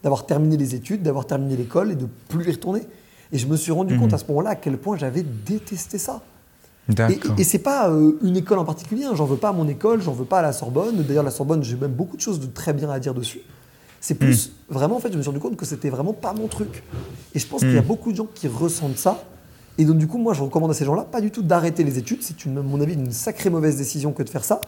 d'avoir 0.03 0.25
terminé 0.25 0.55
les 0.55 0.75
études, 0.75 1.03
d'avoir 1.03 1.25
terminé 1.25 1.57
l'école 1.57 1.91
et 1.91 1.95
de 1.95 2.07
plus 2.29 2.47
y 2.47 2.51
retourner. 2.51 2.83
Et 3.31 3.37
je 3.37 3.47
me 3.47 3.57
suis 3.57 3.71
rendu 3.71 3.97
compte 3.97 4.09
mhm. 4.09 4.15
à 4.15 4.17
ce 4.17 4.25
moment-là 4.29 4.51
à 4.51 4.55
quel 4.55 4.77
point 4.77 4.97
j'avais 4.97 5.23
détesté 5.23 5.97
ça. 5.97 6.21
Et, 6.89 7.19
et 7.37 7.43
c'est 7.43 7.59
pas 7.59 7.89
euh, 7.89 8.17
une 8.23 8.37
école 8.37 8.59
en 8.59 8.65
particulier, 8.65 9.03
hein. 9.03 9.11
j'en 9.13 9.25
veux 9.25 9.35
pas 9.35 9.49
à 9.49 9.51
mon 9.51 9.67
école, 9.67 10.01
j'en 10.01 10.13
veux 10.13 10.23
pas 10.23 10.39
à 10.39 10.41
la 10.41 10.53
Sorbonne. 10.53 11.03
D'ailleurs, 11.03 11.23
la 11.23 11.31
Sorbonne, 11.31 11.61
j'ai 11.61 11.75
même 11.75 11.91
beaucoup 11.91 12.15
de 12.15 12.21
choses 12.21 12.39
de 12.39 12.45
très 12.45 12.71
bien 12.71 12.89
à 12.89 12.97
dire 12.99 13.13
dessus. 13.13 13.41
C'est 13.99 14.15
plus 14.15 14.47
mhm. 14.47 14.75
vraiment, 14.75 14.95
en 14.95 14.99
fait, 14.99 15.11
je 15.11 15.17
me 15.17 15.21
suis 15.21 15.29
rendu 15.29 15.41
compte 15.41 15.57
que 15.57 15.65
c'était 15.65 15.89
vraiment 15.89 16.13
pas 16.13 16.31
mon 16.31 16.47
truc. 16.47 16.83
Et 17.35 17.39
je 17.39 17.47
pense 17.47 17.59
qu'il 17.59 17.73
y 17.73 17.77
a 17.77 17.81
mhm. 17.81 17.87
beaucoup 17.87 18.13
de 18.13 18.17
gens 18.17 18.27
qui 18.33 18.47
ressentent 18.47 18.97
ça 18.97 19.21
Et 19.77 19.83
donc, 19.83 19.97
du 19.97 20.07
coup, 20.07 20.17
moi, 20.17 20.33
je 20.33 20.41
recommande 20.41 20.71
à 20.71 20.73
ces 20.73 20.85
gens-là 20.85 21.03
pas 21.03 21.19
du 21.19 21.29
tout 21.29 21.41
d'arrêter 21.41 21.83
les 21.83 21.97
études. 21.97 22.19
C'est, 22.21 22.35
à 22.47 22.49
mon 22.49 22.79
avis, 22.79 22.93
une 22.93 23.11
sacrée 23.11 23.49
mauvaise 23.49 23.75
décision 23.75 24.13
que 24.13 24.23
de 24.23 24.29
faire 24.29 24.45
ça. 24.45 24.61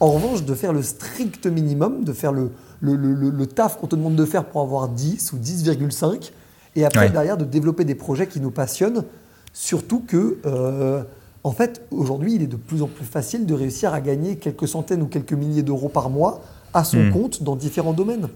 En 0.00 0.10
revanche, 0.10 0.44
de 0.44 0.54
faire 0.54 0.72
le 0.72 0.82
strict 0.82 1.46
minimum, 1.46 2.04
de 2.04 2.12
faire 2.12 2.32
le, 2.32 2.50
le, 2.80 2.94
le, 2.96 3.30
le 3.30 3.46
taf 3.46 3.78
qu'on 3.78 3.86
te 3.86 3.96
demande 3.96 4.16
de 4.16 4.24
faire 4.24 4.44
pour 4.44 4.60
avoir 4.60 4.88
10 4.88 5.32
ou 5.32 5.36
10,5. 5.36 6.30
Et 6.76 6.84
après, 6.84 7.00
Ouais. 7.06 7.10
derrière, 7.10 7.36
de 7.36 7.44
développer 7.44 7.84
des 7.84 7.94
projets 7.94 8.26
qui 8.26 8.40
nous 8.40 8.50
passionnent. 8.50 9.04
Surtout 9.52 10.00
que, 10.06 10.38
euh, 10.46 11.02
en 11.44 11.52
fait, 11.52 11.82
aujourd'hui, 11.92 12.34
il 12.34 12.42
est 12.42 12.46
de 12.48 12.56
plus 12.56 12.82
en 12.82 12.88
plus 12.88 13.04
facile 13.04 13.46
de 13.46 13.54
réussir 13.54 13.94
à 13.94 14.00
gagner 14.00 14.36
quelques 14.36 14.66
centaines 14.66 15.02
ou 15.02 15.06
quelques 15.06 15.32
milliers 15.32 15.62
d'euros 15.62 15.88
par 15.88 16.10
mois 16.10 16.42
à 16.72 16.82
son 16.82 16.98
Hmm. 16.98 17.12
compte 17.12 17.42
dans 17.44 17.54
différents 17.54 17.92
domaines. 17.92 18.28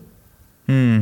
Hmm. 0.68 1.00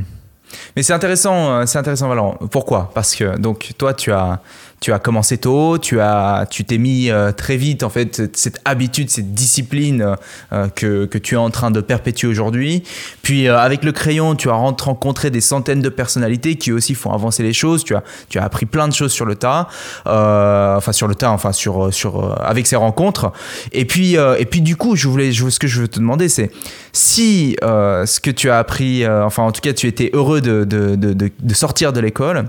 Mais 0.76 0.82
c'est 0.82 0.92
intéressant, 0.92 1.50
euh, 1.50 1.66
c'est 1.66 1.78
intéressant 1.78 2.08
Valorant. 2.08 2.36
Pourquoi? 2.50 2.90
Parce 2.94 3.14
que 3.14 3.36
donc 3.38 3.72
toi 3.78 3.94
tu 3.94 4.12
as 4.12 4.40
tu 4.78 4.92
as 4.92 4.98
commencé 4.98 5.38
tôt, 5.38 5.78
tu 5.78 6.00
as 6.00 6.46
tu 6.50 6.64
t'es 6.64 6.76
mis 6.76 7.10
euh, 7.10 7.32
très 7.32 7.56
vite 7.56 7.82
en 7.82 7.88
fait 7.88 8.36
cette 8.36 8.60
habitude, 8.66 9.08
cette 9.08 9.32
discipline 9.32 10.14
euh, 10.52 10.68
que, 10.68 11.06
que 11.06 11.16
tu 11.16 11.34
es 11.34 11.38
en 11.38 11.48
train 11.50 11.70
de 11.70 11.80
perpétuer 11.80 12.28
aujourd'hui. 12.28 12.82
Puis 13.22 13.48
avec 13.48 13.84
le 13.84 13.92
crayon, 13.92 14.34
tu 14.34 14.50
as 14.50 14.52
rencontré 14.52 15.30
des 15.30 15.40
centaines 15.40 15.80
de 15.80 15.88
personnalités 15.88 16.56
qui 16.56 16.72
aussi 16.72 16.94
font 16.94 17.10
avancer 17.12 17.42
les 17.42 17.54
choses. 17.54 17.84
Tu 17.84 17.94
as 17.96 18.02
tu 18.28 18.38
as 18.38 18.44
appris 18.44 18.66
plein 18.66 18.86
de 18.86 18.92
choses 18.92 19.12
sur 19.12 19.24
le 19.24 19.34
tas, 19.34 19.66
enfin 20.04 20.92
sur 20.92 21.08
le 21.08 21.14
tas, 21.14 21.30
enfin 21.30 21.52
sur 21.52 21.92
sur 21.92 22.38
avec 22.40 22.66
ces 22.66 22.76
rencontres. 22.76 23.32
Et 23.72 23.86
puis 23.86 24.14
et 24.14 24.44
puis 24.44 24.60
du 24.60 24.76
coup, 24.76 24.94
je 24.94 25.08
voulais 25.08 25.32
je- 25.32 25.48
ce 25.48 25.58
que 25.58 25.66
je 25.66 25.80
veux 25.80 25.88
te 25.88 25.98
demander 25.98 26.28
c'est 26.28 26.50
si 26.92 27.56
ce 27.62 28.20
que 28.20 28.30
tu 28.30 28.50
as 28.50 28.58
appris, 28.58 29.06
enfin 29.08 29.42
en 29.42 29.52
tout 29.52 29.60
cas 29.62 29.72
tu 29.72 29.86
étais 29.86 30.10
heureux 30.12 30.35
de, 30.40 31.54
sortir 31.54 31.92
de 31.92 32.00
l'école, 32.00 32.44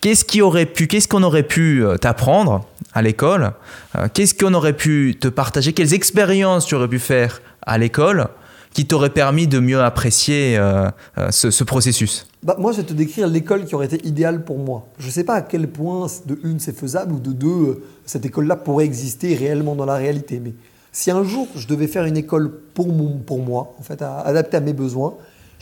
qu'est-ce 0.00 0.24
qui 0.24 0.42
aurait 0.42 0.66
pu, 0.66 0.86
qu'est-ce 0.86 1.08
qu'on 1.08 1.22
aurait 1.22 1.42
pu 1.42 1.84
euh, 1.84 1.96
t'apprendre 1.96 2.66
à 2.92 3.02
l'école 3.02 3.52
Euh, 3.96 4.08
Qu'est-ce 4.12 4.34
qu'on 4.34 4.54
aurait 4.54 4.72
pu 4.72 5.16
te 5.20 5.28
partager 5.28 5.72
Quelles 5.72 5.94
expériences 5.94 6.66
tu 6.66 6.74
aurais 6.74 6.88
pu 6.88 6.98
faire 6.98 7.42
à 7.62 7.78
l'école 7.78 8.28
qui 8.72 8.86
t'auraient 8.86 9.10
permis 9.10 9.46
de 9.46 9.60
mieux 9.60 9.80
apprécier 9.80 10.56
euh, 10.58 10.90
ce, 11.30 11.50
ce 11.50 11.64
processus? 11.64 12.26
Bah, 12.42 12.56
moi, 12.58 12.72
je 12.72 12.78
vais 12.78 12.82
te 12.82 12.92
décrire 12.92 13.26
l'école 13.26 13.64
qui 13.64 13.74
aurait 13.74 13.86
été 13.86 14.06
idéale 14.06 14.44
pour 14.44 14.58
moi. 14.58 14.88
Je 14.98 15.06
ne 15.06 15.12
sais 15.12 15.24
pas 15.24 15.34
à 15.34 15.42
quel 15.42 15.68
point, 15.68 16.06
de 16.26 16.38
une, 16.44 16.58
c'est 16.60 16.76
faisable, 16.76 17.14
ou 17.14 17.20
de 17.20 17.32
deux, 17.32 17.82
cette 18.04 18.26
école-là 18.26 18.56
pourrait 18.56 18.84
exister 18.84 19.34
réellement 19.34 19.74
dans 19.74 19.86
la 19.86 19.94
réalité. 19.94 20.40
Mais 20.44 20.52
si 20.92 21.10
un 21.10 21.24
jour, 21.24 21.48
je 21.56 21.66
devais 21.66 21.88
faire 21.88 22.04
une 22.04 22.16
école 22.16 22.52
pour, 22.74 22.88
moi, 22.88 23.74
en 23.78 23.82
fait, 23.82 24.00
adaptée 24.02 24.56
à 24.56 24.60
mes 24.60 24.72
besoins, 24.72 25.14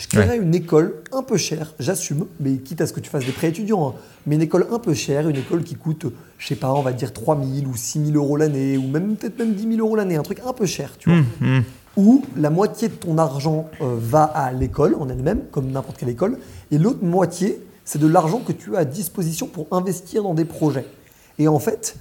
je 0.03 0.09
créerais 0.09 0.37
une 0.37 0.55
école 0.55 0.97
un 1.13 1.23
peu 1.23 1.37
chère, 1.37 1.75
j'assume, 1.79 2.27
mais 2.41 2.57
quitte 2.57 2.81
à 2.81 2.89
ce 2.89 2.93
que 2.93 2.99
tu 2.99 3.09
fasses 3.09 3.25
des 3.25 3.31
prêts 3.31 3.49
étudiants, 3.49 3.91
hein, 3.91 3.95
mais 4.27 4.35
une 4.35 4.43
école 4.43 4.67
un 4.73 4.81
peu 4.81 4.95
chère, 4.95 5.29
une 5.29 5.37
école 5.37 5.63
qui 5.63 5.77
coûte, 5.77 6.07
je 6.39 6.47
sais 6.47 6.57
pas, 6.57 6.73
on 6.73 6.83
va 6.83 6.93
dire 6.93 7.13
3 7.13 7.41
000 7.41 7.71
ou 7.71 7.77
6 7.77 8.07
000 8.07 8.17
euros 8.17 8.37
l'année, 8.37 8.77
ou 8.77 8.89
même 8.89 9.15
peut-être 9.15 9.39
même 9.39 9.55
10 9.55 9.77
000 9.77 9.87
euros 9.87 9.95
l'année, 9.95 10.17
un 10.17 10.23
truc 10.23 10.41
un 10.45 10.53
peu 10.53 10.67
cher, 10.67 10.99
tu 10.99 11.09
vois 11.09 11.21
Hmm, 11.21 11.59
hmm. 11.59 11.63
où 11.97 12.25
la 12.37 12.51
moitié 12.51 12.89
de 12.89 12.95
ton 12.95 13.17
argent 13.17 13.71
euh, 13.81 13.95
va 13.97 14.25
à 14.25 14.51
l'école 14.51 14.97
en 14.97 15.09
elle-même, 15.09 15.43
comme 15.53 15.71
n'importe 15.71 15.99
quelle 15.99 16.09
école, 16.09 16.37
et 16.73 16.79
l'autre 16.79 17.05
moitié, 17.05 17.63
c'est 17.85 18.01
de 18.01 18.09
l'argent 18.09 18.41
que 18.41 18.53
tu 18.53 18.75
as 18.75 18.81
à 18.81 18.85
disposition 18.85 19.47
pour 19.47 19.69
investir 19.71 20.25
dans 20.25 20.35
des 20.35 20.45
projets. 20.45 20.87
Et 21.39 21.47
en 21.47 21.61
fait, 21.61 21.97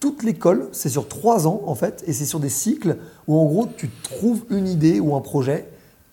toute 0.00 0.24
l'école, 0.24 0.68
c'est 0.72 0.88
sur 0.88 1.06
trois 1.06 1.46
ans, 1.46 1.62
en 1.66 1.76
fait, 1.76 2.02
et 2.08 2.12
c'est 2.12 2.24
sur 2.24 2.40
des 2.40 2.48
cycles 2.48 2.96
où, 3.28 3.38
en 3.38 3.44
gros, 3.44 3.68
tu 3.76 3.88
trouves 4.02 4.44
une 4.50 4.66
idée 4.66 4.98
ou 4.98 5.14
un 5.14 5.20
projet 5.20 5.68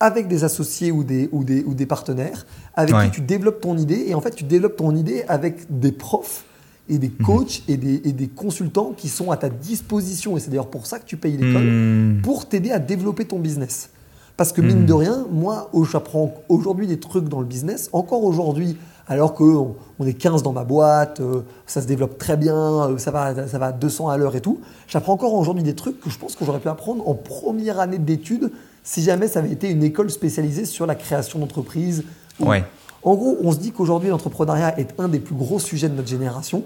avec 0.06 0.28
des 0.28 0.44
associés 0.44 0.92
ou 0.92 1.04
des, 1.04 1.30
ou 1.32 1.44
des, 1.44 1.64
ou 1.64 1.74
des 1.74 1.86
partenaires, 1.86 2.46
avec 2.76 2.96
Ouais. 2.96 3.06
qui 3.06 3.12
tu 3.12 3.22
développes 3.22 3.62
ton 3.62 3.78
idée, 3.78 4.06
et 4.08 4.16
en 4.16 4.22
fait, 4.22 4.32
tu 4.36 4.44
développes 4.44 4.78
ton 4.78 4.96
idée 4.96 5.24
avec 5.28 5.66
des 5.70 5.92
profs 5.92 6.46
et 6.88 6.98
des 7.00 7.10
coachs 7.10 7.64
et, 7.68 7.78
des, 7.78 8.02
et 8.04 8.12
des 8.14 8.28
consultants 8.28 8.94
qui 8.96 9.10
sont 9.10 9.32
à 9.32 9.38
ta 9.38 9.50
disposition, 9.50 10.38
et 10.38 10.40
c'est 10.40 10.50
d'ailleurs 10.52 10.70
pour 10.70 10.86
ça 10.86 11.00
que 11.00 11.06
tu 11.06 11.18
payes 11.18 11.38
l'école 11.38 11.64
Hmm. 11.66 12.22
pour 12.22 12.48
t'aider 12.48 12.72
à 12.72 12.80
développer 12.80 13.26
ton 13.26 13.40
business. 13.40 13.90
Parce 14.38 14.52
que 14.52 14.62
mine 14.62 14.86
de 14.86 14.92
rien, 14.94 15.26
moi, 15.32 15.72
j'apprends 15.90 16.34
aujourd'hui 16.50 16.88
des 16.88 17.00
trucs 17.00 17.30
dans 17.30 17.40
le 17.40 17.46
business, 17.46 17.90
encore 17.94 18.24
aujourd'hui, 18.26 18.76
alors 19.08 19.34
qu'on 19.34 19.76
on 20.00 20.06
est 20.06 20.14
15 20.14 20.44
dans 20.44 20.52
ma 20.52 20.64
boîte, 20.66 21.22
euh, 21.22 21.42
ça 21.68 21.82
se 21.82 21.88
développe 21.88 22.18
très 22.18 22.36
bien, 22.38 22.56
euh, 22.90 22.98
ça 22.98 23.12
va, 23.12 23.48
ça 23.48 23.58
va 23.60 23.68
à 23.68 23.72
200 23.72 24.10
à 24.10 24.18
l'heure 24.18 24.36
et 24.36 24.42
tout. 24.42 24.60
J'apprends 24.88 25.14
encore 25.14 25.34
aujourd'hui 25.36 25.64
des 25.64 25.76
trucs 25.76 26.00
que 26.02 26.10
je 26.10 26.18
pense 26.20 26.36
que 26.36 26.44
j'aurais 26.44 26.60
pu 26.60 26.68
apprendre 26.70 27.08
en 27.08 27.14
première 27.14 27.80
année 27.80 27.98
d'études 28.00 28.52
si 28.86 29.02
jamais 29.02 29.28
ça 29.28 29.40
avait 29.40 29.52
été 29.52 29.70
une 29.70 29.84
école 29.84 30.10
spécialisée 30.10 30.64
sur 30.64 30.86
la 30.86 30.96
création 30.96 31.40
d'entreprises. 31.40 32.06
Ouais. 32.40 32.64
En 33.04 33.16
gros, 33.16 33.38
on 33.42 33.52
se 33.52 33.58
dit 33.58 33.72
qu'aujourd'hui, 33.72 34.10
l'entrepreneuriat 34.10 34.80
est 34.80 34.94
un 35.00 35.10
des 35.10 35.20
plus 35.20 35.36
gros 35.36 35.60
sujets 35.60 35.90
de 35.90 35.96
notre 35.96 36.08
génération. 36.08 36.60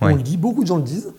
Ouais. 0.00 0.12
On 0.12 0.16
le 0.16 0.22
dit, 0.22 0.38
beaucoup 0.38 0.62
de 0.62 0.66
gens 0.66 0.78
le 0.78 0.82
disent. 0.82 1.12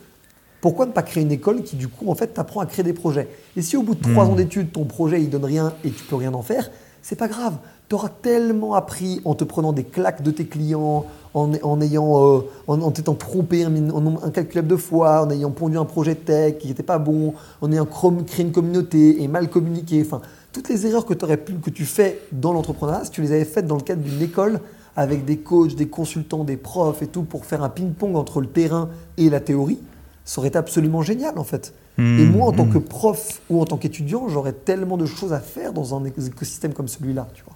Pourquoi 0.60 0.86
ne 0.86 0.92
pas 0.92 1.04
créer 1.04 1.24
une 1.24 1.32
école 1.32 1.64
qui, 1.64 1.76
du 1.76 1.88
coup, 1.88 2.10
en 2.10 2.16
fait, 2.16 2.28
t'apprend 2.28 2.60
à 2.60 2.66
créer 2.66 2.84
des 2.84 2.94
projets? 2.94 3.30
Et 3.56 3.62
si 3.62 3.78
au 3.78 3.84
bout 3.84 3.96
de 3.96 4.02
trois 4.02 4.26
ans 4.26 4.36
d'études, 4.36 4.72
ton 4.72 4.86
projet, 4.86 5.22
il 5.22 5.30
donne 5.30 5.46
rien 5.46 5.74
et 5.84 5.92
tu 5.92 6.04
peux 6.04 6.16
rien 6.16 6.34
en 6.34 6.42
faire, 6.42 6.70
c'est 7.02 7.18
pas 7.18 7.28
grave. 7.28 7.58
Tu 7.90 7.96
auras 7.96 8.10
tellement 8.10 8.74
appris 8.74 9.22
en 9.26 9.34
te 9.36 9.44
prenant 9.44 9.74
des 9.74 9.84
claques 9.84 10.22
de 10.22 10.32
tes 10.32 10.46
clients, 10.46 11.06
en, 11.34 11.52
en 11.62 11.82
ayant, 11.82 12.38
euh, 12.38 12.42
en, 12.68 12.92
t'étant 12.92 13.16
trompé 13.16 13.64
un, 13.64 13.70
nombre 13.70 14.24
incalculable 14.24 14.68
de 14.68 14.76
fois, 14.76 15.24
en 15.26 15.30
ayant 15.30 15.52
pondu 15.52 15.78
un 15.78 15.86
projet 15.86 16.16
tech 16.16 16.58
qui 16.58 16.68
n'était 16.68 16.84
pas 16.84 17.00
bon, 17.00 17.34
en 17.62 17.72
ayant 17.72 17.86
créé 17.86 18.46
une 18.46 18.52
communauté 18.52 19.22
et 19.24 19.28
mal 19.28 19.50
communiqué. 19.50 20.04
Enfin, 20.06 20.22
toutes 20.54 20.70
les 20.70 20.86
erreurs 20.86 21.06
que, 21.06 21.14
t'aurais 21.14 21.38
pu, 21.38 21.54
que 21.56 21.70
tu 21.70 21.86
fais 21.86 22.22
dans 22.32 22.54
l'entrepreneuriat, 22.54 23.06
si 23.06 23.12
tu 23.12 23.22
les 23.22 23.32
avais 23.32 23.46
faites 23.46 23.68
dans 23.68 23.78
le 23.78 23.82
cadre 23.82 24.02
d'une 24.02 24.22
école 24.22 24.60
avec 24.96 25.26
des 25.26 25.38
coachs, 25.38 25.76
des 25.76 25.88
consultants, 25.88 26.44
des 26.44 26.58
profs 26.58 27.02
et 27.02 27.08
tout 27.08 27.24
pour 27.24 27.46
faire 27.46 27.64
un 27.64 27.70
ping-pong 27.70 28.16
entre 28.16 28.42
le 28.42 28.48
terrain 28.48 28.90
et 29.18 29.30
la 29.30 29.40
théorie, 29.40 29.80
ça 30.26 30.40
aurait 30.40 30.50
été 30.50 30.58
absolument 30.58 31.02
génial 31.02 31.38
en 31.40 31.44
fait. 31.44 31.74
Mmh, 32.02 32.20
et 32.20 32.26
moi, 32.26 32.48
en 32.48 32.52
tant 32.52 32.66
mmh. 32.66 32.74
que 32.74 32.78
prof 32.80 33.42
ou 33.50 33.62
en 33.62 33.66
tant 33.66 33.78
qu'étudiant, 33.78 34.28
j'aurais 34.28 34.54
tellement 34.54 34.98
de 34.98 35.06
choses 35.06 35.34
à 35.34 35.40
faire 35.40 35.74
dans 35.74 35.96
un 35.96 36.04
écosystème 36.06 36.74
comme 36.74 36.88
celui-là, 36.88 37.28
tu 37.34 37.44
vois. 37.44 37.56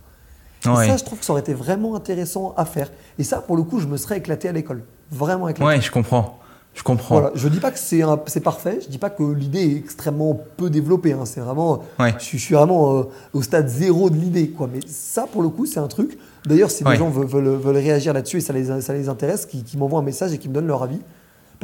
Et 0.84 0.88
ça, 0.88 0.98
je 0.98 1.04
trouve 1.04 1.20
que 1.20 1.26
ça 1.26 1.32
aurait 1.34 1.42
été 1.42 1.54
vraiment 1.54 1.96
intéressant 1.96 2.54
à 2.58 2.66
faire. 2.66 2.92
Et 3.20 3.24
ça, 3.24 3.38
pour 3.38 3.56
le 3.56 3.62
coup, 3.64 3.80
je 3.80 3.86
me 3.88 3.98
serais 3.98 4.18
éclaté 4.18 4.48
à 4.48 4.52
l'école. 4.52 4.84
Vraiment 5.12 5.48
éclaté. 5.48 5.68
Ouais, 5.68 5.80
je 5.82 5.92
comprends. 5.92 6.40
Je 6.74 6.82
comprends. 6.84 7.20
Voilà. 7.20 7.32
Je 7.36 7.48
dis 7.48 7.60
pas 7.60 7.72
que 7.72 7.78
c'est 7.80 8.40
parfait, 8.44 8.80
je 8.84 8.90
dis 8.90 8.98
pas 8.98 9.10
que 9.12 9.24
l'idée 9.24 9.60
est 9.60 9.78
extrêmement 9.78 10.38
peu 10.58 10.70
développée. 10.70 11.14
hein. 11.14 11.24
C'est 11.26 11.40
vraiment, 11.40 11.84
Ouais. 12.00 12.14
je, 12.18 12.24
suis- 12.24 12.38
je 12.40 12.44
suis 12.46 12.56
vraiment 12.56 12.98
euh, 12.98 13.04
au 13.34 13.42
stade 13.44 13.70
zéro 13.70 14.10
de 14.10 14.16
l'idée, 14.16 14.50
quoi. 14.50 14.68
Mais 14.74 14.80
ça, 14.88 15.26
pour 15.32 15.42
le 15.44 15.50
coup, 15.50 15.66
c'est 15.66 15.80
un 15.80 15.88
truc. 15.88 16.18
D'ailleurs, 16.46 16.72
si 16.72 16.84
Ouais. 16.84 16.92
les 16.94 16.98
gens 16.98 17.10
veulent, 17.10 17.28
veulent- 17.28 17.58
veulent 17.60 17.78
réagir 17.78 18.12
là-dessus 18.14 18.38
et 18.38 18.42
ça 18.42 18.52
les, 18.52 18.82
ça 18.82 18.94
les 18.94 19.08
intéresse, 19.08 19.46
qui, 19.46 19.64
qui 19.64 19.78
m'envoient 19.78 20.00
un 20.00 20.04
message 20.04 20.34
et 20.34 20.38
qui 20.38 20.50
me 20.50 20.54
donnent 20.56 20.68
leur 20.68 20.84
avis. 20.84 21.00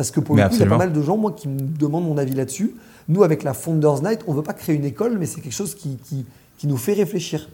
Parce 0.02 0.12
que 0.12 0.20
pour 0.20 0.36
Mais 0.36 0.42
le 0.44 0.50
coup, 0.50 0.56
il 0.56 0.60
y 0.60 0.64
a 0.64 0.66
pas 0.70 0.78
mal 0.86 0.94
de 0.94 1.02
gens, 1.04 1.16
moi, 1.18 1.32
qui 1.32 1.48
me 1.48 1.60
demandent 1.60 2.06
mon 2.06 2.18
avis 2.18 2.34
là-dessus. 2.34 2.76
Nous, 3.08 3.22
avec 3.24 3.44
la 3.44 3.54
Founders 3.54 4.02
Night, 4.02 4.22
on 4.26 4.34
veut 4.34 4.42
pas 4.42 4.54
créer 4.54 4.76
une 4.76 4.86
école, 4.86 5.18
mais 5.20 5.26
c'est 5.28 5.42
quelque 5.42 5.54
chose 5.54 5.76
qui, 5.76 5.98
qui, 5.98 6.26
qui 6.58 6.66
nous 6.68 6.78
fait 6.78 6.94
réfléchir. 6.94 7.48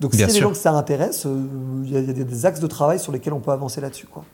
Donc, 0.00 0.12
s'il 0.12 0.20
y 0.20 0.24
a 0.24 0.26
des 0.26 0.32
gens 0.42 0.50
que 0.50 0.56
ça 0.58 0.72
intéresse, 0.72 1.24
euh, 1.24 1.40
il 1.84 1.90
y, 1.90 1.94
y 1.94 1.96
a 1.96 2.02
des- 2.02 2.24
des 2.24 2.44
axes 2.46 2.60
de 2.60 2.66
travail 2.66 2.98
sur 3.00 3.12
lesquels 3.12 3.32
on 3.32 3.40
peut 3.40 3.50
avancer 3.50 3.80
là-dessus, 3.80 4.06
quoi. 4.06 4.24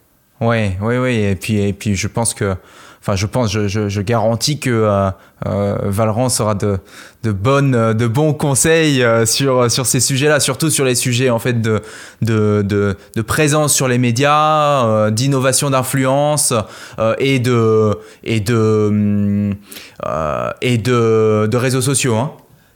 Ouais, 0.42 0.76
ouais, 0.80 0.98
ouais. 0.98 1.16
Et 1.32 1.34
puis, 1.36 1.60
et 1.60 1.72
puis, 1.72 1.94
je 1.94 2.08
pense 2.08 2.34
que, 2.34 2.54
enfin, 3.00 3.14
je 3.16 3.26
pense, 3.26 3.50
je, 3.52 3.68
je, 3.68 3.88
je 3.88 4.00
garantis 4.00 4.58
que 4.58 4.70
euh, 4.70 5.10
euh, 5.46 5.76
Valorant 5.84 6.28
sera 6.28 6.54
de, 6.54 6.78
de 7.22 7.34
euh, 7.74 7.94
de 7.94 8.06
bons 8.06 8.32
conseils 8.34 9.02
euh, 9.02 9.24
sur 9.26 9.70
sur 9.70 9.86
ces 9.86 10.00
sujets-là, 10.00 10.40
surtout 10.40 10.70
sur 10.70 10.84
les 10.84 10.94
sujets 10.96 11.30
en 11.30 11.38
fait 11.38 11.60
de 11.60 11.80
de 12.22 12.62
de, 12.62 12.96
de 13.14 13.22
présence 13.22 13.72
sur 13.74 13.86
les 13.88 13.98
médias, 13.98 14.84
euh, 14.86 15.10
d'innovation, 15.10 15.70
d'influence 15.70 16.52
euh, 16.98 17.14
et 17.18 17.38
de 17.38 17.98
et 18.24 18.40
de 18.40 19.52
euh, 20.06 20.50
et 20.60 20.78
de 20.78 21.48
de 21.50 21.56
réseaux 21.56 21.82
sociaux. 21.82 22.16
Hein. 22.16 22.32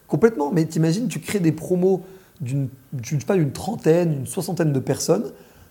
Complètement, 0.08 0.52
mais 0.52 0.64
t'imagines, 0.66 1.08
tu 1.08 1.18
crées 1.20 1.40
des 1.40 1.52
promos 1.52 2.04
d'une 2.40 2.68
d'une- 2.92 3.18
d'une 3.18 3.52
trentaine, 3.52 4.12
d'une 4.14 4.26
soixantaine 4.26 4.72
de 4.72 4.78
personnes, 4.80 5.24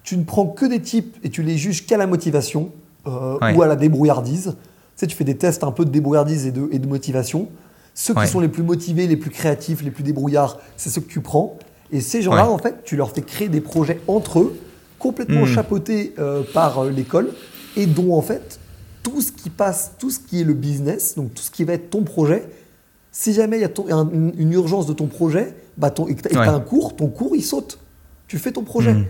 tu 0.06 0.16
ne 0.18 0.24
prends 0.24 0.46
que 0.48 0.66
des 0.66 0.80
types 0.82 1.18
et 1.24 1.30
tu 1.30 1.42
les 1.44 1.58
juges 1.58 1.86
qu'à 1.86 1.98
la 1.98 2.08
motivation 2.08 2.72
euh, 3.08 3.38
Ouais. 3.42 3.56
ou 3.56 3.62
à 3.62 3.68
la 3.68 3.76
débrouillardise. 3.76 4.56
Tu 4.56 4.56
sais, 4.96 5.08
tu 5.08 5.16
fais 5.16 5.24
des 5.26 5.36
tests 5.36 5.64
un 5.64 5.72
peu 5.72 5.84
de 5.84 5.90
débrouillardise 5.90 6.46
et 6.48 6.52
de, 6.52 6.70
et 6.72 6.80
de 6.80 6.88
motivation. 6.88 7.50
Ceux 7.94 8.14
Ouais. 8.14 8.26
qui 8.26 8.32
sont 8.32 8.40
les 8.40 8.48
plus 8.48 8.64
motivés, 8.64 9.08
les 9.08 9.18
plus 9.18 9.30
créatifs, 9.32 9.82
les 9.84 9.92
plus 9.92 10.04
débrouillards, 10.04 10.60
c'est 10.78 10.90
ceux 10.90 11.02
que 11.02 11.10
tu 11.12 11.20
prends. 11.22 11.58
Et 11.92 12.02
ces 12.02 12.22
gens-là, 12.22 12.46
Ouais. 12.48 12.54
en 12.54 12.58
fait, 12.58 12.84
tu 12.84 12.96
leur 12.96 13.12
fais 13.12 13.22
créer 13.22 13.50
des 13.50 13.62
projets 13.62 14.00
entre 14.08 14.40
eux, 14.40 14.58
complètement 15.00 15.44
Hmm. 15.44 15.48
chapeautés 15.48 16.14
euh, 16.20 16.44
par 16.54 16.80
euh, 16.86 16.90
l'école, 16.92 17.30
et 17.76 17.86
dont, 17.88 18.14
en 18.16 18.22
fait, 18.22 18.60
tout 19.04 19.22
ce 19.22 19.32
qui 19.32 19.50
passe, 19.50 19.92
tout 20.00 20.10
ce 20.10 20.20
qui 20.20 20.42
est 20.42 20.44
le 20.44 20.54
business, 20.54 21.16
donc 21.16 21.34
tout 21.34 21.44
ce 21.44 21.52
qui 21.52 21.64
va 21.64 21.74
être 21.74 21.90
ton 21.90 22.04
projet, 22.04 22.48
si 23.12 23.34
jamais 23.34 23.58
il 23.58 23.62
y 23.62 23.66
a 23.66 23.70
ton- 23.70 23.86
un- 23.92 24.10
une, 24.12 24.52
urgence 24.54 24.88
de 24.88 24.94
ton 24.94 25.08
projet, 25.08 25.56
bah 25.78 25.90
ton, 25.90 26.08
et 26.08 26.16
que 26.16 26.28
tu 26.28 26.36
as 26.36 26.40
Ouais. 26.42 26.48
un 26.48 26.60
cours, 26.60 26.96
ton 26.96 27.08
cours, 27.08 27.36
il 27.36 27.44
saute. 27.44 27.80
Tu 28.28 28.38
fais 28.40 28.52
ton 28.52 28.64
projet. 28.64 28.94
Mhm. 28.94 29.06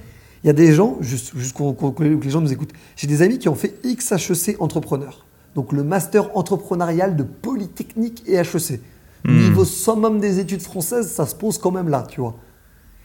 Il 0.46 0.48
y 0.48 0.52
a 0.52 0.54
des 0.54 0.74
gens, 0.74 0.98
juste, 1.02 1.36
juste 1.36 1.54
qu'on- 1.58 1.74
qu'on- 1.74 1.90
que 1.92 2.04
les 2.04 2.30
gens 2.30 2.40
nous 2.40 2.54
écoutent, 2.54 2.72
j'ai 2.96 3.08
des 3.08 3.24
amis 3.24 3.40
qui 3.40 3.50
ont 3.50 3.56
fait 3.56 3.74
XHEC 3.84 4.58
entrepreneur. 4.60 5.26
Donc 5.56 5.72
le 5.72 5.84
master 5.84 6.38
entrepreneurial 6.38 7.16
de 7.16 7.24
Polytechnique 7.24 8.22
et 8.28 8.36
HEC. 8.36 8.80
Mhm. 9.24 9.38
Niveau 9.40 9.66
summum 9.66 10.20
des 10.20 10.38
études 10.38 10.62
françaises, 10.62 11.12
ça 11.12 11.26
se 11.26 11.34
pose 11.34 11.58
quand 11.58 11.72
même 11.72 11.90
là, 11.90 12.06
tu 12.08 12.22
vois. 12.22 12.36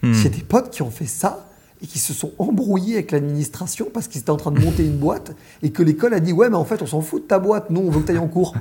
Hmm. 0.03 0.13
J'ai 0.13 0.29
des 0.29 0.43
potes 0.43 0.69
qui 0.69 0.83
ont 0.83 0.91
fait 0.91 1.07
ça 1.07 1.47
et 1.81 1.87
qui 1.87 1.97
se 1.97 2.13
sont 2.13 2.31
embrouillés 2.37 2.93
avec 2.93 3.09
l'administration 3.11 3.87
parce 3.91 4.07
qu'ils 4.07 4.21
étaient 4.21 4.29
en 4.29 4.37
train 4.37 4.51
de 4.51 4.59
monter 4.63 4.85
une 4.85 4.97
boîte 4.99 5.35
et 5.63 5.71
que 5.71 5.81
l'école 5.81 6.13
a 6.13 6.19
dit 6.19 6.33
ouais 6.33 6.47
mais 6.47 6.57
en 6.57 6.65
fait 6.65 6.79
on 6.83 6.85
s'en 6.85 7.01
fout 7.01 7.23
de 7.23 7.27
ta 7.27 7.39
boîte, 7.39 7.71
nous 7.71 7.81
on 7.81 7.89
veut 7.89 8.01
que 8.01 8.05
tu 8.05 8.11
ailles 8.11 8.17
en 8.19 8.27
cours. 8.27 8.53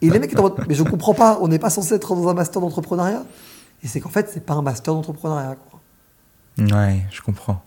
Et 0.00 0.08
les 0.08 0.18
mecs 0.18 0.30
étaient 0.32 0.40
en 0.40 0.44
mode 0.44 0.64
mais 0.68 0.74
je 0.74 0.82
comprends 0.84 1.12
pas, 1.12 1.38
on 1.42 1.48
n'est 1.48 1.58
pas 1.58 1.68
censé 1.68 1.94
être 1.94 2.14
dans 2.14 2.28
un 2.28 2.34
master 2.34 2.62
d'entrepreneuriat. 2.62 3.24
Et 3.82 3.88
c'est 3.88 4.00
qu'en 4.00 4.08
fait 4.08 4.30
c'est 4.32 4.44
pas 4.46 4.54
un 4.54 4.62
master 4.62 4.94
d'entrepreneuriat. 4.94 5.56
Ouais, 6.58 7.02
je 7.10 7.20
comprends. 7.20 7.62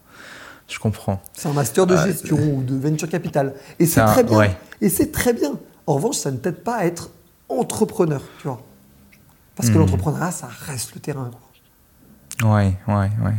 Je 0.70 0.80
comprends. 0.80 1.22
C'est 1.34 1.50
un 1.50 1.54
master 1.54 1.88
de 1.88 1.98
gestion 1.98 2.38
ou 2.38 2.64
de 2.64 2.76
venture 2.76 3.10
capital. 3.10 3.56
Et 3.80 3.86
c'est 3.86 4.06
très 4.06 4.24
bien. 4.24 4.56
Et 4.82 4.90
c'est 4.90 5.12
très 5.12 5.34
bien. 5.34 5.54
En 5.88 5.96
revanche, 5.96 6.18
ça 6.18 6.32
ne 6.32 6.38
t'aide 6.38 6.64
pas 6.64 6.76
à 6.76 6.86
être 6.86 7.10
entrepreneur, 7.50 8.22
tu 8.40 8.48
vois. 8.48 8.62
Parce 9.56 9.70
que 9.70 9.76
hmm. 9.76 9.80
l'entrepreneuriat, 9.80 10.32
ça 10.32 10.48
reste 10.68 10.94
le 10.94 11.02
terrain. 11.02 11.32
Ouais, 12.44 12.74
ouais, 12.88 13.10
ouais. 13.24 13.34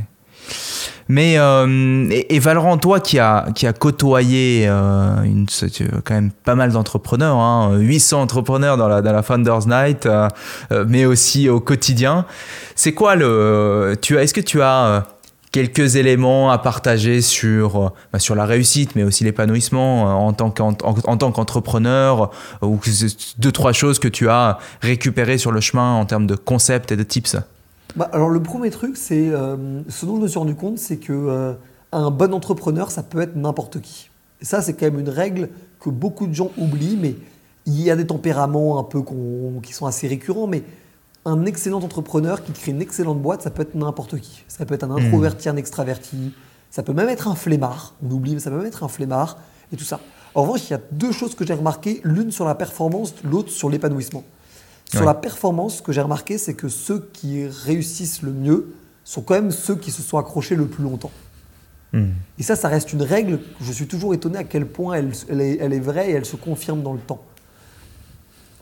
Mais 1.08 1.38
euh, 1.38 2.08
et, 2.10 2.38
Valran, 2.38 2.78
toi 2.78 3.00
qui 3.00 3.18
a 3.18 3.46
qui 3.52 3.66
a 3.66 3.72
côtoyé 3.72 4.66
euh, 4.68 5.22
une, 5.22 5.46
quand 6.04 6.14
même 6.14 6.30
pas 6.30 6.54
mal 6.54 6.70
d'entrepreneurs, 6.70 7.36
hein, 7.36 7.78
800 7.78 8.22
entrepreneurs 8.22 8.76
dans 8.76 8.86
la 8.86 9.02
dans 9.02 9.12
la 9.12 9.24
Founders 9.24 9.66
Night, 9.66 10.06
euh, 10.06 10.28
mais 10.86 11.06
aussi 11.06 11.48
au 11.48 11.58
quotidien. 11.58 12.26
C'est 12.76 12.92
quoi 12.92 13.16
le 13.16 13.98
Est-ce 14.08 14.32
que 14.32 14.40
tu 14.40 14.62
as 14.62 15.04
quelques 15.52 15.96
éléments 15.96 16.50
à 16.50 16.58
partager 16.58 17.20
sur, 17.20 17.92
bah, 18.12 18.18
sur 18.18 18.34
la 18.34 18.44
réussite, 18.44 18.94
mais 18.94 19.02
aussi 19.02 19.24
l'épanouissement 19.24 20.08
euh, 20.08 20.12
en 20.12 20.32
tant 20.32 21.32
qu'entrepreneur, 21.32 22.30
ou 22.62 22.78
deux, 23.38 23.52
trois 23.52 23.72
choses 23.72 23.98
que 23.98 24.08
tu 24.08 24.28
as 24.28 24.58
récupérées 24.80 25.38
sur 25.38 25.52
le 25.52 25.60
chemin 25.60 25.94
en 25.94 26.06
termes 26.06 26.26
de 26.26 26.36
concepts 26.36 26.92
et 26.92 26.96
de 26.96 27.02
tips 27.02 27.36
bah, 27.96 28.08
Alors 28.12 28.30
le 28.30 28.42
premier 28.42 28.70
truc, 28.70 28.96
c'est 28.96 29.28
euh, 29.28 29.82
ce 29.88 30.06
dont 30.06 30.16
je 30.16 30.22
me 30.22 30.28
suis 30.28 30.38
rendu 30.38 30.54
compte, 30.54 30.78
c'est 30.78 30.98
que 30.98 31.12
euh, 31.12 31.52
un 31.92 32.10
bon 32.10 32.32
entrepreneur, 32.32 32.90
ça 32.90 33.02
peut 33.02 33.20
être 33.20 33.36
n'importe 33.36 33.80
qui. 33.80 34.10
Et 34.40 34.44
ça, 34.44 34.62
c'est 34.62 34.74
quand 34.74 34.86
même 34.86 35.00
une 35.00 35.08
règle 35.08 35.48
que 35.80 35.90
beaucoup 35.90 36.26
de 36.26 36.32
gens 36.32 36.50
oublient, 36.56 36.98
mais 37.00 37.16
il 37.66 37.80
y 37.80 37.90
a 37.90 37.96
des 37.96 38.06
tempéraments 38.06 38.78
un 38.78 38.84
peu 38.84 39.02
qui 39.62 39.72
sont 39.72 39.86
assez 39.86 40.08
récurrents, 40.08 40.46
mais 40.46 40.62
un 41.24 41.44
excellent 41.44 41.80
entrepreneur 41.80 42.42
qui 42.42 42.52
crée 42.52 42.70
une 42.72 42.80
excellente 42.80 43.20
boîte, 43.20 43.42
ça 43.42 43.50
peut 43.50 43.62
être 43.62 43.74
n'importe 43.74 44.18
qui. 44.18 44.44
Ça 44.48 44.64
peut 44.64 44.74
être 44.74 44.84
un 44.84 44.90
introverti, 44.90 45.48
un 45.48 45.56
extraverti, 45.56 46.32
ça 46.70 46.82
peut 46.82 46.92
même 46.92 47.08
être 47.08 47.28
un 47.28 47.34
flemmard, 47.34 47.94
on 48.02 48.10
oublie, 48.10 48.34
mais 48.34 48.40
ça 48.40 48.50
peut 48.50 48.56
même 48.56 48.66
être 48.66 48.84
un 48.84 48.88
flemmard 48.88 49.38
et 49.72 49.76
tout 49.76 49.84
ça. 49.84 50.00
En 50.34 50.42
revanche, 50.42 50.68
il 50.68 50.70
y 50.70 50.74
a 50.74 50.80
deux 50.92 51.12
choses 51.12 51.34
que 51.34 51.44
j'ai 51.44 51.54
remarquées, 51.54 52.00
l'une 52.04 52.30
sur 52.30 52.44
la 52.44 52.54
performance, 52.54 53.14
l'autre 53.24 53.50
sur 53.50 53.68
l'épanouissement. 53.68 54.24
Sur 54.90 55.04
la 55.04 55.14
performance, 55.14 55.76
ce 55.76 55.82
que 55.82 55.92
j'ai 55.92 56.00
remarqué, 56.00 56.36
c'est 56.36 56.54
que 56.54 56.68
ceux 56.68 57.08
qui 57.12 57.46
réussissent 57.46 58.22
le 58.22 58.32
mieux 58.32 58.74
sont 59.04 59.22
quand 59.22 59.34
même 59.34 59.52
ceux 59.52 59.76
qui 59.76 59.92
se 59.92 60.02
sont 60.02 60.18
accrochés 60.18 60.56
le 60.56 60.66
plus 60.66 60.82
longtemps. 60.82 61.12
Hmm. 61.92 62.08
Et 62.38 62.42
ça, 62.42 62.56
ça 62.56 62.68
reste 62.68 62.92
une 62.92 63.02
règle. 63.02 63.38
Je 63.60 63.72
suis 63.72 63.86
toujours 63.86 64.14
étonné 64.14 64.38
à 64.38 64.44
quel 64.44 64.66
point 64.66 64.94
elle, 64.94 65.12
elle 65.28 65.72
est 65.72 65.80
vraie 65.80 66.10
et 66.10 66.14
elle 66.14 66.24
se 66.24 66.34
confirme 66.34 66.82
dans 66.82 66.92
le 66.92 66.98
temps. 66.98 67.22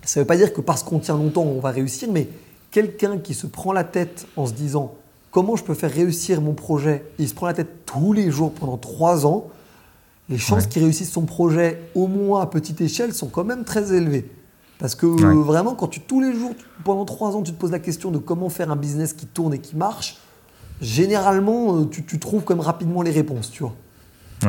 Ça 0.03 0.21
ne 0.21 0.25
veut 0.25 0.27
pas 0.27 0.37
dire 0.37 0.53
que 0.53 0.61
parce 0.61 0.83
qu'on 0.83 0.99
tient 0.99 1.17
longtemps, 1.17 1.43
on 1.43 1.61
va 1.61 1.71
réussir, 1.71 2.09
mais 2.11 2.29
quelqu'un 2.71 3.19
qui 3.19 3.35
se 3.35 3.47
prend 3.47 3.73
la 3.73 3.85
tête 3.85 4.27
en 4.37 4.47
se 4.47 4.53
disant 4.53 4.95
comment 5.31 5.57
je 5.57 5.64
peux 5.64 5.75
faire 5.75 5.93
réussir 5.93 6.41
mon 6.41 6.55
projet, 6.55 7.05
et 7.19 7.23
il 7.23 7.29
se 7.29 7.35
prend 7.35 7.47
la 7.47 7.55
tête 7.55 7.85
tous 7.87 8.12
les 8.12 8.31
jours 8.31 8.53
pendant 8.53 8.77
trois 8.77 9.27
ans, 9.27 9.49
les 10.29 10.39
chances 10.39 10.66
qu'il 10.66 10.83
réussisse 10.83 11.11
son 11.11 11.23
projet, 11.23 11.81
au 11.95 12.07
moins 12.07 12.43
à 12.43 12.47
petite 12.47 12.81
échelle, 12.81 13.14
sont 13.14 13.29
quand 13.29 13.45
même 13.45 13.64
très 13.64 13.95
élevées. 13.95 14.31
Parce 14.79 14.95
que 14.95 15.07
vraiment, 15.07 15.75
quand 15.75 15.89
tu 15.89 16.01
tous 16.01 16.21
les 16.21 16.33
jours, 16.35 16.53
pendant 16.85 17.05
trois 17.05 17.35
ans, 17.35 17.43
tu 17.43 17.53
te 17.53 17.59
poses 17.59 17.73
la 17.73 17.79
question 17.79 18.11
de 18.11 18.19
comment 18.19 18.49
faire 18.49 18.71
un 18.71 18.77
business 18.77 19.12
qui 19.12 19.27
tourne 19.27 19.55
et 19.55 19.59
qui 19.59 19.75
marche, 19.75 20.19
généralement, 20.81 21.81
euh, 21.81 21.85
tu, 21.87 22.19
trouves 22.19 22.45
quand 22.45 22.55
même 22.55 22.64
rapidement 22.64 23.03
les 23.03 23.11
réponses, 23.11 23.51
tu 23.51 23.64
vois. 23.64 23.75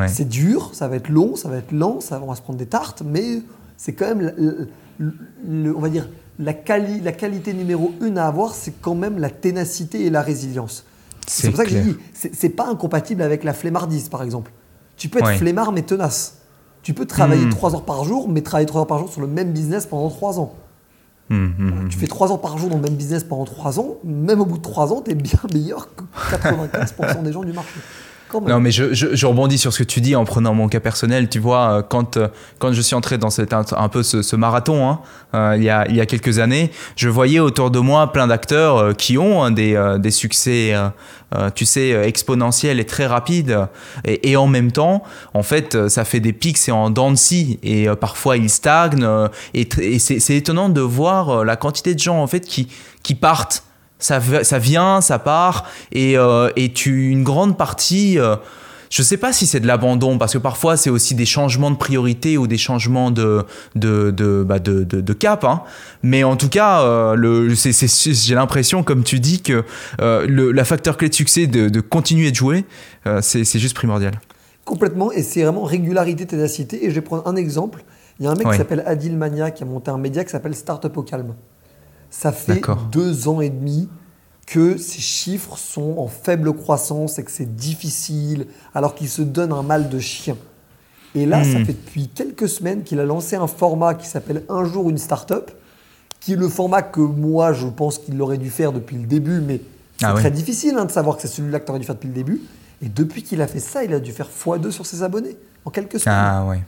C'est 0.07 0.29
dur, 0.29 0.69
ça 0.73 0.87
va 0.87 0.97
être 0.97 1.09
long, 1.09 1.35
ça 1.35 1.49
va 1.49 1.57
être 1.57 1.71
lent, 1.71 1.99
ça, 1.99 2.21
on 2.21 2.27
va 2.27 2.35
se 2.35 2.41
prendre 2.41 2.59
des 2.59 2.67
tartes, 2.67 3.01
mais 3.03 3.41
c'est 3.75 3.93
quand 3.93 4.13
même, 4.13 4.67
on 4.99 5.79
va 5.79 5.89
dire, 5.89 6.07
la, 6.39 6.53
la 7.03 7.11
qualité 7.11 7.53
numéro 7.53 7.93
une 8.01 8.17
à 8.17 8.27
avoir, 8.27 8.53
c'est 8.53 8.81
quand 8.81 8.95
même 8.95 9.19
la 9.19 9.29
ténacité 9.29 10.05
et 10.05 10.09
la 10.09 10.21
résilience. 10.21 10.85
C'est 11.27 11.49
pour 11.49 11.57
ça 11.57 11.65
que 11.65 11.71
je 11.71 11.77
dis, 11.77 11.95
c'est 12.13 12.49
pas 12.49 12.67
incompatible 12.67 13.21
avec 13.21 13.43
la 13.43 13.53
flemmardise, 13.53 14.09
par 14.09 14.23
exemple. 14.23 14.51
Tu 14.97 15.09
peux 15.09 15.19
être 15.19 15.37
flemmard 15.37 15.71
mais 15.71 15.83
tenace. 15.83 16.37
Tu 16.81 16.93
peux 16.93 17.05
travailler 17.05 17.45
hmm. 17.45 17.49
trois 17.49 17.75
heures 17.75 17.85
par 17.85 18.03
jour, 18.03 18.29
mais 18.29 18.41
travailler 18.41 18.65
trois 18.65 18.81
heures 18.81 18.87
par 18.87 18.99
jour 18.99 19.11
sur 19.11 19.21
le 19.21 19.27
même 19.27 19.51
business 19.51 19.85
pendant 19.85 20.09
trois 20.09 20.39
ans. 20.39 20.55
Hmm, 21.29 21.45
hmm, 21.45 21.89
tu 21.89 21.97
fais 21.99 22.07
trois 22.07 22.31
heures 22.31 22.41
par 22.41 22.57
jour 22.57 22.69
dans 22.69 22.77
le 22.77 22.81
même 22.81 22.95
business 22.95 23.23
pendant 23.23 23.45
trois 23.45 23.79
ans, 23.79 23.97
même 24.03 24.41
au 24.41 24.45
bout 24.45 24.57
de 24.57 24.63
trois 24.63 24.91
ans, 24.91 25.01
tu 25.01 25.11
es 25.11 25.15
bien 25.15 25.39
meilleur 25.53 25.89
que 25.93 26.03
95% 26.35 27.21
des 27.21 27.31
gens 27.31 27.43
du 27.43 27.53
marché. 27.53 27.79
Non, 28.33 28.59
mais 28.59 28.71
je, 28.71 28.93
je, 28.93 29.25
rebondis 29.25 29.57
sur 29.57 29.73
ce 29.73 29.79
que 29.79 29.83
tu 29.83 30.01
dis 30.01 30.15
en 30.15 30.23
prenant 30.23 30.53
mon 30.53 30.67
cas 30.67 30.79
personnel. 30.79 31.29
Tu 31.29 31.39
vois, 31.39 31.71
euh, 31.71 31.81
quand, 31.81 32.17
euh, 32.17 32.27
quand 32.59 32.71
je 32.71 32.81
suis 32.81 32.95
entré 32.95 33.17
dans 33.17 33.31
cet, 33.31 33.53
un, 33.53 33.89
peu 33.89 34.03
ce, 34.03 34.35
marathon, 34.35 34.87
hein, 34.87 34.99
euh, 35.33 35.55
il, 35.57 35.63
y 35.63 35.69
a, 35.69 35.87
il 35.89 35.95
y 35.95 36.01
a 36.01 36.05
quelques 36.05 36.37
années, 36.37 36.71
je 36.95 37.09
voyais 37.09 37.39
autour 37.39 37.71
de 37.71 37.79
moi 37.79 38.11
plein 38.11 38.27
d'acteurs 38.27 38.95
qui 38.95 39.17
ont 39.17 39.43
hein, 39.43 39.51
des, 39.51 39.97
des 39.99 40.11
succès, 40.11 40.75
tu 41.55 41.65
sais, 41.65 41.89
exponentiels 42.07 42.79
et 42.79 42.85
très 42.85 43.07
rapides. 43.07 43.67
Et, 44.05 44.31
et, 44.31 44.37
en 44.37 44.47
même 44.47 44.71
temps, 44.71 45.03
en 45.33 45.43
fait, 45.43 45.89
ça 45.89 46.05
fait 46.05 46.19
des 46.19 46.33
pics, 46.33 46.57
c'est 46.57 46.71
en 46.71 46.89
dents 46.89 47.11
de 47.11 47.17
scie. 47.17 47.59
Et 47.63 47.87
parfois, 47.99 48.37
ils 48.37 48.49
stagnent. 48.49 49.07
et, 49.53 49.67
et 49.79 49.99
c'est 49.99 50.35
étonnant 50.35 50.69
de 50.69 50.81
voir 50.81 51.43
la 51.43 51.55
quantité 51.55 51.95
de 51.95 51.99
gens, 51.99 52.21
en 52.21 52.27
fait, 52.27 52.41
qui, 52.41 52.67
qui 53.01 53.15
partent 53.15 53.63
ça, 53.99 54.21
ça 54.43 54.59
vient, 54.59 55.01
ça 55.01 55.19
part, 55.19 55.65
et, 55.91 56.17
euh, 56.17 56.49
et 56.55 56.71
tu, 56.71 57.09
une 57.09 57.23
grande 57.23 57.57
partie, 57.57 58.17
euh, 58.17 58.35
je 58.89 59.01
ne 59.01 59.05
sais 59.05 59.17
pas 59.17 59.33
si 59.33 59.45
c'est 59.45 59.59
de 59.59 59.67
l'abandon, 59.67 60.17
parce 60.17 60.33
que 60.33 60.37
parfois 60.37 60.77
c'est 60.77 60.89
aussi 60.89 61.13
des 61.13 61.25
changements 61.25 61.69
de 61.69 61.75
priorité 61.75 62.37
ou 62.37 62.47
des 62.47 62.57
changements 62.57 63.11
de, 63.11 63.43
de, 63.75 64.09
de, 64.09 64.43
bah 64.43 64.59
de, 64.59 64.83
de, 64.83 65.13
cap, 65.13 65.43
hein. 65.43 65.61
mais 66.01 66.23
en 66.23 66.37
tout 66.37 66.49
cas, 66.49 66.81
euh, 66.81 67.53
j'ai 67.53 68.35
l'impression, 68.35 68.83
comme 68.83 69.03
tu 69.03 69.19
dis, 69.19 69.41
que 69.41 69.63
le 69.99 70.51
la 70.51 70.65
facteur 70.65 70.97
clé 70.97 71.09
de 71.09 71.13
succès 71.13 71.45
de, 71.45 71.69
de 71.69 71.81
continuer 71.81 72.31
de 72.31 72.35
jouer, 72.35 72.65
c'est 73.21 73.59
juste 73.59 73.75
primordial. 73.75 74.19
Complètement, 74.65 75.11
et 75.11 75.23
c'est 75.23 75.43
vraiment 75.43 75.63
régularité, 75.63 76.25
ténacité, 76.25 76.85
et 76.85 76.89
je 76.89 76.95
vais 76.95 77.01
prendre 77.01 77.27
un 77.27 77.35
exemple. 77.35 77.83
Il 78.19 78.25
y 78.25 78.27
a 78.27 78.31
un 78.31 78.35
mec 78.35 78.49
qui 78.49 78.57
s'appelle 78.57 78.83
Adil 78.85 79.15
Mania 79.17 79.51
qui 79.51 79.63
a 79.63 79.65
monté 79.65 79.91
un 79.91 79.97
média 79.97 80.23
qui 80.23 80.31
s'appelle 80.31 80.55
Startup 80.55 80.95
au 80.95 81.03
calme. 81.03 81.35
Ça 82.09 82.31
fait 82.31 82.61
deux 82.91 83.27
ans 83.27 83.41
et 83.41 83.49
demi 83.49 83.89
que 84.45 84.77
ces 84.77 84.99
chiffres 84.99 85.57
sont 85.57 85.95
en 85.97 86.07
faible 86.07 86.53
croissance 86.53 87.19
et 87.19 87.23
que 87.23 87.31
c'est 87.31 87.55
difficile, 87.55 88.47
alors 88.73 88.95
qu'il 88.95 89.07
se 89.07 89.21
donne 89.21 89.53
un 89.53 89.61
mal 89.61 89.89
de 89.89 89.99
chien. 89.99 90.35
Et 91.15 91.25
là, 91.25 91.43
ça 91.43 91.59
hmm. 91.59 91.65
fait 91.65 91.73
depuis 91.73 92.07
quelques 92.07 92.49
semaines 92.49 92.83
qu'il 92.83 92.99
a 92.99 93.05
lancé 93.05 93.35
un 93.35 93.47
format 93.47 93.93
qui 93.93 94.07
s'appelle 94.07 94.43
Un 94.49 94.65
jour 94.65 94.89
une 94.89 94.97
start-up, 94.97 95.51
qui 96.19 96.33
est 96.33 96.35
le 96.35 96.49
format 96.49 96.81
que 96.81 96.99
moi, 96.99 97.53
je 97.53 97.67
pense 97.67 97.99
qu'il 97.99 98.19
aurait 98.21 98.37
dû 98.37 98.49
faire 98.49 98.71
depuis 98.71 98.97
le 98.97 99.05
début, 99.05 99.39
mais 99.39 99.61
c'est 99.97 100.05
ah 100.05 100.13
très 100.13 100.31
difficile 100.31 100.75
hein, 100.77 100.85
de 100.85 100.91
savoir 100.91 101.15
que 101.15 101.21
c'est 101.21 101.27
celui-là 101.27 101.59
que 101.59 101.65
tu 101.65 101.71
aurais 101.71 101.79
dû 101.79 101.85
faire 101.85 101.95
depuis 101.95 102.07
le 102.07 102.13
début. 102.13 102.41
Et 102.81 102.89
depuis 102.89 103.21
qu'il 103.21 103.41
a 103.41 103.47
fait 103.47 103.59
ça, 103.59 103.83
il 103.83 103.93
a 103.93 103.99
dû 103.99 104.11
faire 104.11 104.29
x2 104.29 104.71
sur 104.71 104.85
ses 104.85 105.03
abonnés 105.03 105.37
en 105.65 105.71
quelques 105.71 105.99
semaines. 105.99 106.17
Ah, 106.17 106.45
ouais. 106.45 106.61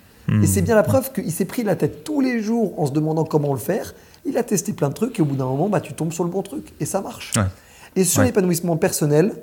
Et 0.44 0.46
c'est 0.46 0.62
hmm. 0.62 0.66
bien 0.66 0.76
la 0.76 0.84
preuve 0.84 1.12
qu'il 1.14 1.32
s'est 1.32 1.46
pris 1.46 1.64
la 1.64 1.76
tête 1.76 2.04
tous 2.04 2.22
les 2.22 2.42
jours 2.42 2.80
en 2.80 2.86
se 2.86 2.92
demandant 2.92 3.24
comment 3.24 3.54
le 3.54 3.60
faire. 3.60 3.94
Il 4.26 4.38
a 4.38 4.44
testé 4.44 4.74
plein 4.74 4.90
de 4.90 4.94
trucs 4.94 5.18
et 5.20 5.22
au 5.22 5.26
bout 5.26 5.36
d'un 5.36 5.46
moment, 5.46 5.70
bah, 5.70 5.82
tu 5.82 5.94
tombes 5.94 6.14
sur 6.14 6.24
le 6.24 6.30
bon 6.30 6.42
truc 6.42 6.74
et 6.80 6.86
ça 6.86 7.02
marche. 7.02 7.34
Et 7.96 8.04
sur 8.04 8.22
l'épanouissement 8.22 8.78
personnel, 8.78 9.34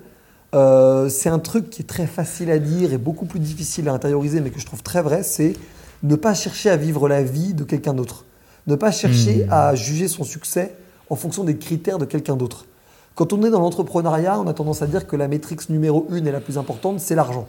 euh, 0.55 1.09
c'est 1.09 1.29
un 1.29 1.39
truc 1.39 1.69
qui 1.69 1.83
est 1.83 1.87
très 1.87 2.07
facile 2.07 2.51
à 2.51 2.59
dire 2.59 2.93
et 2.93 2.99
beaucoup 2.99 3.27
plus 3.27 3.41
difficile 3.41 3.89
à 3.89 3.93
intérioriser, 3.93 4.41
mais 4.41 4.51
que 4.51 4.61
je 4.61 4.67
trouve 4.67 4.83
très 4.83 5.03
vrai, 5.03 5.23
c'est 5.23 5.55
ne 6.03 6.17
pas 6.17 6.35
chercher 6.35 6.71
à 6.71 6.77
vivre 6.77 7.09
la 7.09 7.23
vie 7.23 7.55
de 7.55 7.65
quelqu'un 7.65 7.93
d'autre. 7.93 8.25
Ne 8.67 8.77
pas 8.77 8.91
chercher 8.91 9.45
hmm. 9.45 9.53
à 9.53 9.75
juger 9.75 10.09
son 10.09 10.25
succès 10.25 10.75
en 11.11 11.17
fonction 11.17 11.45
des 11.45 11.57
critères 11.57 11.99
de 11.99 12.05
quelqu'un 12.05 12.37
d'autre. 12.37 12.67
Quand 13.15 13.33
on 13.33 13.43
est 13.43 13.51
dans 13.51 13.61
l'entrepreneuriat, 13.61 14.39
on 14.39 14.47
a 14.47 14.55
tendance 14.55 14.83
à 14.83 14.87
dire 14.87 15.07
que 15.07 15.17
la 15.17 15.27
métrique 15.27 15.69
numéro 15.71 16.07
une 16.11 16.27
et 16.27 16.33
la 16.33 16.41
plus 16.41 16.57
importante, 16.57 17.01
c'est 17.01 17.17
l'argent. 17.17 17.49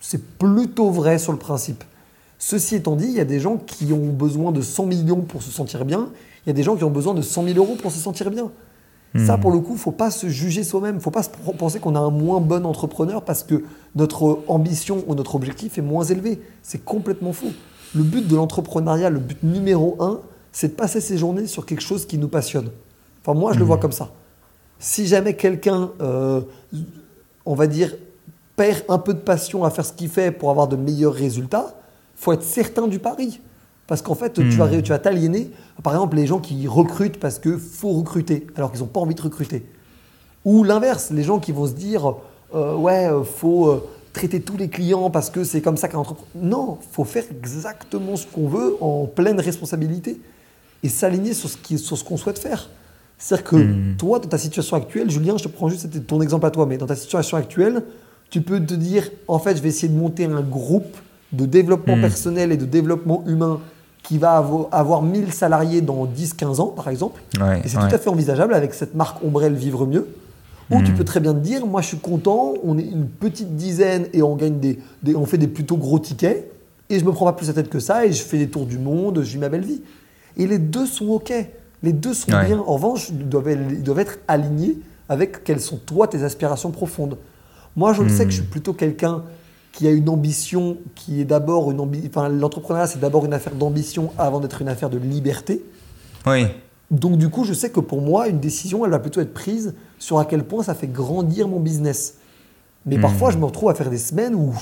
C'est 0.00 0.22
plutôt 0.38 0.90
vrai 0.90 1.18
sur 1.18 1.32
le 1.32 1.38
principe. 1.38 1.82
Ceci 2.46 2.74
étant 2.74 2.94
dit, 2.94 3.06
il 3.06 3.14
y 3.14 3.20
a 3.20 3.24
des 3.24 3.40
gens 3.40 3.56
qui 3.56 3.90
ont 3.94 4.12
besoin 4.12 4.52
de 4.52 4.60
100 4.60 4.84
millions 4.84 5.22
pour 5.22 5.42
se 5.42 5.50
sentir 5.50 5.86
bien, 5.86 6.10
il 6.44 6.48
y 6.48 6.50
a 6.50 6.52
des 6.52 6.62
gens 6.62 6.76
qui 6.76 6.84
ont 6.84 6.90
besoin 6.90 7.14
de 7.14 7.22
100 7.22 7.42
000 7.42 7.56
euros 7.56 7.74
pour 7.80 7.90
se 7.90 7.98
sentir 7.98 8.30
bien. 8.30 8.50
Ça, 9.16 9.38
hmm. 9.38 9.40
pour 9.40 9.50
le 9.50 9.60
coup, 9.60 9.70
il 9.70 9.76
ne 9.76 9.78
faut 9.78 9.92
pas 9.92 10.10
se 10.10 10.28
juger 10.28 10.62
soi-même. 10.62 10.96
Il 10.96 10.98
ne 10.98 11.02
faut 11.02 11.10
pas 11.10 11.22
penser 11.56 11.80
qu'on 11.80 11.94
a 11.94 11.98
un 11.98 12.10
moins 12.10 12.40
bon 12.40 12.66
entrepreneur 12.66 13.22
parce 13.22 13.44
que 13.44 13.64
notre 13.94 14.40
ambition 14.46 15.02
ou 15.06 15.14
notre 15.14 15.36
objectif 15.36 15.78
est 15.78 15.82
moins 15.82 16.04
élevé. 16.04 16.38
C'est 16.62 16.84
complètement 16.84 17.32
faux. 17.32 17.52
Le 17.94 18.02
but 18.02 18.28
de 18.28 18.36
l'entrepreneuriat, 18.36 19.08
le 19.08 19.20
but 19.20 19.42
numéro 19.42 19.96
un, 20.00 20.20
c'est 20.52 20.68
de 20.68 20.74
passer 20.74 21.00
ses 21.00 21.16
journées 21.16 21.46
sur 21.46 21.64
quelque 21.64 21.82
chose 21.82 22.04
qui 22.04 22.18
nous 22.18 22.28
passionne. 22.28 22.68
Enfin, 23.22 23.32
moi, 23.32 23.54
je 23.54 23.58
le 23.58 23.64
vois 23.64 23.78
hmm. 23.78 23.80
comme 23.80 23.92
ça. 23.92 24.10
Si 24.78 25.06
jamais 25.06 25.34
quelqu'un, 25.34 25.92
euh, 26.02 26.42
on 27.46 27.54
va 27.54 27.68
dire, 27.68 27.96
perd 28.54 28.82
un 28.90 28.98
peu 28.98 29.14
de 29.14 29.20
passion 29.20 29.64
à 29.64 29.70
faire 29.70 29.86
ce 29.86 29.94
qu'il 29.94 30.10
fait 30.10 30.30
pour 30.30 30.50
avoir 30.50 30.68
de 30.68 30.76
meilleurs 30.76 31.14
résultats, 31.14 31.74
faut 32.16 32.32
être 32.32 32.42
certain 32.42 32.86
du 32.86 32.98
pari. 32.98 33.40
Parce 33.86 34.00
qu'en 34.00 34.14
fait, 34.14 34.32
tu, 34.32 34.42
vas, 34.56 34.66
hmm. 34.66 34.82
tu 34.82 34.88
vas 34.90 34.98
t'aliéner. 34.98 35.50
Par 35.82 35.92
exemple, 35.92 36.16
les 36.16 36.26
gens 36.26 36.38
qui 36.38 36.66
recrutent 36.66 37.18
parce 37.20 37.38
qu'il 37.38 37.58
faut 37.58 37.90
recruter, 37.90 38.46
alors 38.56 38.70
qu'ils 38.72 38.80
n'ont 38.80 38.86
pas 38.86 39.00
envie 39.00 39.14
de 39.14 39.20
recruter. 39.20 39.66
Ou 40.44 40.64
l'inverse, 40.64 41.10
les 41.10 41.22
gens 41.22 41.38
qui 41.38 41.52
vont 41.52 41.66
se 41.66 41.72
dire 41.72 42.14
euh, 42.54 42.76
ouais, 42.76 43.06
euh, 43.10 43.22
faut 43.24 43.68
euh, 43.68 43.86
traiter 44.12 44.40
tous 44.40 44.56
les 44.56 44.68
clients 44.68 45.10
parce 45.10 45.28
que 45.28 45.44
c'est 45.44 45.60
comme 45.60 45.76
ça 45.76 45.88
qu'un 45.88 45.98
entrepreneur. 45.98 46.28
Non, 46.34 46.78
faut 46.92 47.04
faire 47.04 47.24
exactement 47.30 48.16
ce 48.16 48.26
qu'on 48.26 48.48
veut 48.48 48.76
en 48.80 49.06
pleine 49.06 49.38
responsabilité 49.40 50.20
et 50.82 50.88
s'aligner 50.88 51.34
sur 51.34 51.48
ce 51.50 51.56
qui- 51.56 51.78
sur 51.78 51.98
ce 51.98 52.04
qu'on 52.04 52.16
souhaite 52.16 52.38
faire. 52.38 52.70
C'est-à-dire 53.18 53.44
que 53.44 53.56
Mhm. 53.56 53.96
toi, 53.98 54.18
dans 54.18 54.28
ta 54.28 54.38
situation 54.38 54.76
actuelle, 54.76 55.10
Julien, 55.10 55.36
je 55.36 55.44
te 55.44 55.48
prends 55.48 55.68
juste 55.68 56.06
ton 56.06 56.20
exemple 56.22 56.46
à 56.46 56.50
toi, 56.50 56.66
mais 56.66 56.78
dans 56.78 56.86
ta 56.86 56.96
situation 56.96 57.36
actuelle, 57.36 57.82
tu 58.30 58.40
peux 58.40 58.60
te 58.64 58.74
dire, 58.74 59.10
en 59.28 59.38
fait, 59.38 59.56
je 59.56 59.62
vais 59.62 59.68
essayer 59.68 59.88
de 59.92 59.96
monter 59.98 60.24
un 60.24 60.40
groupe 60.42 60.96
de 61.36 61.46
développement 61.46 61.96
Mhm. 61.96 62.02
personnel 62.02 62.52
et 62.52 62.56
de 62.56 62.64
développement 62.64 63.24
humain 63.26 63.60
qui 64.02 64.18
va 64.18 64.40
avo- 64.40 64.68
avoir 64.70 65.02
1000 65.02 65.32
salariés 65.32 65.80
dans 65.80 66.04
10-15 66.04 66.60
ans, 66.60 66.66
par 66.68 66.88
exemple. 66.88 67.20
Ouais, 67.40 67.62
Et 67.64 67.68
c'est 67.68 67.78
ouais. 67.78 67.88
tout 67.88 67.94
à 67.94 67.98
fait 67.98 68.10
envisageable 68.10 68.52
avec 68.54 68.74
cette 68.74 68.94
marque 68.94 69.22
Ombrelle 69.24 69.54
Vivre 69.54 69.86
Mieux. 69.86 70.06
Ou 70.70 70.82
tu 70.82 70.92
Mhm. 70.92 70.96
peux 70.98 71.04
très 71.04 71.20
bien 71.20 71.34
te 71.34 71.38
dire, 71.40 71.66
moi 71.66 71.82
je 71.82 71.88
suis 71.88 71.98
content, 71.98 72.54
on 72.64 72.78
est 72.78 72.82
une 72.84 73.06
petite 73.06 73.54
dizaine 73.56 74.06
et 74.14 74.22
on 74.22 74.34
gagne 74.34 74.58
des, 74.60 74.78
des- 75.02 75.14
on 75.14 75.26
fait 75.26 75.36
des 75.38 75.46
plutôt 75.48 75.76
gros 75.76 75.98
tickets 75.98 76.50
et 76.88 76.98
je 76.98 77.04
me 77.04 77.12
prends 77.12 77.26
pas 77.26 77.34
plus 77.34 77.48
la 77.48 77.52
tête 77.52 77.68
que 77.68 77.80
ça 77.80 78.06
et 78.06 78.12
je 78.12 78.22
fais 78.22 78.38
des 78.38 78.48
tours 78.48 78.64
du 78.64 78.78
monde, 78.78 79.20
je 79.22 79.32
vis 79.32 79.38
ma 79.38 79.50
belle 79.50 79.64
vie. 79.64 79.82
Et 80.38 80.46
les 80.46 80.58
deux 80.58 80.86
sont 80.86 81.08
ok, 81.08 81.32
les 81.82 81.92
deux 81.92 82.14
sont 82.14 82.32
Ouais. 82.32 82.46
bien. 82.46 82.58
En 82.66 82.74
revanche, 82.74 83.10
ils 83.10 83.28
doivent, 83.28 83.50
ils 83.72 83.82
doivent 83.82 83.98
être 83.98 84.18
alignés 84.26 84.78
avec 85.08 85.44
quelles 85.44 85.60
sont 85.60 85.76
toi 85.76 86.08
tes 86.08 86.22
aspirations 86.24 86.70
profondes. 86.70 87.18
Moi 87.76 87.92
je 87.92 88.02
le 88.02 88.08
sais 88.08 88.24
que 88.24 88.30
je 88.30 88.36
suis 88.36 88.46
plutôt 88.46 88.72
quelqu'un 88.72 89.22
qui 89.74 89.88
a 89.88 89.90
une 89.90 90.08
ambition 90.08 90.78
qui 90.94 91.20
est 91.20 91.24
d'abord 91.24 91.70
une 91.70 91.80
ambition. 91.80 92.08
Enfin, 92.08 92.28
l'entrepreneuriat 92.28 92.86
c'est 92.86 93.00
d'abord 93.00 93.24
une 93.24 93.34
affaire 93.34 93.54
d'ambition 93.54 94.12
avant 94.16 94.40
d'être 94.40 94.62
une 94.62 94.68
affaire 94.68 94.88
de 94.88 94.98
liberté. 94.98 95.64
Oui. 96.26 96.46
Donc 96.90 97.18
du 97.18 97.28
coup, 97.28 97.44
je 97.44 97.52
sais 97.52 97.70
que 97.70 97.80
pour 97.80 98.00
moi, 98.00 98.28
une 98.28 98.38
décision, 98.38 98.84
elle 98.84 98.92
va 98.92 99.00
plutôt 99.00 99.20
être 99.20 99.34
prise 99.34 99.74
sur 99.98 100.18
à 100.18 100.24
quel 100.24 100.44
point 100.44 100.62
ça 100.62 100.74
fait 100.74 100.86
grandir 100.86 101.48
mon 101.48 101.58
business. 101.58 102.18
Mais 102.86 102.98
parfois, 102.98 103.30
je 103.30 103.38
me 103.38 103.46
retrouve 103.46 103.70
à 103.70 103.74
faire 103.74 103.90
des 103.90 103.98
semaines 103.98 104.34
où 104.34 104.52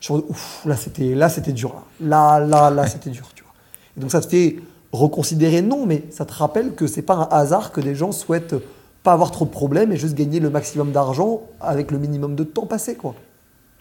je, 0.00 0.12
Ouf, 0.12 0.62
là 0.64 0.76
c'était 0.76 1.14
là 1.14 1.28
c'était 1.28 1.52
dur 1.52 1.74
là 2.00 2.38
là 2.38 2.46
là, 2.46 2.70
là, 2.70 2.86
c'était 2.86 3.10
dur 3.10 3.28
tu 3.34 3.42
vois. 3.42 3.52
Et 3.96 4.00
donc 4.00 4.10
ça 4.10 4.20
te 4.20 4.28
fait 4.28 4.56
reconsidérer 4.92 5.62
non, 5.62 5.86
mais 5.86 6.04
ça 6.10 6.24
te 6.24 6.32
rappelle 6.32 6.74
que 6.74 6.86
c'est 6.86 7.02
pas 7.02 7.14
un 7.14 7.28
hasard 7.30 7.72
que 7.72 7.80
des 7.80 7.94
gens 7.94 8.12
souhaitent 8.12 8.54
pas 9.02 9.12
avoir 9.12 9.30
trop 9.30 9.44
de 9.44 9.50
problèmes 9.50 9.92
et 9.92 9.96
juste 9.96 10.14
gagner 10.14 10.38
le 10.38 10.50
maximum 10.50 10.92
d'argent 10.92 11.42
avec 11.60 11.90
le 11.90 11.98
minimum 11.98 12.36
de 12.36 12.44
temps 12.44 12.66
passé 12.66 12.94
quoi. 12.94 13.14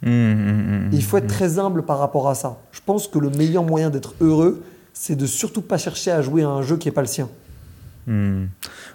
Hum, 0.06 0.12
hum, 0.12 0.90
Et 0.94 0.96
il 0.98 1.04
faut 1.04 1.18
être 1.18 1.28
très 1.28 1.58
humble 1.60 1.84
par 1.84 1.98
rapport 2.00 2.30
à 2.30 2.36
ça. 2.36 2.58
Je 2.72 2.80
pense 2.86 3.08
que 3.08 3.18
le 3.20 3.30
meilleur 3.32 3.64
moyen 3.64 3.90
d'être 3.90 4.14
heureux, 4.22 4.64
c'est 4.94 5.16
de 5.16 5.26
surtout 5.26 5.62
pas 5.62 5.78
chercher 5.78 6.12
à 6.12 6.22
jouer 6.22 6.44
à 6.44 6.50
un 6.50 6.62
jeu 6.62 6.78
qui 6.78 6.88
est 6.88 6.92
pas 6.92 7.02
le 7.02 7.08
sien. 7.08 7.28
Hmm. 8.08 8.46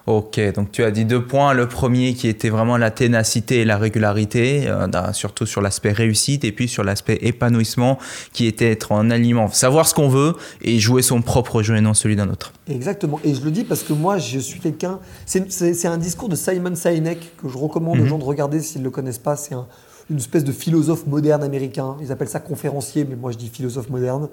Ok, 0.06 0.38
donc 0.54 0.70
tu 0.70 0.84
as 0.84 0.92
dit 0.92 1.04
deux 1.04 1.24
points. 1.24 1.52
Le 1.52 1.68
premier 1.68 2.14
qui 2.14 2.28
était 2.28 2.48
vraiment 2.48 2.76
la 2.76 2.92
ténacité 2.92 3.56
et 3.60 3.64
la 3.64 3.76
régularité, 3.76 4.68
euh, 4.68 4.86
surtout 5.12 5.46
sur 5.46 5.60
l'aspect 5.60 5.90
réussite, 5.90 6.44
et 6.44 6.52
puis 6.52 6.68
sur 6.68 6.84
l'aspect 6.84 7.18
épanouissement, 7.22 7.98
qui 8.32 8.46
était 8.46 8.70
être 8.70 8.92
en 8.92 9.10
aliment, 9.10 9.48
savoir 9.48 9.88
ce 9.88 9.94
qu'on 9.94 10.08
veut 10.08 10.34
et 10.62 10.78
jouer 10.78 11.02
son 11.02 11.22
propre 11.22 11.60
jeu 11.62 11.74
et 11.76 11.80
non 11.80 11.92
celui 11.92 12.14
d'un 12.14 12.30
autre. 12.30 12.52
Exactement. 12.68 13.18
Et 13.24 13.34
je 13.34 13.42
le 13.44 13.50
dis 13.50 13.64
parce 13.64 13.82
que 13.82 13.92
moi, 13.92 14.18
je 14.18 14.38
suis 14.38 14.60
quelqu'un. 14.60 15.00
C'est 15.26 15.86
un 15.86 15.98
discours 15.98 16.28
de 16.28 16.36
Simon 16.36 16.76
Sinek 16.76 17.36
que 17.42 17.48
je 17.48 17.58
recommande 17.58 17.98
aux 17.98 18.06
gens 18.06 18.18
de 18.18 18.24
regarder 18.24 18.60
s'ils 18.60 18.80
ne 18.80 18.84
le 18.86 18.90
connaissent 18.92 19.18
pas. 19.18 19.34
C'est 19.34 19.54
un- 19.54 19.66
une 20.10 20.18
espèce 20.18 20.44
de 20.44 20.52
philosophe 20.52 21.06
moderne 21.06 21.42
américain. 21.42 21.96
Ils 22.00 22.12
appellent 22.12 22.28
ça 22.28 22.40
conférencier, 22.40 23.04
mais 23.08 23.16
moi 23.16 23.30
je 23.32 23.38
dis 23.38 23.48
philosophe 23.48 23.88
moderne. 23.88 24.28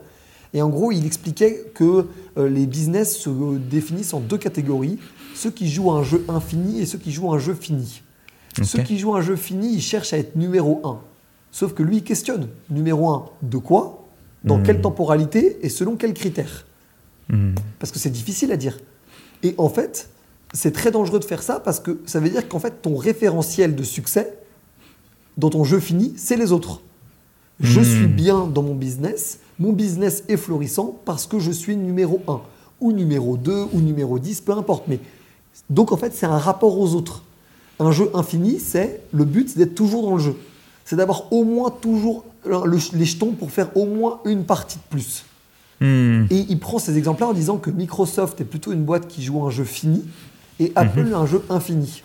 Et 0.54 0.62
en 0.62 0.70
gros, 0.70 0.92
il 0.92 1.06
expliquait 1.06 1.72
que 1.74 2.08
euh, 2.38 2.50
les 2.50 2.66
business 2.66 3.18
se 3.18 3.58
définissent 3.58 4.14
en 4.14 4.20
deux 4.20 4.38
catégories 4.38 4.98
ceux 5.36 5.52
qui 5.52 5.70
jouent 5.70 5.92
à 5.92 6.00
un 6.00 6.04
jeu 6.04 6.26
infini 6.30 6.82
et 6.82 6.86
ceux 6.86 6.98
qui 6.98 7.12
jouent 7.12 7.32
à 7.32 7.36
un 7.36 7.40
jeu 7.40 7.54
fini. 7.54 8.02
Ceux 8.64 8.82
qui 8.82 8.98
jouent 8.98 9.14
à 9.14 9.20
un 9.20 9.22
jeu 9.22 9.36
fini, 9.36 9.76
ils 9.76 9.82
cherchent 9.82 10.14
à 10.14 10.18
être 10.18 10.36
numéro 10.36 10.82
un. 10.84 11.00
Sauf 11.52 11.74
que 11.74 11.84
lui, 11.84 11.98
il 11.98 12.04
questionne 12.04 12.48
numéro 12.72 13.10
un 13.10 13.26
de 13.44 13.58
quoi? 13.58 14.08
Dans 14.44 14.64
quelle 14.64 14.82
temporalité? 14.82 15.60
Et 15.62 15.70
selon 15.70 15.96
quels 15.96 16.14
critères? 16.14 16.66
Hmm. 17.30 17.56
parce 17.78 17.92
que 17.92 18.00
c'est 18.00 18.10
difficile 18.10 18.54
à 18.54 18.58
dire. 18.58 18.78
Et 19.44 19.54
en 19.58 19.68
fait, 19.68 20.10
c'est 20.54 20.72
très 20.72 20.92
dangereux 20.92 21.20
de 21.20 21.26
faire 21.26 21.44
ça 21.44 21.60
parce 21.60 21.82
que 21.82 22.00
ça 22.06 22.22
veut 22.22 22.30
dire 22.30 22.48
qu'en 22.48 22.60
fait, 22.60 22.82
ton 22.82 22.96
référentiel 22.96 23.76
de 23.76 23.84
succès 23.84 24.37
dans 25.38 25.50
ton 25.50 25.64
jeu 25.64 25.80
fini, 25.80 26.14
c'est 26.18 26.36
les 26.38 26.52
autres. 26.52 26.82
Je 27.60 27.80
Hmm. 27.80 27.84
suis 27.84 28.08
bien 28.08 28.46
dans 28.48 28.62
mon 28.64 28.76
business, 28.76 29.40
mon 29.60 29.74
business 29.74 30.24
est 30.28 30.38
florissant 30.38 30.96
parce 31.06 31.26
que 31.26 31.40
je 31.40 31.52
suis 31.52 31.76
numéro 31.76 32.22
1, 32.28 32.42
ou 32.82 32.92
numéro 32.92 33.38
2, 33.38 33.66
ou 33.74 33.80
numéro 33.82 34.20
10, 34.20 34.42
peu 34.42 34.52
importe. 34.54 34.84
Mais 34.88 35.00
donc 35.70 35.92
en 35.92 35.98
fait, 35.98 36.14
c'est 36.14 36.26
un 36.28 36.38
rapport 36.38 36.78
aux 36.80 36.94
autres. 36.94 37.24
Un 37.80 37.92
jeu 37.92 38.10
infini, 38.14 38.60
c'est 38.60 39.02
le 39.12 39.26
but, 39.26 39.50
c'est 39.50 39.58
d'être 39.60 39.76
toujours 39.76 40.04
dans 40.04 40.16
le 40.16 40.22
jeu. 40.22 40.36
C'est 40.86 40.96
d'avoir 40.96 41.32
au 41.34 41.44
moins 41.44 41.70
toujours 41.72 42.24
le- 42.46 42.80
les 42.98 43.06
jetons 43.06 43.32
pour 43.32 43.52
faire 43.52 43.76
au 43.76 43.86
moins 43.86 44.20
une 44.26 44.44
partie 44.46 44.78
de 44.78 44.84
plus. 44.90 45.26
Hmm. 45.82 46.26
Et 46.32 46.46
il 46.50 46.60
prend 46.60 46.80
ces 46.80 46.98
exemples-là 46.98 47.28
en 47.30 47.34
disant 47.34 47.58
que 47.58 47.70
Microsoft 47.70 48.40
est 48.42 48.46
plutôt 48.46 48.72
une 48.72 48.84
boîte 48.84 49.08
qui 49.08 49.22
joue 49.24 49.44
un 49.46 49.50
jeu 49.52 49.64
fini 49.64 50.04
et 50.60 50.72
Apple 50.76 51.12
un 51.14 51.26
jeu 51.28 51.44
infini. 51.50 52.02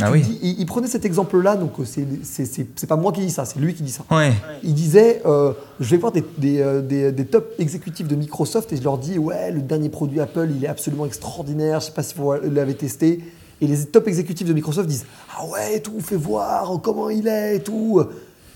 Ah 0.00 0.08
Il 0.08 0.12
oui. 0.12 0.20
dit- 0.22 0.38
il, 0.42 0.60
il 0.60 0.66
prenait 0.66 0.88
cet 0.88 1.04
exemple-là, 1.06 1.56
donc 1.56 1.72
euh, 1.80 1.84
c'est- 1.86 2.86
pas 2.86 2.96
moi 2.96 3.12
qui 3.12 3.20
dis 3.22 3.30
ça, 3.30 3.44
c'est 3.46 3.58
lui 3.58 3.72
qui 3.74 3.82
dit 3.82 3.90
ça. 3.92 4.04
Ouais. 4.10 4.32
Il 4.62 4.74
disait 4.74 5.22
euh, 5.24 5.52
Je 5.80 5.88
vais 5.90 5.96
voir 5.96 6.12
des, 6.12 6.22
des, 6.36 6.60
euh, 6.60 6.82
des- 6.82 7.12
des 7.12 7.24
top 7.24 7.54
exécutifs 7.58 8.06
de 8.06 8.14
Microsoft 8.14 8.72
et 8.72 8.76
je 8.76 8.82
leur 8.82 8.98
dis 8.98 9.18
Ouais, 9.18 9.50
le 9.50 9.62
dernier 9.62 9.88
produit 9.88 10.20
Apple, 10.20 10.48
il 10.54 10.64
est 10.64 10.68
absolument 10.68 11.06
extraordinaire, 11.06 11.80
je 11.80 11.86
sais 11.86 11.92
pas 11.92 12.02
si 12.02 12.14
vous 12.14 12.32
l'avez 12.32 12.74
testé. 12.74 13.24
Et 13.62 13.66
les 13.66 13.86
top 13.86 14.06
exécutifs 14.08 14.46
de 14.46 14.52
Microsoft 14.52 14.86
disent 14.88 15.06
Ah 15.34 15.46
ouais, 15.46 15.80
tout, 15.80 15.98
fais 16.00 16.16
voir 16.16 16.78
comment 16.82 17.08
il 17.08 17.26
est 17.26 17.56
et 17.56 17.60
tout. 17.62 18.02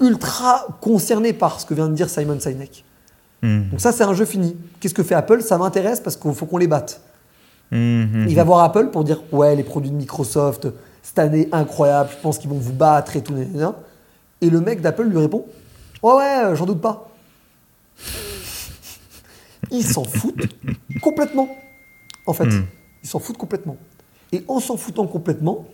Ultra 0.01 0.66
concernés 0.80 1.32
par 1.32 1.61
ce 1.61 1.66
que 1.66 1.74
vient 1.74 1.88
de 1.88 1.95
dire 1.95 2.09
Simon 2.11 2.38
Sinek. 2.41 2.84
Hmm. 3.43 3.70
Donc 3.70 3.80
ça, 3.80 3.93
c'est 3.93 4.05
un 4.05 4.12
jeu 4.14 4.26
fini. 4.26 4.57
Qu'est-ce 4.78 4.93
que 4.95 5.03
fait 5.03 5.14
Apple? 5.14 5.41
Ça 5.43 5.57
m'intéresse 5.57 6.01
parce 6.01 6.16
qu'il 6.16 6.32
faut 6.34 6.45
qu'on 6.47 6.59
les 6.59 6.66
batte. 6.68 7.01
Hmm, 7.70 8.03
hmm. 8.05 8.26
Il 8.28 8.34
va 8.36 8.45
voir 8.45 8.61
Apple 8.61 8.88
pour 8.93 9.05
dire 9.05 9.22
ouais, 9.32 9.57
les 9.57 9.62
produits 9.62 9.91
de 9.91 9.97
Microsoft 9.97 10.68
cette 11.03 11.19
année 11.19 11.49
incroyable, 11.53 12.11
je 12.13 12.17
pense 12.23 12.39
qu'ils 12.39 12.51
vont 12.51 12.59
vous 12.59 12.73
battre 12.73 13.17
et 13.17 13.23
tout. 13.23 13.35
Et 14.41 14.51
le 14.51 14.61
mec 14.61 14.81
d'Apple 14.81 15.05
lui 15.05 15.19
répond 15.19 15.45
ouais 16.03 16.13
ouais, 16.15 16.45
euh, 16.45 16.55
j'en 16.55 16.67
doute 16.67 16.81
pas. 16.81 17.09
Ils 19.71 19.85
s'en 19.87 20.05
foutent 20.05 20.49
complètement. 21.03 21.49
En 22.27 22.33
fait, 22.33 22.45
Hmm. 22.47 22.65
ils 23.03 23.09
s'en 23.09 23.19
foutent 23.19 23.37
complètement. 23.39 23.77
Et 24.33 24.45
en 24.49 24.61
s'en 24.61 24.77
foutant 24.77 25.07
complètement, 25.07 25.67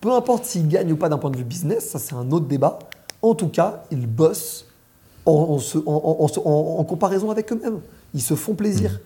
peu 0.00 0.12
importe 0.12 0.44
s'ils 0.44 0.68
gagnent 0.68 0.92
ou 0.92 0.96
pas 0.96 1.08
d'un 1.08 1.18
point 1.18 1.30
de 1.30 1.36
vue 1.36 1.44
business, 1.44 1.90
ça 1.90 1.98
c'est 1.98 2.14
un 2.14 2.30
autre 2.30 2.46
débat. 2.46 2.78
En 3.22 3.34
tout 3.34 3.48
cas, 3.48 3.84
ils 3.90 4.06
bossent 4.06 4.66
en, 5.24 5.58
se- 5.58 5.78
comparaison 5.78 7.30
avec 7.30 7.52
eux-mêmes. 7.52 7.80
Ils 8.12 8.20
se 8.22 8.34
font 8.34 8.54
plaisir. 8.54 9.00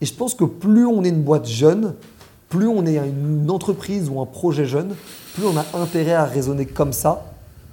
Et 0.00 0.06
je 0.06 0.14
pense 0.14 0.34
que 0.34 0.44
plus 0.44 0.86
on 0.86 1.02
est 1.04 1.08
une 1.08 1.22
boîte 1.22 1.46
jeune, 1.46 1.94
plus 2.48 2.66
on 2.68 2.86
est 2.86 2.96
une 2.96 3.50
entreprise 3.50 4.08
ou 4.08 4.20
un 4.20 4.26
projet 4.26 4.66
jeune, 4.66 4.94
plus 5.34 5.46
on 5.46 5.56
a 5.56 5.64
intérêt 5.80 6.12
à 6.14 6.24
raisonner 6.24 6.66
comme 6.66 6.92
ça. 6.92 7.24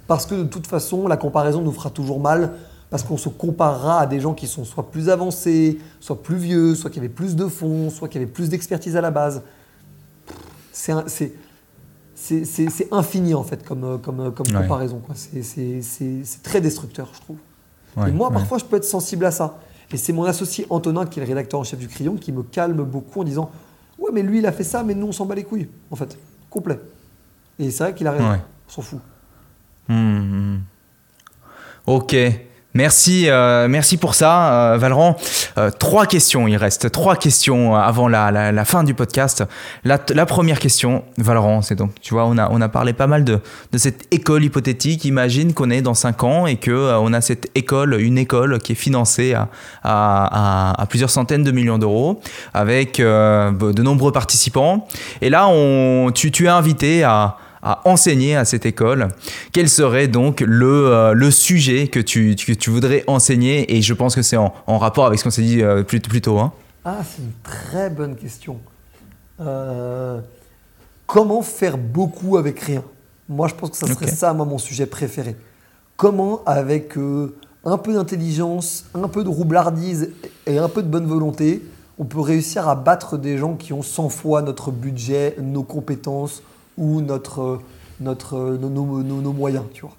Parce 0.06 0.26
que 0.26 0.34
de 0.34 0.44
toute 0.44 0.66
façon, 0.66 1.06
la 1.08 1.16
comparaison 1.16 1.62
nous 1.62 1.72
fera 1.72 1.90
toujours 1.90 2.20
mal. 2.20 2.52
Parce 2.90 3.02
qu'on 3.02 3.16
se 3.16 3.28
comparera 3.28 4.00
à 4.00 4.06
des 4.06 4.20
gens 4.20 4.34
qui 4.34 4.46
sont 4.46 4.64
soit 4.64 4.88
plus 4.90 5.08
avancés, 5.08 5.78
soit 5.98 6.22
plus 6.22 6.36
vieux, 6.36 6.74
soit 6.76 6.90
qui 6.90 7.00
avaient 7.00 7.08
plus 7.08 7.34
de 7.34 7.46
fonds, 7.46 7.90
soit 7.90 8.08
qui 8.08 8.18
avaient 8.18 8.26
plus 8.26 8.48
d'expertise 8.50 8.94
à 8.96 9.00
la 9.00 9.10
base. 9.10 9.42
C'est 10.72 10.92
infini 12.92 13.34
en 13.34 13.42
fait 13.42 13.64
comme, 13.64 13.84
euh, 13.84 13.98
comme, 13.98 14.20
euh, 14.20 14.30
comme 14.30 14.46
Ouais. 14.54 14.62
comparaison. 14.62 15.00
C'est- 15.14 16.42
très 16.42 16.60
destructeur, 16.60 17.08
je 17.14 17.20
trouve. 17.20 17.36
Ouais, 17.96 18.10
Et 18.10 18.12
moi, 18.12 18.28
ouais. 18.28 18.34
parfois, 18.34 18.58
je 18.58 18.64
peux 18.64 18.76
être 18.76 18.84
sensible 18.84 19.24
à 19.24 19.30
ça. 19.30 19.58
Et 19.92 19.96
c'est 19.96 20.12
mon 20.12 20.24
associé 20.24 20.66
Antonin, 20.70 21.06
qui 21.06 21.18
est 21.20 21.22
le 21.22 21.28
rédacteur 21.28 21.60
en 21.60 21.64
chef 21.64 21.78
du 21.78 21.88
Crayon, 21.88 22.16
qui 22.16 22.32
me 22.32 22.42
calme 22.42 22.82
beaucoup 22.84 23.20
en 23.20 23.24
disant 23.24 23.50
Ouais, 24.04 24.10
mais 24.12 24.22
lui, 24.22 24.38
il 24.38 24.46
a 24.46 24.52
fait 24.52 24.64
ça, 24.64 24.82
mais 24.82 24.94
nous, 24.94 25.06
on 25.06 25.12
s'en 25.12 25.24
bat 25.24 25.34
les 25.34 25.44
couilles, 25.44 25.68
en 25.90 25.96
fait. 25.96 26.18
Complet. 26.50 26.78
Et 27.58 27.70
c'est 27.70 27.84
vrai 27.84 27.94
qu'il 27.94 28.06
a 28.06 28.12
raison. 28.12 28.30
Ouais. 28.30 28.40
On 28.68 28.70
s'en 28.70 28.82
fout. 28.82 29.00
Hmm, 29.88 29.94
hmm. 29.94 30.60
Ok. 31.86 32.14
Merci, 32.76 33.26
euh, 33.28 33.68
merci 33.68 33.96
pour 33.96 34.14
ça, 34.16 34.74
euh. 34.74 35.12
Euh, 35.58 35.70
trois 35.78 36.06
questions, 36.06 36.48
il 36.48 36.56
reste 36.56 36.90
trois 36.90 37.14
questions 37.14 37.76
avant 37.76 38.08
la, 38.08 38.32
la- 38.32 38.50
la 38.50 38.64
fin 38.64 38.82
du 38.82 38.94
podcast. 38.94 39.44
La, 39.84 40.00
la 40.12 40.26
première 40.26 40.58
question, 40.58 41.04
Valran, 41.16 41.62
c'est 41.62 41.76
donc, 41.76 41.92
tu 42.02 42.14
vois, 42.14 42.26
on 42.26 42.36
a, 42.36 42.48
on 42.50 42.60
a 42.60 42.68
parlé 42.68 42.92
pas 42.92 43.06
mal 43.06 43.22
de, 43.24 43.38
de 43.72 43.78
cette 43.78 44.12
école 44.12 44.42
hypothétique. 44.44 45.04
Imagine 45.04 45.54
qu'on 45.54 45.70
est 45.70 45.82
dans 45.82 45.94
cinq 45.94 46.24
ans 46.24 46.46
et 46.48 46.56
que 46.56 46.72
euh, 46.72 46.98
on 46.98 47.12
a 47.12 47.20
cette 47.20 47.48
école, 47.54 48.00
une 48.00 48.18
école 48.18 48.58
qui 48.58 48.72
est 48.72 48.76
financée 48.76 49.34
à, 49.34 49.48
à- 49.84 50.72
à- 50.72 50.82
à 50.82 50.86
plusieurs 50.86 51.10
centaines 51.10 51.44
de 51.44 51.52
millions 51.52 51.78
d'euros 51.78 52.20
avec 52.54 52.98
euh, 52.98 53.52
de 53.52 53.82
nombreux 53.82 54.10
participants. 54.10 54.88
Et 55.20 55.30
là, 55.30 55.46
on, 55.48 56.10
tu, 56.12 56.32
tu 56.32 56.46
es 56.46 56.48
invité 56.48 57.04
à 57.04 57.36
à 57.64 57.80
enseigner 57.88 58.36
à 58.36 58.44
cette 58.44 58.66
école, 58.66 59.08
quel 59.50 59.68
serait 59.68 60.06
donc 60.06 60.40
le, 60.40 60.86
euh, 60.92 61.14
le 61.14 61.30
sujet 61.30 61.88
que 61.88 61.98
tu, 61.98 62.36
que 62.36 62.52
tu 62.52 62.70
voudrais 62.70 63.02
enseigner? 63.06 63.74
Et 63.74 63.82
je 63.82 63.94
pense 63.94 64.14
que 64.14 64.22
c'est 64.22 64.36
en, 64.36 64.54
en 64.66 64.78
rapport 64.78 65.06
avec 65.06 65.18
ce 65.18 65.24
qu'on 65.24 65.30
s'est 65.30 65.42
dit 65.42 65.62
euh, 65.62 65.82
plus, 65.82 65.98
plus 66.00 66.20
tôt. 66.20 66.38
Hein. 66.38 66.52
Ah, 66.84 66.98
c'est 67.02 67.22
une 67.22 67.32
très 67.42 67.88
bonne 67.88 68.14
question. 68.14 68.58
Euh, 69.40 70.20
comment 71.06 71.40
faire 71.40 71.78
beaucoup 71.78 72.36
avec 72.36 72.60
rien? 72.60 72.84
Moi, 73.28 73.48
je 73.48 73.54
pense 73.54 73.70
que 73.70 73.76
ça 73.76 73.86
serait 73.86 74.08
ça, 74.08 74.34
moi, 74.34 74.44
mon 74.44 74.58
sujet 74.58 74.84
préféré. 74.84 75.34
Comment, 75.96 76.42
avec 76.44 76.96
un 77.64 77.78
peu 77.78 77.94
d'intelligence, 77.94 78.84
un 78.92 79.08
peu 79.08 79.24
de 79.24 79.30
roublardise 79.30 80.10
et 80.46 80.58
un 80.58 80.68
peu 80.68 80.82
de 80.82 80.88
bonne 80.88 81.06
volonté, 81.06 81.62
on 81.98 82.04
peut 82.04 82.20
réussir 82.20 82.68
à 82.68 82.74
battre 82.74 83.16
des 83.16 83.38
gens 83.38 83.54
qui 83.54 83.72
ont 83.72 83.80
100 83.80 84.10
fois 84.10 84.42
notre 84.42 84.70
budget, 84.70 85.36
nos 85.40 85.62
compétences 85.62 86.42
ou 86.76 87.00
notre, 87.00 87.60
notre, 88.00 88.56
nos, 88.56 89.32
moyens, 89.32 89.64
tu 89.72 89.82
vois. 89.82 89.96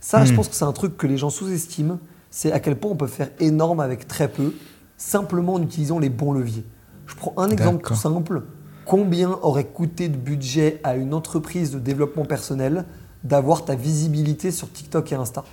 Ça, 0.00 0.24
je 0.24 0.32
hmm. 0.32 0.36
pense 0.36 0.48
que 0.48 0.54
c'est 0.54 0.64
un 0.64 0.72
truc 0.72 0.96
que 0.96 1.06
les 1.06 1.16
gens 1.16 1.30
sous-estiment, 1.30 1.98
c'est 2.30 2.52
à 2.52 2.60
quel 2.60 2.76
point 2.76 2.90
on 2.90 2.96
peut 2.96 3.06
faire 3.06 3.30
énorme 3.40 3.80
avec 3.80 4.08
très 4.08 4.28
peu, 4.28 4.54
simplement 4.96 5.54
en 5.54 5.62
utilisant 5.62 5.98
les 5.98 6.08
bons 6.08 6.32
leviers. 6.32 6.64
Je 7.06 7.14
prends 7.14 7.34
un 7.36 7.50
exemple 7.50 7.86
tout 7.86 7.94
simple. 7.94 8.42
Combien 8.84 9.38
aurait 9.42 9.66
coûté 9.66 10.08
de 10.08 10.16
budget 10.16 10.80
à 10.82 10.96
une 10.96 11.14
entreprise 11.14 11.70
de 11.72 11.78
développement 11.78 12.24
personnel 12.24 12.84
d'avoir 13.22 13.64
ta 13.64 13.74
visibilité 13.74 14.50
sur 14.50 14.70
TikTok 14.72 15.12
et 15.12 15.14
Insta? 15.14 15.44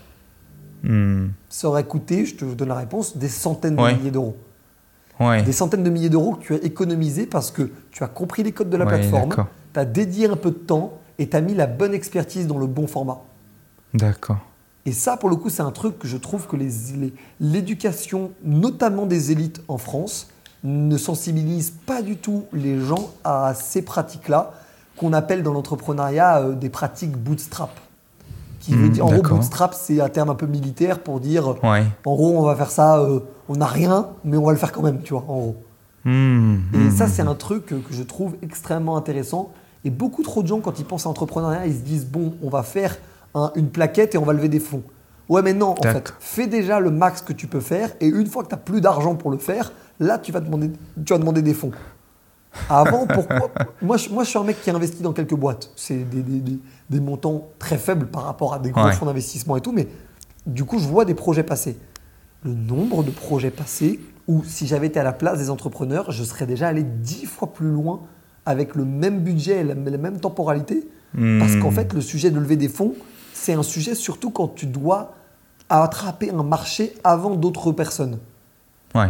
Hmm. 0.84 1.28
Ça 1.50 1.68
aurait 1.68 1.86
coûté, 1.86 2.26
je 2.26 2.36
te 2.36 2.46
donne 2.46 2.70
la 2.70 2.76
réponse, 2.76 3.18
des 3.18 3.28
centaines 3.28 3.76
de 3.76 3.82
milliers 3.82 4.12
d'euros. 4.12 4.38
Des 5.20 5.52
centaines 5.52 5.84
de 5.84 5.90
milliers 5.90 6.10
d'euros 6.10 6.36
que 6.36 6.46
tu 6.46 6.54
as 6.54 6.64
économisés 6.64 7.26
parce 7.26 7.52
que 7.52 7.72
tu 7.92 8.04
as 8.04 8.08
compris 8.08 8.42
les 8.44 8.54
codes 8.54 8.70
de 8.70 8.78
la 8.78 8.86
plateforme, 8.86 9.36
tu 9.74 9.80
as 9.80 9.86
dédié 9.86 10.28
un 10.28 10.38
peu 10.38 10.52
de 10.52 10.56
temps 10.56 10.94
et 11.18 11.28
tu 11.28 11.36
as 11.36 11.42
mis 11.42 11.54
la 11.54 11.68
bonne 11.68 11.94
expertise 11.94 12.48
dans 12.48 12.58
le 12.58 12.68
bon 12.68 12.88
format. 12.88 13.22
D'accord. 13.94 14.38
Et 14.86 14.94
ça, 14.94 15.18
pour 15.18 15.30
le 15.30 15.36
coup, 15.36 15.50
c'est 15.50 15.62
un 15.62 15.72
truc 15.72 16.00
que 16.00 16.08
je 16.08 16.18
trouve 16.18 16.48
que 16.48 16.56
l'éducation, 17.40 18.32
notamment 18.44 19.06
des 19.06 19.32
élites 19.32 19.62
en 19.68 19.78
France, 19.78 20.30
ne 20.64 20.98
sensibilise 20.98 21.72
pas 21.72 22.02
du 22.02 22.18
tout 22.18 22.46
les 22.54 22.80
gens 22.80 23.12
à 23.24 23.54
ces 23.54 23.82
pratiques-là, 23.82 24.54
qu'on 24.98 25.14
appelle 25.14 25.44
dans 25.44 25.54
l'entrepreneuriat 25.54 26.40
euh, 26.40 26.56
des 26.56 26.70
pratiques 26.70 27.16
bootstrap. 27.16 27.72
Qui 28.60 28.74
veut 28.74 28.88
hmm, 28.88 28.92
dire, 28.92 29.06
en 29.06 29.12
gros, 29.12 29.36
bootstrap, 29.36 29.74
c'est 29.74 30.02
un 30.02 30.10
terme 30.10 30.30
un 30.30 30.36
peu 30.36 30.46
militaire 30.46 31.00
pour 31.00 31.20
dire, 31.20 31.56
en 31.64 32.16
gros, 32.16 32.38
on 32.38 32.44
va 32.44 32.56
faire 32.56 32.72
ça, 32.72 33.00
euh, 33.00 33.22
on 33.48 33.56
n'a 33.56 33.66
rien, 33.66 34.08
mais 34.26 34.38
on 34.38 34.46
va 34.46 34.52
le 34.52 34.58
faire 34.58 34.72
quand 34.72 34.84
même, 34.84 35.02
tu 35.02 35.14
vois, 35.14 35.24
en 35.28 35.40
gros. 35.40 35.56
Hmm, 36.06 36.58
et 36.74 36.78
hmm, 36.78 36.92
ça, 36.92 37.08
c'est 37.08 37.22
un 37.22 37.36
truc 37.36 37.68
que 37.68 37.76
je 37.90 38.04
trouve 38.04 38.36
extrêmement 38.42 38.98
intéressant. 38.98 39.52
Et 39.86 39.90
beaucoup 39.90 40.24
trop 40.24 40.42
de 40.44 40.48
gens, 40.48 40.60
quand 40.60 40.80
ils 40.80 40.86
pensent 40.86 41.06
à 41.06 41.10
l'entrepreneuriat, 41.10 41.68
ils 41.68 41.76
se 41.76 41.82
disent, 41.82 42.06
bon, 42.06 42.34
on 42.44 42.50
va 42.50 42.64
faire 42.64 42.98
une 43.56 43.70
plaquette 43.70 44.16
et 44.16 44.18
on 44.18 44.26
va 44.26 44.34
lever 44.34 44.50
des 44.50 44.60
fonds. 44.60 44.84
Ouais, 45.30 45.44
mais 45.44 45.54
non, 45.54 45.76
en 45.78 45.82
fait, 45.82 46.14
fais 46.20 46.48
déjà 46.48 46.80
le 46.80 46.90
max 46.90 47.22
que 47.22 47.34
tu 47.34 47.48
peux 47.48 47.60
faire 47.60 47.92
et 48.02 48.08
une 48.08 48.26
fois 48.26 48.44
que 48.44 48.50
tu 48.50 48.56
n'as 48.56 48.60
plus 48.60 48.82
d'argent 48.82 49.16
pour 49.16 49.30
le 49.30 49.38
faire, 49.38 49.72
là, 50.00 50.18
tu 50.18 50.32
vas 50.32 50.40
demander, 50.40 50.72
tu 51.06 51.14
vas 51.14 51.20
demander 51.20 51.44
des 51.44 51.54
fonds. 51.54 51.72
Avant, 52.70 53.06
pourquoi 53.06 53.52
moi 53.82 53.98
je, 53.98 54.10
moi, 54.10 54.24
je 54.24 54.30
suis 54.30 54.40
un 54.40 54.44
mec 54.44 54.62
qui 54.62 54.70
investit 54.70 55.04
dans 55.04 55.14
quelques 55.14 55.36
boîtes. 55.36 55.72
C'est 55.76 55.98
des, 55.98 56.22
des, 56.22 56.60
des, 56.90 57.00
montants 57.00 57.48
très 57.60 57.78
faibles 57.78 58.08
par 58.08 58.24
rapport 58.24 58.54
à 58.54 58.60
des 58.60 58.72
gros 58.72 58.92
fonds 58.92 59.06
d'investissement 59.06 59.56
et 59.58 59.62
tout, 59.62 59.72
mais 59.72 59.88
du 60.46 60.66
coup, 60.66 60.80
je 60.80 60.88
vois 60.88 61.06
des 61.06 61.14
projets 61.14 61.44
passer. 61.44 61.78
Le 62.44 62.54
nombre 62.54 63.04
de 63.04 63.12
projets 63.12 63.52
passés 63.52 64.00
où, 64.28 64.44
si 64.44 64.68
j'avais 64.68 64.88
été 64.88 65.00
à 65.00 65.04
la 65.04 65.14
place 65.14 65.40
des 65.40 65.50
entrepreneurs, 65.50 66.12
je 66.12 66.24
serais 66.24 66.46
déjà 66.46 66.68
allé 66.68 66.84
dix 66.84 67.26
fois 67.26 67.54
plus 67.54 67.70
loin 67.70 68.02
avec 68.46 68.76
le 68.76 68.86
même 68.86 69.20
budget 69.20 69.62
et 69.62 69.64
la, 69.64 69.76
même 69.76 70.20
temporalité. 70.20 70.88
Parce 71.14 71.56
qu'en 71.56 71.72
hmm. 71.72 71.74
fait, 71.74 71.94
le 71.94 72.02
sujet 72.02 72.30
de 72.30 72.40
lever 72.40 72.56
des 72.56 72.70
fonds, 72.70 72.94
c'est 73.34 73.54
un 73.54 73.64
sujet 73.64 73.96
surtout 73.96 74.30
quand 74.30 74.48
tu 74.48 74.68
dois 74.68 75.14
attraper 75.70 76.32
un 76.32 76.44
marché 76.44 76.94
avant 77.04 77.36
d'autres 77.36 77.72
personnes. 77.72 78.20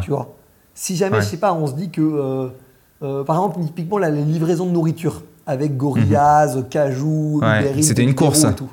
Tu 0.01 0.09
vois? 0.09 0.35
Si 0.73 0.95
jamais, 0.95 1.21
je 1.21 1.25
sais 1.25 1.37
pas, 1.37 1.53
on 1.53 1.67
se 1.67 1.73
dit 1.73 1.89
que, 1.89 2.01
euh, 2.01 2.49
euh, 3.01 3.23
par 3.23 3.37
exemple, 3.37 3.65
typiquement, 3.65 3.97
la, 3.97 4.09
livraison 4.09 4.65
de 4.65 4.71
nourriture 4.71 5.23
avec 5.45 5.77
Gorillaz, 5.77 6.57
mhm. 6.57 6.69
Cajou, 6.69 7.41
C'était 7.81 8.03
une 8.03 8.15
course. 8.15 8.43
Et 8.43 8.53
tout. 8.53 8.69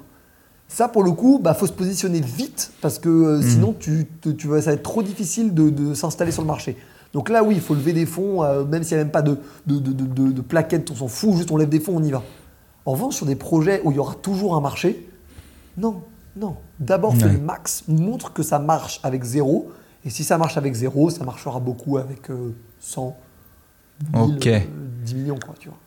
Ça, 0.68 0.88
pour 0.88 1.04
le 1.04 1.12
coup, 1.12 1.40
bah, 1.42 1.54
faut 1.54 1.66
se 1.66 1.72
positionner 1.72 2.20
vite 2.20 2.72
parce 2.80 2.98
que 2.98 3.08
euh, 3.08 3.36
mhm. 3.36 3.42
sinon, 3.42 3.74
tu, 3.78 4.06
tu, 4.20 4.48
ça 4.48 4.60
va 4.60 4.72
être 4.72 4.82
trop 4.82 5.02
difficile 5.02 5.54
de, 5.54 5.94
s'installer 5.94 6.32
sur 6.32 6.42
le 6.42 6.48
marché. 6.48 6.76
Donc 7.12 7.30
là, 7.30 7.42
oui, 7.42 7.54
il 7.54 7.60
faut 7.60 7.74
lever 7.74 7.92
des 7.92 8.04
fonds, 8.04 8.42
même 8.64 8.82
s'il 8.82 8.96
n'y 8.96 9.00
a 9.00 9.04
même 9.04 9.12
pas 9.12 9.22
de, 9.22 9.38
de, 9.66 10.40
plaquettes, 10.42 10.90
on 10.90 10.96
s'en 10.96 11.08
fout, 11.08 11.34
juste 11.36 11.50
on 11.50 11.56
lève 11.56 11.68
des 11.68 11.80
fonds, 11.80 11.94
on 11.96 12.02
y 12.02 12.10
va. 12.10 12.22
En 12.84 12.92
revanche, 12.92 13.14
sur 13.14 13.26
des 13.26 13.36
projets 13.36 13.80
où 13.84 13.90
il 13.90 13.96
y 13.96 13.98
aura 13.98 14.14
toujours 14.14 14.54
un 14.54 14.60
marché, 14.60 15.08
non, 15.78 16.02
non. 16.36 16.56
D'abord, 16.78 17.16
fais 17.16 17.28
le 17.28 17.38
max, 17.38 17.84
montre 17.88 18.34
que 18.34 18.42
ça 18.42 18.58
marche 18.58 19.00
avec 19.02 19.24
zéro. 19.24 19.70
Et 20.04 20.10
si 20.10 20.24
ça 20.24 20.36
marche 20.36 20.58
avec 20.58 20.74
zéro, 20.74 21.08
ça 21.08 21.24
marchera 21.24 21.58
beaucoup 21.58 21.96
avec 21.96 22.28
100, 22.80 23.16
euh, 24.14 24.26
10 24.38 24.48
euh, 24.48 25.16
millions, 25.16 25.38
quoi, 25.44 25.54
tu 25.58 25.68
vois. 25.68 25.78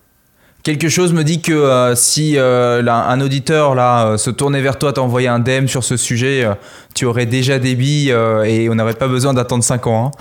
Quelque 0.62 0.90
chose 0.90 1.14
me 1.14 1.24
dit 1.24 1.42
que 1.42 1.54
euh, 1.54 1.96
si 1.96 2.38
un 2.38 3.22
auditeur 3.22 3.76
là 3.76 4.18
se 4.18 4.30
tournait 4.30 4.62
vers 4.62 4.78
toi, 4.78 4.92
t'envoyait 4.92 5.30
un 5.30 5.40
DM 5.40 5.68
sur 5.68 5.84
ce 5.84 5.96
sujet, 5.96 6.46
tu 6.94 7.06
aurais 7.06 7.26
déjà 7.26 7.60
des 7.60 7.76
billes 7.76 8.10
et 8.10 8.70
on 8.70 8.76
n'aurait 8.76 8.94
pas 8.94 9.08
besoin 9.08 9.34
d'attendre 9.34 9.64
5 9.64 9.88
ans. 9.88 10.12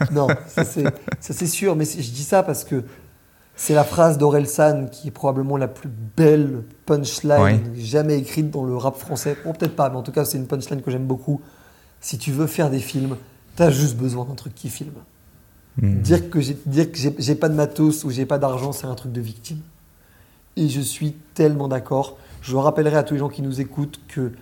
Hein. 0.00 0.06
non, 0.12 0.26
ça 0.48 0.64
c'est 0.64 1.46
sûr, 1.46 1.76
mais 1.76 1.84
je 1.84 2.10
dis 2.10 2.24
ça 2.24 2.42
parce 2.42 2.64
que 2.64 2.82
c'est 3.56 3.74
la 3.74 3.84
phrase 3.84 4.18
d'Orelsan 4.18 4.86
qui 4.90 5.08
est 5.08 5.12
probablement 5.12 5.56
la 5.56 5.68
plus 5.68 5.90
belle 6.16 6.64
punchline 6.86 7.60
jamais 7.76 8.18
écrite 8.18 8.50
dans 8.50 8.64
le 8.64 8.76
rap 8.76 8.96
français. 8.96 9.36
Bon, 9.44 9.52
peut-être 9.52 9.76
pas, 9.76 9.90
mais 9.90 9.96
en 9.96 10.02
tout 10.02 10.12
cas, 10.12 10.24
c'est 10.24 10.38
une 10.38 10.46
punchline 10.46 10.82
que 10.82 10.90
j'aime 10.90 11.06
beaucoup. 11.06 11.40
Si 12.00 12.18
tu 12.18 12.32
veux 12.32 12.46
faire 12.46 12.70
des 12.70 12.80
films, 12.80 13.16
t'as 13.54 13.70
juste 13.70 13.96
besoin 13.96 14.24
d'un 14.24 14.34
truc 14.34 14.54
qui 14.54 14.68
filme. 14.68 14.94
Hmm. 15.80 16.00
Dire 16.00 16.30
que 16.30 16.40
j'ai 16.40 17.34
pas 17.34 17.48
de 17.48 17.54
matos 17.54 18.04
ou 18.04 18.10
j'ai 18.10 18.26
pas 18.26 18.38
d'argent, 18.38 18.72
c'est 18.72 18.86
un 18.86 18.94
truc 18.94 19.12
de 19.12 19.20
victime. 19.20 19.60
Et 20.56 20.68
je 20.68 20.80
suis 20.80 21.12
tellement 21.34 21.68
d'accord. 21.68 22.16
Je 22.42 22.56
rappellerai 22.56 22.96
à 22.96 23.02
tous 23.02 23.14
les 23.14 23.20
gens 23.20 23.28
qui 23.28 23.42
nous 23.42 23.60
écoutent 23.60 24.00
que 24.06 24.32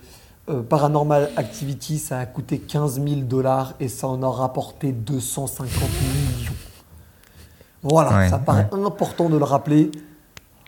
euh, 0.49 0.61
Paranormal 0.61 1.31
Activity, 1.37 1.97
ça 1.97 2.19
a 2.19 2.25
coûté 2.25 2.59
15 2.59 3.01
000 3.01 3.21
dollars 3.21 3.73
et 3.79 3.87
ça 3.87 4.07
en 4.07 4.21
a 4.21 4.29
rapporté 4.29 4.91
250 4.91 5.69
millions. 5.69 6.51
Voilà, 7.81 8.29
ça 8.29 8.39
paraît 8.39 8.69
important 8.71 9.29
de 9.29 9.37
le 9.37 9.43
rappeler. 9.43 9.91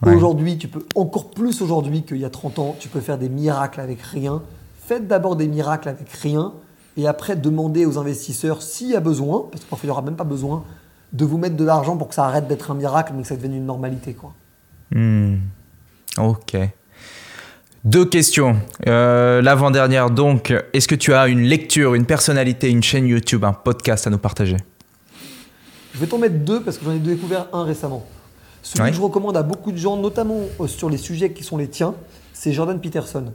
Aujourd'hui, 0.05 0.57
tu 0.57 0.67
peux, 0.67 0.85
encore 0.95 1.29
plus 1.29 1.61
aujourd'hui 1.61 2.03
qu'il 2.03 2.17
y 2.17 2.25
a 2.25 2.29
30 2.29 2.59
ans, 2.59 2.75
tu 2.79 2.89
peux 2.89 2.99
faire 2.99 3.17
des 3.17 3.29
miracles 3.29 3.79
avec 3.79 4.01
rien. 4.01 4.41
Faites 4.79 5.07
d'abord 5.07 5.35
des 5.35 5.47
miracles 5.47 5.89
avec 5.89 6.09
rien 6.09 6.53
et 6.97 7.07
après 7.07 7.35
demandez 7.35 7.85
aux 7.85 7.97
investisseurs 7.97 8.61
s'il 8.61 8.89
y 8.89 8.95
a 8.95 8.99
besoin, 8.99 9.47
parce 9.51 9.63
que 9.63 9.69
parfois 9.69 9.85
il 9.85 9.89
n'y 9.89 9.91
aura 9.91 10.01
même 10.01 10.15
pas 10.15 10.23
besoin, 10.23 10.63
de 11.13 11.25
vous 11.25 11.37
mettre 11.37 11.55
de 11.55 11.63
l'argent 11.63 11.97
pour 11.97 12.09
que 12.09 12.15
ça 12.15 12.25
arrête 12.25 12.47
d'être 12.47 12.71
un 12.71 12.75
miracle 12.75 13.13
mais 13.15 13.21
que 13.21 13.27
ça 13.27 13.35
devienne 13.35 13.55
une 13.55 13.65
normalité. 13.65 14.13
Quoi. 14.13 14.33
Hmm. 14.91 15.37
Ok. 16.17 16.57
Deux 17.83 18.05
questions. 18.05 18.57
Euh, 18.87 19.41
l'avant-dernière 19.41 20.09
donc, 20.09 20.53
est-ce 20.73 20.87
que 20.87 20.95
tu 20.95 21.13
as 21.13 21.27
une 21.27 21.41
lecture, 21.41 21.93
une 21.93 22.05
personnalité, 22.05 22.69
une 22.69 22.81
chaîne 22.81 23.05
YouTube, 23.05 23.43
un 23.43 23.53
podcast 23.53 24.07
à 24.07 24.09
nous 24.09 24.17
partager? 24.17 24.57
Je 25.93 25.99
vais 25.99 26.07
t'en 26.07 26.17
mettre 26.17 26.35
deux 26.35 26.61
parce 26.61 26.77
que 26.77 26.85
j'en 26.85 26.91
ai 26.91 26.99
découvert 26.99 27.47
un 27.53 27.63
récemment. 27.63 28.05
Celui 28.63 28.89
que 28.89 28.95
je 28.95 29.01
recommande 29.01 29.37
à 29.37 29.43
beaucoup 29.43 29.71
de 29.71 29.77
gens, 29.77 29.97
notamment 29.97 30.39
euh, 30.59 30.67
sur 30.67 30.89
les 30.89 30.97
sujets 30.97 31.31
qui 31.31 31.43
sont 31.43 31.57
les 31.57 31.67
tiens, 31.67 31.93
c'est 32.33 32.51
Jordan 32.51 32.81
Peterson. 32.81 33.31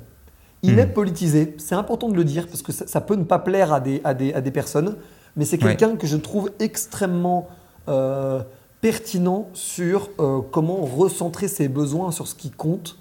Il 0.63 0.77
hmm. 0.77 0.79
est 0.81 0.87
politisé, 0.87 1.55
c'est 1.59 1.75
important 1.75 2.09
de 2.09 2.15
le 2.15 2.25
dire 2.25 2.47
parce 2.47 2.63
que 2.63 2.73
ça, 2.73 3.01
peut 3.01 3.15
ne 3.15 3.25
pas 3.25 3.39
plaire 3.39 3.73
à 3.73 3.81
des, 3.81 4.01
à 4.05 4.15
des, 4.15 4.33
à 4.35 4.41
des 4.41 4.51
personnes, 4.51 4.97
mais 5.37 5.45
c'est 5.45 5.59
quelqu'un 5.59 5.97
que 5.97 6.07
je 6.07 6.17
trouve 6.17 6.51
extrêmement 6.59 7.49
euh, 7.89 8.43
pertinent 8.81 9.49
sur 9.55 10.11
euh, 10.19 10.41
comment 10.51 10.77
recentrer 10.77 11.49
ses 11.49 11.69
besoins 11.69 12.13
sur 12.13 12.27
ce 12.27 12.35
qui 12.35 12.51
compte 12.51 12.99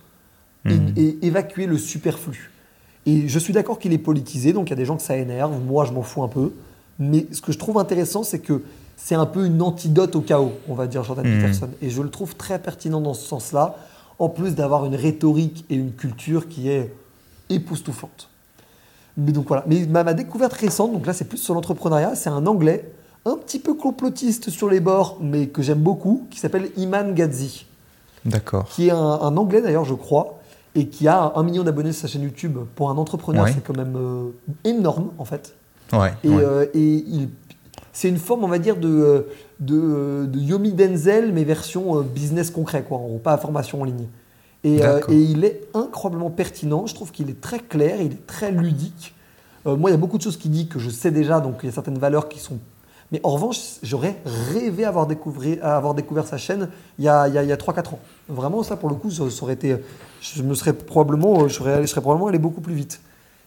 et, 0.66 0.76
hmm. 0.76 0.94
et, 0.96 1.18
évacuer 1.22 1.66
le 1.66 1.78
superflu. 1.78 2.52
Et 3.06 3.28
je 3.28 3.40
suis 3.40 3.54
d'accord 3.54 3.80
qu'il 3.80 3.94
est 3.94 3.98
politisé, 3.98 4.54
donc 4.54 4.68
il 4.68 4.72
y 4.72 4.74
a 4.74 4.78
des 4.78 4.86
gens 4.86 4.96
que 4.96 5.02
ça 5.04 5.18
énerve, 5.18 5.54
moi 5.66 5.86
je 5.86 5.92
m'en 5.92 6.04
fous 6.04 6.24
un 6.24 6.28
peu, 6.28 6.54
mais 6.98 7.28
ce 7.32 7.42
que 7.42 7.52
je 7.52 7.58
trouve 7.58 7.78
intéressant, 7.78 8.24
c'est 8.24 8.40
que 8.40 8.62
c'est 8.96 9.16
un 9.16 9.26
peu 9.26 9.46
une 9.46 9.62
antidote 9.62 10.16
au 10.16 10.22
chaos, 10.22 10.52
on 10.68 10.76
va 10.76 10.88
dire, 10.88 11.04
Jordan 11.04 11.26
hmm. 11.26 11.42
Peterson. 11.42 11.70
Et 11.82 11.90
je 11.90 12.02
le 12.02 12.10
trouve 12.10 12.36
très 12.36 12.60
pertinent 12.60 13.02
dans 13.02 13.14
ce 13.14 13.26
sens-là, 13.26 13.76
en 14.18 14.30
plus 14.30 14.56
d'avoir 14.56 14.86
une 14.86 14.96
rhétorique 14.96 15.66
et 15.70 15.76
une 15.76 15.94
culture 15.94 16.50
qui 16.50 16.70
est 16.70 16.94
époustouflante. 17.50 18.30
Mais 19.18 19.32
donc 19.32 19.48
voilà. 19.48 19.64
Mais 19.68 19.86
ma, 19.86 20.14
découverte 20.14 20.54
récente, 20.54 20.94
donc 20.94 21.06
là 21.06 21.14
c'est 21.14 21.26
plus 21.26 21.38
sur 21.38 21.54
l'entrepreneuriat, 21.54 22.16
c'est 22.16 22.30
un 22.30 22.46
anglais, 22.46 22.92
un 23.26 23.36
petit 23.36 23.60
peu 23.60 23.74
complotiste 23.74 24.50
sur 24.50 24.70
les 24.70 24.80
bords, 24.80 25.18
mais 25.22 25.48
que 25.48 25.62
j'aime 25.62 25.80
beaucoup, 25.80 26.28
qui 26.30 26.40
s'appelle 26.40 26.70
Iman 26.78 27.14
Gadzi. 27.14 27.66
D'accord. 28.26 28.66
Qui 28.66 28.88
est 28.88 28.92
un, 28.92 29.38
anglais 29.38 29.62
d'ailleurs, 29.62 29.86
je 29.86 29.94
crois, 29.94 30.40
et 30.76 30.88
qui 30.88 31.08
a 31.08 31.34
un 31.36 31.44
million 31.44 31.64
d'abonnés 31.64 31.92
sur 31.92 32.02
sa 32.02 32.08
chaîne 32.08 32.24
YouTube. 32.24 32.58
Pour 32.76 32.90
un 32.90 32.98
entrepreneur, 32.98 33.48
c'est 33.48 33.64
quand 33.64 33.76
même 33.76 33.96
euh, 33.96 34.30
énorme 34.64 35.12
en 35.18 35.26
fait. 35.26 35.56
Ouais, 35.92 36.14
et, 36.24 36.30
euh, 36.30 36.66
et 36.76 37.04
c'est 37.92 38.10
une 38.10 38.18
forme, 38.18 38.44
on 38.44 38.48
va 38.48 38.60
dire, 38.60 38.78
de, 38.78 39.28
de, 39.60 40.30
Yomi 40.34 40.74
Denzel, 40.74 41.34
mais 41.34 41.44
version 41.44 42.00
euh, 42.00 42.02
business 42.02 42.52
concret, 42.52 42.84
quoi, 42.88 42.98
en 42.98 43.18
pas 43.18 43.38
formation 43.38 43.82
en 43.82 43.84
ligne. 43.84 44.08
Et, 44.64 44.84
euh, 44.84 45.00
et, 45.10 45.16
il 45.16 45.46
est 45.46 45.68
incroyablement 45.74 46.30
pertinent. 46.30 46.86
Je 46.86 46.94
trouve 46.94 47.12
qu'il 47.12 47.30
est 47.30 47.40
très 47.40 47.60
clair, 47.60 48.02
il 48.02 48.14
est 48.14 48.28
très 48.28 48.52
ludique. 48.52 49.16
Euh, 49.66 49.76
moi, 49.76 49.90
il 49.90 49.94
y 49.94 49.96
a 49.96 50.00
beaucoup 50.00 50.18
de 50.18 50.24
choses 50.24 50.38
qu'il 50.38 50.52
dit 50.52 50.68
que 50.68 50.80
je 50.80 50.90
sais 50.90 51.12
déjà, 51.12 51.40
donc 51.40 51.60
il 51.64 51.68
y 51.68 51.70
a 51.70 51.72
certaines 51.72 51.98
valeurs 51.98 52.28
qui 52.28 52.40
sont 52.40 52.58
Mais 53.12 53.22
en 53.24 53.30
revanche, 53.30 53.58
j'aurais 53.84 54.18
rêvé 54.26 54.86
avoir, 54.86 55.08
découvert, 55.08 55.66
avoir 55.66 55.94
découvert 55.94 56.28
sa 56.28 56.38
chaîne 56.38 56.70
il 56.98 57.06
y 57.06 57.10
a, 57.10 57.28
il 57.28 57.34
y 57.34 57.52
a, 57.52 57.56
3-4 57.56 57.94
ans. 57.94 58.00
Vraiment, 58.28 58.64
ça, 58.64 58.76
pour 58.76 58.90
le 58.90 58.96
coup, 58.96 59.12
ça, 59.12 59.24
aurait 59.42 59.54
été. 59.54 59.78
Je 60.22 60.44
me 60.44 60.54
serais 60.54 60.74
probablement, 60.74 61.48
je 61.48 61.54
serais, 61.54 61.82
je 61.82 61.88
serais 61.88 62.02
probablement 62.02 62.28
allé 62.28 62.40
beaucoup 62.40 62.62
plus 62.62 62.74
vite. 62.74 63.00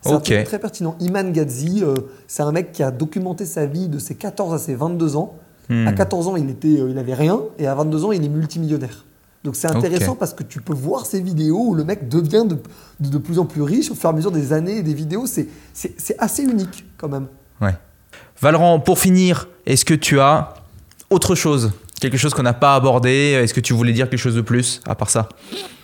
C'est 0.04 0.44
très 0.44 0.58
pertinent. 0.58 0.96
Iman 0.98 1.30
Gadzi, 1.30 1.84
euh, 1.84 1.94
c'est 2.26 2.42
un 2.42 2.50
mec 2.50 2.72
qui 2.72 2.82
a 2.82 2.90
documenté 2.90 3.46
sa 3.46 3.66
vie 3.66 3.86
de 3.88 4.00
ses 4.00 4.16
14 4.16 4.52
à 4.52 4.58
ses 4.58 4.74
22 4.74 5.14
ans. 5.14 5.36
Hmm. 5.68 5.86
À 5.86 5.92
14 5.92 6.28
ans, 6.28 6.36
il, 6.36 6.50
était, 6.50 6.72
il 6.72 6.98
avait 6.98 7.14
rien, 7.14 7.40
et 7.58 7.68
à 7.68 7.74
22 7.76 8.04
ans, 8.06 8.12
il 8.12 8.24
est 8.24 8.28
multimillionnaire. 8.28 9.04
Donc 9.44 9.56
c'est 9.56 9.68
intéressant 9.68 10.14
parce 10.14 10.34
que 10.34 10.44
tu 10.44 10.60
peux 10.60 10.74
voir 10.74 11.04
ces 11.04 11.20
vidéos 11.20 11.68
où 11.68 11.74
le 11.74 11.84
mec 11.84 12.08
devient 12.08 12.44
de, 12.46 12.58
de, 13.00 13.18
plus 13.18 13.38
en 13.40 13.44
plus 13.44 13.62
riche 13.62 13.90
au 13.90 13.94
fur 13.94 14.08
et 14.08 14.12
à 14.12 14.16
mesure 14.16 14.30
des 14.30 14.52
années 14.52 14.78
et 14.78 14.82
des 14.82 14.94
vidéos. 14.94 15.26
C'est 15.26 15.48
assez 16.18 16.44
unique 16.44 16.84
quand 16.96 17.08
même. 17.08 17.26
Ouais. 17.60 17.74
Valran, 18.40 18.78
pour 18.80 18.98
finir, 18.98 19.48
est-ce 19.66 19.84
que 19.84 19.94
tu 19.94 20.20
as 20.20 20.54
autre 21.10 21.34
chose? 21.34 21.72
Quelque 22.00 22.16
chose 22.16 22.34
qu'on 22.34 22.42
n'a 22.42 22.52
pas 22.52 22.74
abordé? 22.74 23.38
Est-ce 23.42 23.54
que 23.54 23.60
tu 23.60 23.72
voulais 23.72 23.92
dire 23.92 24.08
quelque 24.08 24.18
chose 24.18 24.34
de 24.34 24.40
plus 24.40 24.80
à 24.86 24.94
part 24.94 25.10
ça? 25.10 25.28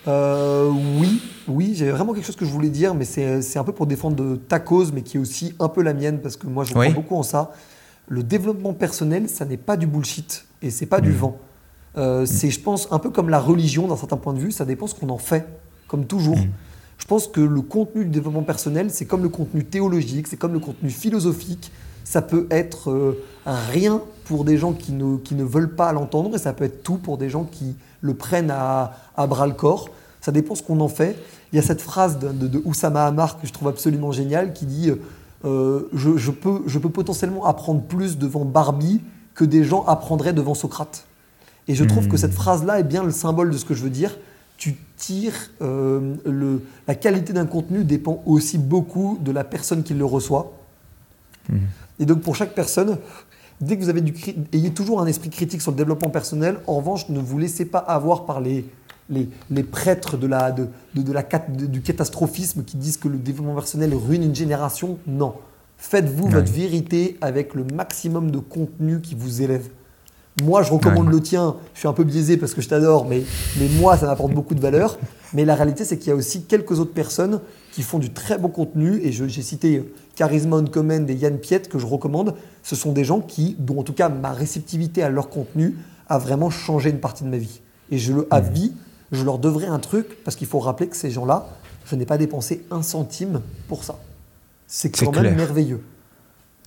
Euh, 0.07 0.69
Oui, 0.69 1.21
oui, 1.49 1.75
j'ai 1.77 1.91
vraiment 1.91 2.13
quelque 2.13 2.27
chose 2.27 2.37
que 2.37 2.45
je 2.45 2.51
voulais 2.51 2.71
dire, 2.71 2.95
mais 2.95 3.05
c'est 3.05 3.59
un 3.59 3.65
peu 3.65 3.73
pour 3.73 3.87
défendre 3.87 4.37
ta 4.49 4.61
cause, 4.61 4.93
mais 4.93 5.03
qui 5.03 5.17
est 5.17 5.21
aussi 5.21 5.55
un 5.59 5.69
peu 5.69 5.83
la 5.83 5.95
mienne, 5.95 6.21
parce 6.21 6.37
que 6.37 6.47
moi 6.47 6.65
je 6.65 6.71
crois 6.71 6.91
beaucoup 6.91 7.17
en 7.17 7.23
ça. 7.23 7.53
Le 8.09 8.23
développement 8.23 8.73
personnel, 8.73 9.29
ça 9.29 9.45
n'est 9.45 9.59
pas 9.59 9.77
du 9.77 9.87
bullshit 9.87 10.47
et 10.63 10.71
c'est 10.71 10.87
pas 10.87 11.01
du 11.01 11.11
mmh. 11.11 11.17
vent. 11.17 11.39
Euh, 11.97 12.27
c'est, 12.27 12.51
je 12.51 12.61
pense, 12.61 12.89
un 12.91 12.99
peu 12.99 13.11
comme 13.11 13.29
la 13.29 13.41
religion 13.41 13.89
d'un 13.89 13.97
certain 13.97 14.17
point 14.17 14.35
de 14.35 14.39
vue, 14.39 14.53
ça 14.53 14.65
dépend 14.65 14.87
ce 14.87 14.95
qu'on 14.95 15.09
en 15.09 15.19
fait, 15.19 15.47
comme 15.87 16.07
toujours. 16.07 16.37
Mm. 16.37 16.49
Je 16.99 17.07
pense 17.07 17.29
que 17.29 17.41
le 17.41 17.61
contenu 17.61 18.05
du 18.05 18.11
développement 18.11 18.43
personnel, 18.43 18.91
c'est 18.91 19.07
comme 19.07 19.23
le 19.23 19.29
contenu 19.29 19.65
théologique, 19.65 20.27
c'est 20.27 20.37
comme 20.37 20.53
le 20.53 20.59
contenu 20.59 20.91
philosophique. 20.91 21.73
Ça 22.05 22.23
peut 22.23 22.47
être 22.51 22.91
euh, 22.91 23.23
rien 23.45 24.03
pour 24.25 24.45
des 24.45 24.59
gens 24.59 24.73
qui 24.73 24.93
ne, 24.93 25.17
qui 25.19 25.35
ne 25.35 25.45
veulent 25.45 25.75
pas 25.75 25.93
l'entendre 25.93 26.35
et 26.35 26.39
ça 26.39 26.53
peut 26.53 26.65
être 26.65 26.83
tout 26.83 26.97
pour 26.97 27.19
des 27.19 27.31
gens 27.31 27.45
qui 27.45 27.77
le 28.01 28.15
prennent 28.15 28.51
à, 28.51 28.95
à 29.17 29.27
bras 29.27 29.47
le 29.47 29.53
corps. 29.53 29.91
Ça 30.21 30.33
dépend 30.33 30.55
ce 30.55 30.63
qu'on 30.63 30.81
en 30.81 30.89
fait. 30.89 31.17
Il 31.53 31.57
y 31.57 31.59
a 31.59 31.63
cette 31.63 31.81
phrase 31.81 32.19
de, 32.19 32.31
de, 32.31 32.63
Oussama 32.65 33.07
Hamar 33.07 33.41
que 33.41 33.47
je 33.47 33.53
trouve 33.53 33.69
absolument 33.69 34.13
géniale 34.13 34.53
qui 34.53 34.67
dit 34.67 34.91
euh, 35.45 35.89
je, 35.93 36.17
je, 36.17 36.31
peux, 36.31 36.63
je 36.67 36.79
peux 36.79 36.91
potentiellement 36.91 37.47
apprendre 37.47 37.83
plus 37.83 38.19
devant 38.19 38.45
Barbie 38.45 39.01
que 39.35 39.45
des 39.45 39.65
gens 39.65 39.85
apprendraient 39.85 40.33
devant 40.33 40.55
Socrate. 40.55 41.05
Et 41.69 41.75
je 41.75 41.85
trouve 41.85 42.09
que 42.09 42.15
hmm. 42.15 42.19
cette 42.19 42.35
phrase-là 42.35 42.81
est 42.81 42.85
bien 42.85 43.05
le 43.05 43.11
symbole 43.11 43.51
de 43.51 43.57
ce 43.57 43.65
que 43.65 43.75
je 43.75 43.83
veux 43.83 43.91
dire. 43.91 44.19
Tu 44.57 44.77
tires, 44.97 45.51
euh, 45.63 46.17
le, 46.25 46.63
la 46.89 46.95
qualité 46.95 47.33
d'un 47.33 47.47
contenu 47.47 47.85
dépend 47.85 48.23
aussi 48.27 48.59
beaucoup 48.59 49.19
de 49.23 49.31
la 49.31 49.45
personne 49.45 49.83
qui 49.83 49.95
le 49.95 50.05
reçoit. 50.05 50.53
Hmm. 51.49 51.59
Et 52.01 52.07
donc 52.07 52.23
pour 52.23 52.35
chaque 52.35 52.55
personne, 52.55 52.99
dès 53.61 53.77
que 53.77 53.83
vous 53.83 53.89
avez 53.89 54.01
du, 54.01 54.15
ayez 54.53 54.71
toujours 54.71 55.01
un 55.01 55.07
esprit 55.07 55.31
critique 55.31 55.63
sur 55.63 55.71
le 55.71 55.77
développement 55.77 56.11
personnel. 56.11 56.59
En 56.67 56.77
revanche, 56.77 57.09
ne 57.09 57.21
vous 57.21 57.39
laissez 57.39 57.67
pas 57.67 57.79
avoir 57.79 58.25
par 58.25 58.41
les, 58.41 58.65
les, 59.11 59.29
les 59.51 59.63
prêtres 59.63 60.17
de 60.17 60.27
la, 60.27 60.51
de, 60.53 60.69
de, 60.95 61.13
la, 61.13 61.23
du 61.23 61.81
catastrophisme 61.83 62.65
qui 62.65 62.77
disent 62.77 62.97
que 62.97 63.09
le 63.09 63.19
développement 63.19 63.55
personnel 63.55 63.95
ruine 63.95 64.23
une 64.23 64.35
génération. 64.35 64.99
Non. 65.07 65.35
Faites-vous 65.77 66.29
votre 66.29 66.53
vérité 66.53 67.17
avec 67.21 67.55
le 67.55 67.65
maximum 67.65 68.31
de 68.33 68.39
contenu 68.39 69.01
qui 69.01 69.15
vous 69.15 69.43
élève. 69.43 69.69
Moi, 70.43 70.63
je 70.63 70.73
recommande 70.73 71.11
le 71.11 71.21
tien. 71.21 71.57
Je 71.75 71.81
suis 71.81 71.89
un 71.89 71.93
peu 71.93 72.05
biaisé 72.05 72.37
parce 72.37 72.55
que 72.55 72.61
je 72.61 72.69
t'adore, 72.69 73.07
mais, 73.07 73.23
mais 73.59 73.69
moi, 73.81 73.97
ça 73.97 74.07
m'apporte 74.07 74.33
beaucoup 74.33 74.55
de 74.55 74.61
valeur. 74.61 74.99
Mais 75.35 75.45
la 75.45 75.55
réalité, 75.55 75.85
c'est 75.85 75.99
qu'il 75.99 76.09
y 76.09 76.13
a 76.13 76.17
aussi 76.17 76.43
quelques 76.43 76.79
autres 76.79 76.93
personnes 76.93 77.41
qui 77.73 77.83
font 77.83 77.99
du 77.99 78.13
très 78.13 78.39
bon 78.39 78.49
contenu. 78.49 79.01
Et 79.03 79.13
j'ai 79.13 79.43
cité 79.43 79.93
Charisma 80.15 80.57
Uncommon 80.57 81.07
et 81.07 81.15
Yann 81.15 81.39
Piet 81.39 81.63
que 81.63 81.79
je 81.79 81.87
recommande. 81.87 82.35
Ce 82.63 82.77
sont 82.77 82.93
des 82.93 83.05
gens 83.05 83.21
qui, 83.21 83.57
dont 83.59 83.81
en 83.81 83.83
tout 83.83 83.93
cas 83.93 84.09
ma 84.09 84.33
réceptivité 84.33 85.03
à 85.03 85.11
leur 85.11 85.29
contenu 85.29 85.77
a 86.09 86.19
vraiment 86.19 86.51
changé 86.51 86.91
une 86.91 87.01
partie 87.01 87.25
de 87.25 87.29
ma 87.29 87.39
vie. 87.39 87.61
Et 87.91 87.99
je 87.99 88.13
le 88.13 88.27
à 88.31 88.41
vie, 88.41 88.73
je 89.13 89.25
leur 89.25 89.39
devrais 89.39 89.67
un 89.67 89.79
truc 89.79 90.23
parce 90.25 90.37
qu'il 90.37 90.47
faut 90.47 90.59
rappeler 90.59 90.89
que 90.89 90.97
ces 90.97 91.11
gens-là, 91.11 91.49
je 91.85 91.97
n'ai 91.97 92.07
pas 92.07 92.19
dépensé 92.19 92.65
un 92.71 92.83
centime 92.83 93.41
pour 93.69 93.85
ça. 93.85 93.99
C'est 94.67 94.91
quand 94.91 95.13
même 95.13 95.37
merveilleux. 95.37 95.83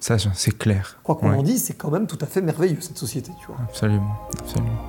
Ça, 0.01 0.17
c'est 0.33 0.57
clair. 0.57 0.97
Quoi 1.03 1.13
qu'on 1.13 1.31
en 1.31 1.43
dise, 1.43 1.65
c'est 1.65 1.75
quand 1.75 1.91
même 1.91 2.07
tout 2.07 2.17
à 2.21 2.25
fait 2.25 2.41
merveilleux 2.41 2.79
cette 2.81 2.97
société, 2.97 3.31
tu 3.39 3.45
vois. 3.45 3.57
Absolument, 3.69 4.15
absolument. 4.39 4.81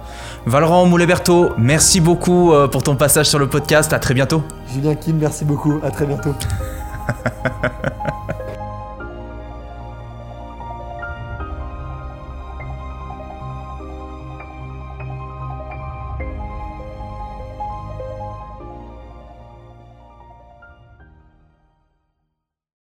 Valorant 0.46 0.86
Mouleberto, 0.86 1.50
merci 1.58 2.00
beaucoup 2.00 2.54
euh, 2.54 2.66
pour 2.66 2.82
ton 2.82 2.96
passage 2.96 3.28
sur 3.28 3.38
le 3.38 3.46
podcast. 3.46 3.92
À 3.92 3.98
très 3.98 4.14
bientôt. 4.14 4.42
Julien 4.72 4.94
Kim, 4.94 5.18
merci 5.18 5.44
beaucoup. 5.44 5.78
À 5.82 5.90
très 5.90 6.06
bientôt. 6.06 6.34